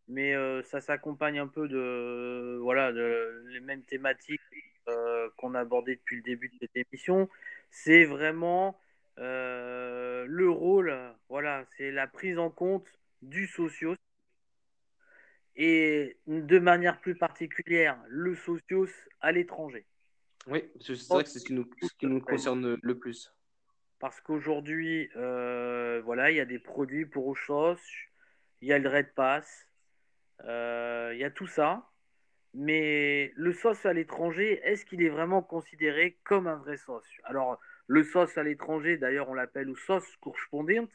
[0.09, 0.35] mais
[0.65, 4.41] ça s'accompagne un peu de voilà de, les mêmes thématiques
[5.37, 7.29] qu'on a abordées depuis le début de cette émission.
[7.71, 8.79] C'est vraiment
[9.17, 10.95] le rôle,
[11.29, 12.87] voilà, c'est la prise en compte
[13.23, 13.97] du socios
[15.57, 18.89] et de manière plus particulière le socios
[19.21, 19.87] à l'étranger.
[20.47, 21.69] Oui, c'est vrai que c'est ce qui nous,
[21.99, 23.33] qui nous concerne le plus.
[23.99, 27.79] Parce qu'aujourd'hui, euh, voilà, il y a des produits pour Auchos,
[28.61, 29.76] il y a le Red Pass, euh,
[30.45, 31.89] il y a tout ça.
[32.55, 37.07] Mais le sauce à l'étranger, est-ce qu'il est vraiment considéré comme un vrai sauce?
[37.25, 40.91] Alors, le sauce à l'étranger, d'ailleurs, on l'appelle sauce correspondante,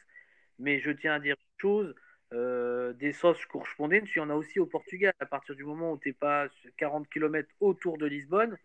[0.58, 1.94] mais je tiens à dire une chose,
[2.32, 5.12] euh, des sauces correspondantes, il y en a aussi au Portugal.
[5.20, 6.48] À partir du moment où tu n'es pas
[6.78, 8.56] 40 km autour de Lisbonne,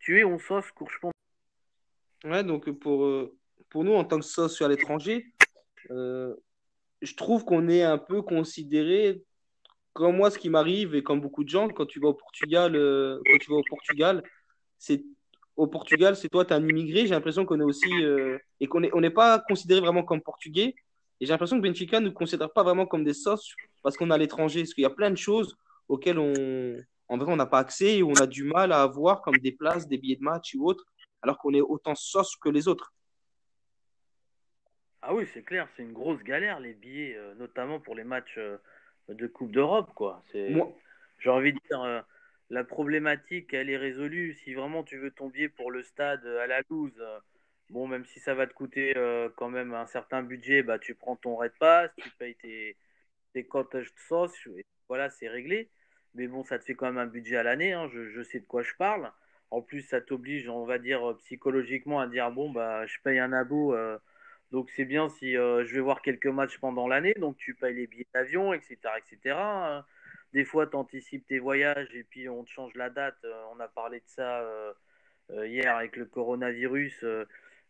[0.00, 1.14] tu es en sauce correspondante.
[2.24, 3.36] Ouais, donc pour, euh,
[3.70, 5.32] pour nous, en tant que sauce à l'étranger,
[5.90, 6.34] euh,
[7.02, 9.22] je trouve qu'on est un peu considéré,
[9.94, 12.76] comme moi, ce qui m'arrive, et comme beaucoup de gens, quand tu vas au Portugal,
[12.76, 14.22] euh, quand tu vas au Portugal,
[14.78, 15.02] c'est
[15.56, 17.06] au Portugal, c'est toi, tu es un immigré.
[17.06, 17.90] J'ai l'impression qu'on est aussi.
[18.60, 20.74] et qu'on n'est on pas considéré vraiment comme portugais.
[21.20, 24.10] Et j'ai l'impression que Benfica ne nous considère pas vraiment comme des sauces parce qu'on
[24.10, 24.62] est à l'étranger.
[24.62, 25.56] Parce qu'il y a plein de choses
[25.88, 26.76] auxquelles on,
[27.08, 29.52] en vrai, on n'a pas accès et on a du mal à avoir comme des
[29.52, 30.84] places, des billets de match ou autres,
[31.22, 32.92] alors qu'on est autant sauce que les autres.
[35.02, 38.38] Ah oui, c'est clair, c'est une grosse galère les billets, euh, notamment pour les matchs
[38.38, 38.56] euh,
[39.08, 40.22] de Coupe d'Europe, quoi.
[40.32, 40.54] C'est,
[41.18, 42.00] j'ai envie de dire, euh,
[42.50, 44.34] la problématique, elle est résolue.
[44.34, 47.02] Si vraiment tu veux ton billet pour le stade à la loose,
[47.70, 48.94] bon, même si ça va te coûter
[49.36, 52.76] quand même un certain budget, bah tu prends ton Red Pass, tu payes tes,
[53.32, 55.70] tes cottage sauce, et voilà, c'est réglé
[56.14, 58.46] mais bon, ça te fait quand même un budget à l'année, hein, je, sais de
[58.46, 59.10] quoi je parle.
[59.50, 63.32] En plus, ça t'oblige, on va dire, psychologiquement à dire, bon, bah, je paye un
[63.32, 63.98] abo euh,
[64.54, 67.88] Donc c'est bien si je vais voir quelques matchs pendant l'année, donc tu payes les
[67.88, 69.36] billets d'avion, etc., etc.
[70.32, 73.18] Des fois, tu anticipes tes voyages et puis on te change la date.
[73.52, 74.48] on a parlé de ça
[75.30, 77.04] hier avec le coronavirus.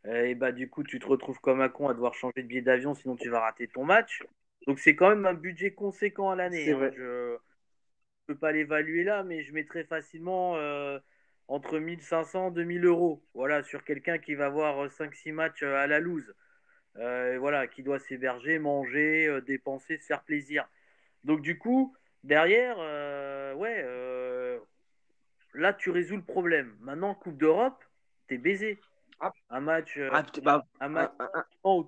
[0.05, 2.61] et bah du coup, tu te retrouves comme un con à devoir changer de billet
[2.61, 4.23] d'avion, sinon tu vas rater ton match.
[4.67, 6.71] Donc c'est quand même un budget conséquent à l'année.
[6.71, 6.91] Hein.
[6.97, 7.39] Je ne
[8.27, 10.99] peux pas l'évaluer là, mais je mettrais facilement euh,
[11.49, 13.23] entre 1500 et 2000 euros.
[13.35, 16.35] Voilà, sur quelqu'un qui va voir 5-6 matchs euh, à la loose.
[16.97, 20.69] Euh, voilà, qui doit s'héberger, manger, dépenser, se faire plaisir.
[21.25, 22.79] Donc du coup, derrière,
[23.57, 23.85] ouais,
[25.55, 26.77] là tu résous le problème.
[26.81, 27.83] Maintenant, Coupe d'Europe,
[28.29, 28.79] t'es baisé.
[29.21, 29.33] Ah.
[29.51, 31.13] Un match, euh, ah, bah, un match
[31.65, 31.87] où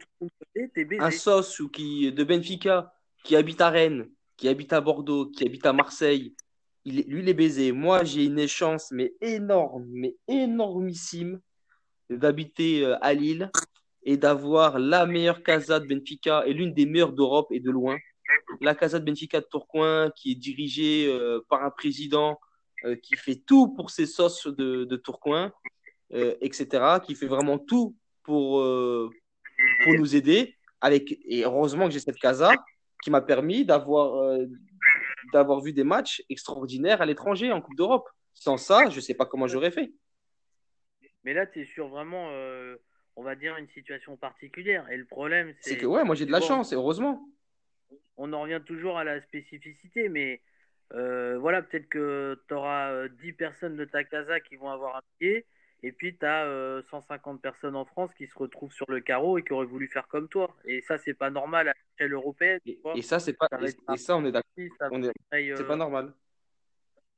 [1.01, 2.93] Un sauce ou qui, de Benfica
[3.25, 6.35] qui habite à Rennes, qui habite à Bordeaux, qui habite à Marseille,
[6.85, 7.73] il, lui, il est baisé.
[7.73, 11.41] Moi, j'ai une chance, mais énorme, mais énormissime,
[12.09, 13.51] d'habiter euh, à Lille
[14.07, 17.99] et d'avoir la meilleure casa de Benfica et l'une des meilleures d'Europe et de loin.
[18.63, 22.41] La casa de Benfica de Tourcoing, qui est dirigée euh, par un président
[23.03, 25.51] qui fait tout pour ses sauces de, Tourcoing
[26.13, 29.11] euh, etc., qui fait vraiment tout pour, euh,
[29.83, 30.55] pour nous aider.
[30.81, 32.53] Avec, et heureusement que j'ai cette casa
[33.03, 34.47] qui m'a permis d'avoir euh,
[35.33, 38.09] d'avoir vu des matchs extraordinaires à l'étranger en Coupe d'Europe.
[38.35, 39.93] Sans ça, je ne sais pas comment j'aurais fait.
[41.25, 42.31] Mais là, tu es sur vraiment,
[43.17, 44.89] on va dire, une situation particulière.
[44.91, 47.29] Et le problème, c'est que, ouais, moi j'ai de la chance, heureusement.
[48.17, 50.41] On en revient toujours à la spécificité, mais
[50.91, 55.47] voilà, peut-être que tu auras 10 personnes de ta casa qui vont avoir un pied
[55.83, 59.43] et puis, tu as 150 personnes en France qui se retrouvent sur le carreau et
[59.43, 60.55] qui auraient voulu faire comme toi.
[60.65, 62.61] Et ça, c'est pas normal à l'échelle européenne.
[62.65, 63.49] Et, ça, c'est pas.
[63.93, 64.51] et, ça, on est d'accord.
[65.31, 66.13] C'est pas normal.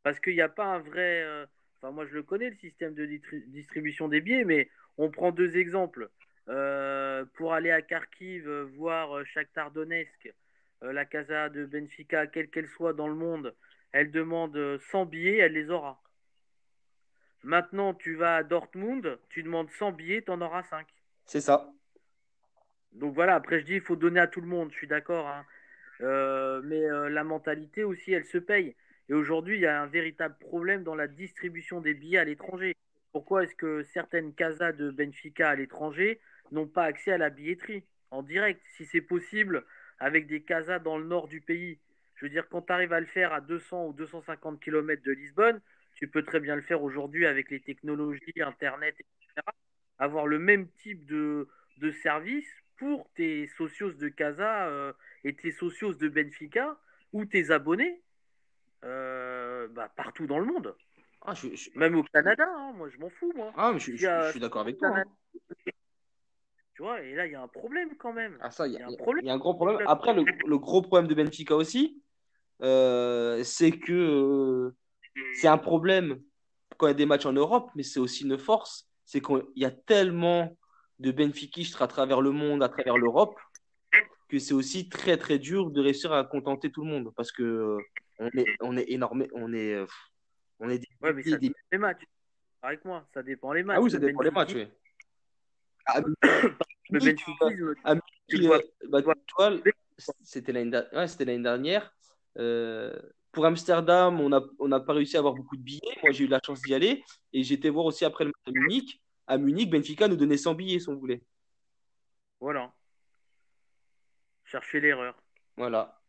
[0.02, 1.22] Parce qu'il n'y a pas un vrai.
[1.22, 1.46] Euh,
[1.76, 3.06] enfin, moi, je le connais, le système de
[3.46, 4.68] distribution des billets, mais
[4.98, 6.10] on prend deux exemples.
[6.48, 10.32] Euh, pour aller à Kharkiv euh, voir Shakhtar Donetsk,
[10.80, 13.54] la casa de Benfica, quelle qu'elle soit dans le monde,
[13.92, 16.00] elle demande 100 billets, elle les aura.
[17.42, 20.86] Maintenant, tu vas à Dortmund, tu demandes 100 billets, tu en auras 5.
[21.24, 21.72] C'est ça.
[22.92, 25.28] Donc voilà, après je dis, il faut donner à tout le monde, je suis d'accord.
[25.28, 25.44] Hein.
[26.00, 28.76] Euh, mais euh, la mentalité aussi, elle se paye.
[29.08, 32.74] Et aujourd'hui, il y a un véritable problème dans la distribution des billets à l'étranger.
[33.12, 36.20] Pourquoi est-ce que certaines casas de Benfica à l'étranger
[36.52, 39.64] n'ont pas accès à la billetterie en direct Si c'est possible
[39.98, 41.78] avec des casas dans le nord du pays?
[42.16, 45.12] Je veux dire, quand tu arrives à le faire à 200 ou 250 km de
[45.12, 45.60] Lisbonne,
[45.94, 49.46] tu peux très bien le faire aujourd'hui avec les technologies, Internet, etc.
[49.98, 51.48] Avoir le même type de,
[52.02, 54.92] service pour tes socios de Casa euh,
[55.24, 56.76] et tes socios de Benfica
[57.12, 58.00] ou tes abonnés
[58.84, 60.74] euh, bah, partout dans le monde.
[61.22, 61.34] Ah,
[61.74, 63.32] même au Canada, hein, moi je m'en fous.
[63.34, 63.52] Moi.
[63.56, 64.88] Ah, je, suis d'accord avec toi.
[64.88, 65.04] Hein.
[66.74, 68.38] Tu vois, et là il y a un problème quand même.
[68.40, 69.24] Ah, ça, il y, a, un problème.
[69.24, 69.86] y a un gros problème.
[69.86, 72.02] Après, le, le gros problème de Benfica aussi,
[72.62, 74.72] euh, c'est que
[75.34, 76.20] c'est un problème
[76.76, 78.88] quand il y a des matchs en Europe, mais c'est aussi une force.
[79.04, 80.56] C'est qu'il y a tellement
[80.98, 83.38] de benfiquistes à travers le monde, à travers l'Europe,
[84.28, 87.42] que c'est aussi très très dur de réussir à contenter tout le monde parce que
[87.42, 87.78] euh,
[88.18, 89.86] on est on est énorme, on est euh,
[90.60, 92.02] on est ouais, mais ça dépend les matchs.
[92.62, 93.76] Avec moi, ça dépend les matchs.
[93.78, 94.68] Ah oui, ça dépend les matchs, oui.
[95.86, 96.14] Ah, le
[96.90, 97.72] benfiquisme,
[100.22, 101.94] c'était l'année dernière.
[102.38, 102.98] Euh,
[103.32, 105.96] pour Amsterdam, on n'a on pas réussi à avoir beaucoup de billets.
[106.02, 107.04] Moi, j'ai eu la chance d'y aller.
[107.32, 109.00] Et j'étais voir aussi après le match à Munich.
[109.26, 111.22] À Munich, Benfica nous donnait 100 billets si on voulait.
[112.40, 112.72] Voilà.
[114.44, 115.14] Chercher l'erreur.
[115.56, 116.00] Voilà.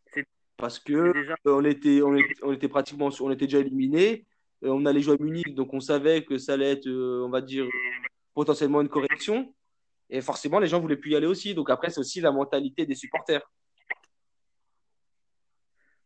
[0.57, 1.13] Parce que
[1.45, 4.25] on, était, on, était, pratiquement on était déjà éliminé.
[4.63, 7.29] Euh, on allait jouer à Munich, donc on savait que ça allait être, euh, on
[7.29, 7.65] va dire,
[8.33, 9.53] potentiellement une correction.
[10.09, 11.53] Et forcément, les gens voulaient plus y aller aussi.
[11.53, 13.41] Donc après, c'est aussi la mentalité des supporters.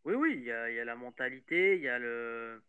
[0.04, 2.62] Oui, oui, il y a, la mentalité, il y a le.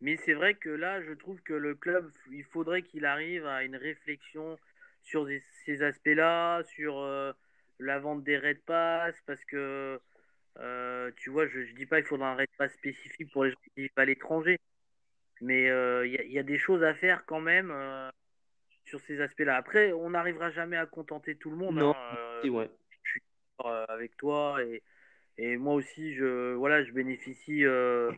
[0.00, 3.62] Mais c'est vrai que là, je trouve que le club, il faudrait qu'il arrive à
[3.62, 4.58] une réflexion
[5.02, 5.28] sur
[5.64, 7.32] ces aspects-là, sur euh,
[7.78, 10.00] la vente des Red Pass, parce que
[11.16, 13.58] tu vois, je, ne dis pas qu'il faudra un Red Pass spécifique pour les gens
[13.62, 14.58] qui vivent à l'étranger,
[15.40, 17.72] mais euh, il y, a des choses à faire quand même
[18.84, 19.56] sur ces aspects-là.
[19.56, 21.76] Après, on n'arrivera jamais à contenter tout le monde.
[21.76, 22.70] Non, hein, ouais.
[23.02, 23.22] Je suis
[23.88, 24.82] avec toi et
[25.40, 28.12] et moi aussi, je, voilà, je bénéficie euh,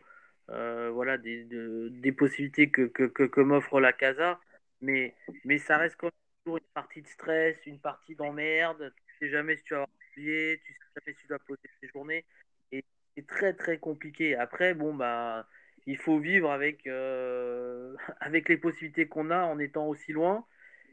[0.49, 4.41] euh, voilà, des, des possibilités que, que, que, m'offre la casa.
[4.81, 8.93] Mais, mais ça reste quand même toujours une partie de stress, une partie d'emmerde.
[9.07, 11.61] Tu sais jamais si tu vas avoir oublié, tu sais jamais si tu dois poser
[11.79, 12.25] tes journées.
[12.73, 12.83] Et
[13.15, 14.35] c'est très très compliqué.
[14.35, 15.47] Après, bon, bah,
[15.85, 20.45] il faut vivre avec, euh, avec les possibilités qu'on a en étant aussi loin.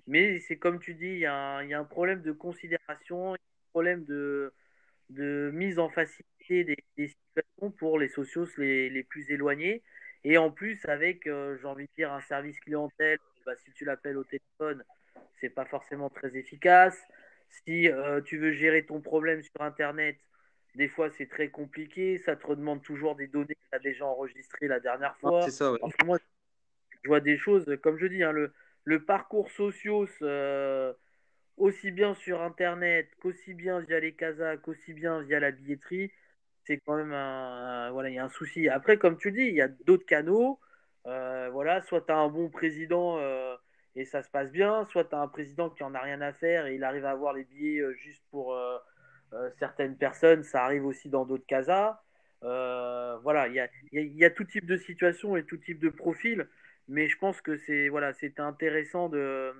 [0.06, 3.38] Mais c'est comme tu dis, il y, a un problème de considération, un
[3.72, 4.52] problème de,
[5.10, 9.82] de mise en facilité des, situations pour les socios les, plus éloignés.
[10.24, 13.84] Et en plus, avec, euh, j'ai envie de dire, un service clientèle, bah, si tu
[13.84, 14.84] l'appelles au téléphone,
[15.40, 17.00] c'est pas forcément très efficace.
[17.64, 20.18] Si euh, tu veux gérer ton problème sur Internet,
[20.74, 22.18] des fois c'est très compliqué.
[22.18, 25.42] Ça te demande toujours des données que tu as déjà enregistrées la dernière fois.
[25.42, 25.72] c'est ça,
[26.04, 26.18] moi,
[27.02, 28.52] je vois des choses, comme je dis, hein, le,
[28.84, 30.92] le, parcours socios, euh,
[31.56, 36.12] aussi bien sur Internet qu'aussi bien via les casas, qu'aussi bien via la billetterie,
[36.64, 38.68] c'est quand même un, voilà, il y a un souci.
[38.68, 40.60] Après, comme tu dis, il y a d'autres canaux.
[41.06, 43.18] Euh, voilà, soit tu as un bon président
[43.96, 46.32] et ça se passe bien, soit tu as un président qui en a rien à
[46.32, 48.78] faire et il arrive à avoir les billets euh, juste pour euh, euh,
[49.58, 52.00] certaines personnes, ça arrive aussi dans d'autres casas.
[52.42, 56.48] voilà, il y a, y a, tout type de situation et tout type de profil,
[56.88, 59.52] mais je pense que c'est voilà, c'était intéressant de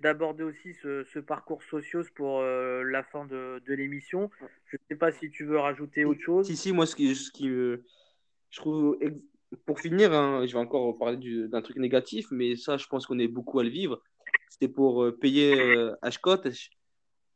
[0.00, 4.30] d'aborder aussi ce, ce, parcours socios pour la fin de, de l'émission.
[4.66, 6.46] Je ne sais pas si tu veux rajouter autre chose.
[6.46, 8.98] Si, si, moi, ce qui, ce qui je trouve
[9.66, 13.18] pour finir, hein, je vais encore parler d'un truc négatif, mais ça, je pense qu'on
[13.18, 14.00] est beaucoup à le vivre.
[14.48, 16.48] C'était pour euh, payer euh, Ashcott.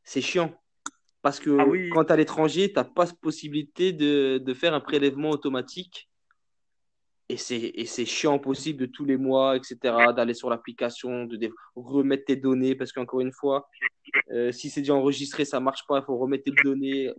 [0.03, 0.53] C'est chiant.
[1.29, 4.73] Parce que ah quand tu es à l'étranger, tu n'as pas possibilité de, de, faire
[4.73, 6.09] un prélèvement automatique.
[7.29, 9.77] Et c'est chiant possible de tous les mois, etc.,
[10.15, 12.73] d'aller sur l'application, de remettre tes données.
[12.73, 13.69] Parce qu'encore une fois,
[14.31, 17.13] euh, si c'est déjà enregistré, ça marche pas, il faut remettre tes données.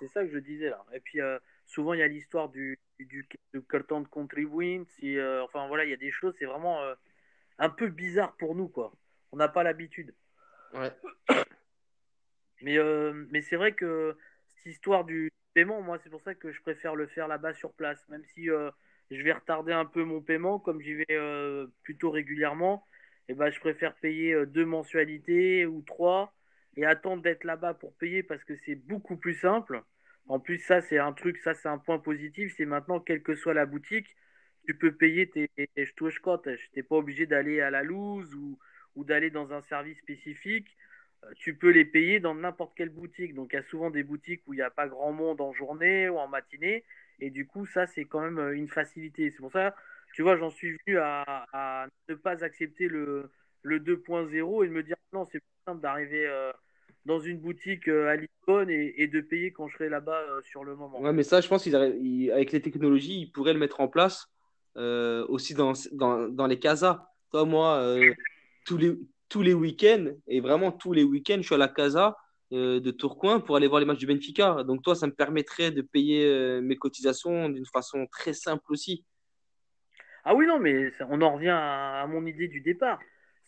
[0.00, 0.82] c'est ça que je disais là.
[0.94, 1.20] Et puis,
[1.66, 4.80] souvent, il y a l'histoire du, du, du temps de contribuer.
[4.96, 6.94] Si, euh, enfin, voilà, il y a des choses, c'est vraiment euh,
[7.58, 8.90] un peu bizarre pour nous, quoi.
[9.32, 10.14] On n'a pas l'habitude.
[10.72, 10.90] Ouais.
[12.62, 14.16] Mais, euh, mais c'est vrai que
[14.56, 17.72] cette histoire du paiement, moi, c'est pour ça que je préfère le faire là-bas sur
[17.72, 17.98] place.
[18.08, 21.06] Même si je vais retarder un peu mon paiement, comme j'y vais
[21.82, 22.84] plutôt régulièrement,
[23.28, 26.34] et eh ben, je préfère payer deux mensualités ou trois
[26.78, 29.82] et attendre d'être là-bas pour payer parce que c'est beaucoup plus simple.
[30.28, 32.54] En plus, ça, c'est un truc, ça, c'est un point positif.
[32.56, 34.16] C'est maintenant, quelle que soit la boutique,
[34.66, 36.04] tu peux payer tes, tes Tu
[36.76, 40.76] n'es pas obligé d'aller à la loose ou d'aller dans un service spécifique.
[41.36, 43.34] Tu peux les payer dans n'importe quelle boutique.
[43.34, 45.52] Donc, il y a souvent des boutiques où il n'y a pas grand monde en
[45.52, 46.84] journée ou en matinée.
[47.20, 49.30] Et du coup, ça, c'est quand même euh, une facilité.
[49.30, 49.74] C'est pour ça,
[50.14, 53.30] tu vois, j'en suis venu à, ne pas accepter le,
[53.62, 56.26] le 2.0 et de me dire non, c'est plus simple d'arriver.
[56.26, 56.52] Euh,
[57.04, 60.76] dans une boutique euh, à Lisbonne et, de payer quand je serai là-bas sur le
[60.76, 61.00] moment.
[61.00, 64.28] Ouais, mais ça, je pense qu'avec les technologies, ils pourraient le mettre en place
[64.76, 67.08] aussi dans, les casas.
[67.30, 67.96] Toi, moi,
[68.66, 68.98] tous les,
[69.28, 72.16] tous les week-ends, et vraiment tous les week-ends, je suis à la casa
[72.50, 74.62] de Tourcoing pour aller voir les matchs du Benfica.
[74.64, 79.04] Donc, toi, ça me permettrait de payer mes cotisations d'une façon très simple aussi.
[80.24, 82.98] Ah oui, non, mais on en revient à mon idée du départ.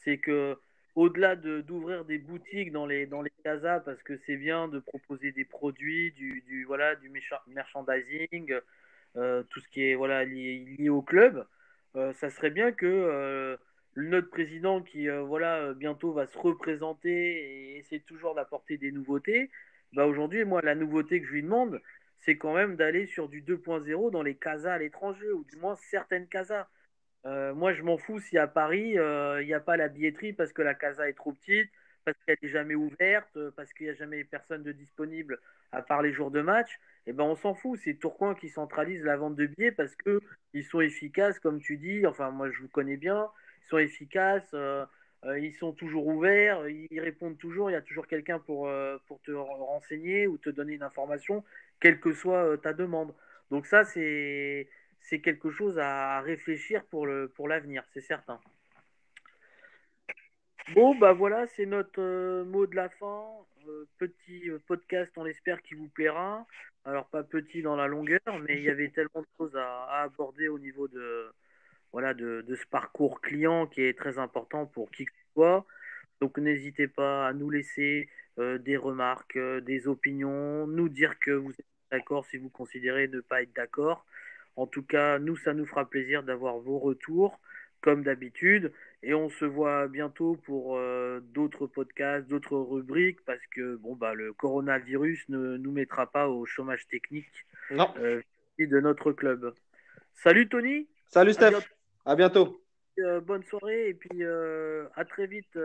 [0.04, 0.56] C'est que
[0.94, 5.32] au-delà d'ouvrir des boutiques dans les, dans les casas, parce que c'est bien de proposer
[5.32, 7.10] des produits, du, du voilà, du
[7.46, 8.54] merchandising,
[9.16, 11.46] euh, tout ce qui est voilà, lié, au club,
[11.96, 13.56] euh, ça serait bien que euh,
[13.96, 19.50] notre président qui voilà, bientôt va se représenter et essaie toujours d'apporter des nouveautés,
[19.92, 21.80] bah aujourd'hui, moi, la nouveauté que je lui demande,
[22.20, 25.74] c'est quand même d'aller sur du 2.0 dans les casas à l'étranger, ou du moins
[25.76, 26.68] certaines casas.
[27.26, 30.32] Euh, moi, je m'en fous si à Paris, euh, il n'y a pas la billetterie
[30.32, 31.70] parce que la casa est trop petite,
[32.04, 35.40] parce qu'elle n'est jamais ouverte, euh, parce qu'il n'y a jamais personne de disponible
[35.72, 36.70] à part les jours de match.
[37.06, 37.78] Et eh ben, on s'en fout.
[37.82, 40.20] C'est Tourcoing qui centralise la vente de billets parce que
[40.52, 42.06] ils sont efficaces, comme tu dis.
[42.06, 43.28] Enfin, moi, je vous connais bien.
[43.70, 44.54] Sont efficaces.
[45.24, 46.68] ils sont toujours ouverts.
[46.68, 47.70] Ils répondent toujours.
[47.70, 48.70] Il y a toujours quelqu'un pour,
[49.06, 51.44] pour te renseigner ou te donner une information,
[51.80, 53.14] quelle que soit ta demande.
[53.50, 54.68] Donc ça, c'est
[55.00, 58.40] c'est quelque chose à réfléchir pour le pour l'avenir, c'est certain.
[60.74, 63.26] Bon, bah voilà, c'est notre euh, mot de la fin.
[63.66, 66.46] Euh, petit euh, podcast, on espère qu'il vous plaira.
[66.84, 70.48] Alors pas petit dans la longueur, mais il y avait tellement de choses à, aborder
[70.48, 71.32] au niveau de
[71.92, 75.66] voilà de, de, ce parcours client qui est très important pour qui que ce soit.
[76.20, 81.66] Donc n'hésitez pas à nous laisser des remarques, des opinions, nous dire que vous êtes
[81.90, 84.06] d'accord si vous considérez ne pas être d'accord.
[84.56, 87.40] En tout cas, nous, ça nous fera plaisir d'avoir vos retours,
[87.80, 88.72] comme d'habitude.
[89.02, 94.14] Et on se voit bientôt pour euh, d'autres podcasts, d'autres rubriques, parce que bon, bah,
[94.14, 98.20] le coronavirus ne nous mettra pas au chômage technique euh,
[98.58, 99.54] de notre club.
[100.14, 100.88] Salut Tony.
[101.06, 101.79] Salut Steph.
[102.10, 102.60] À bientôt.
[102.98, 104.24] Euh, bonne soirée et puis
[104.96, 105.56] à très vite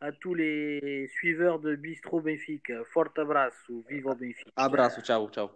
[0.00, 2.82] à tous les suiveurs de Bistro Benfica.
[2.92, 3.84] Forte abraço.
[3.88, 4.50] Viva Benfica.
[4.56, 5.00] Abraço.
[5.02, 5.50] Ciao, ciao.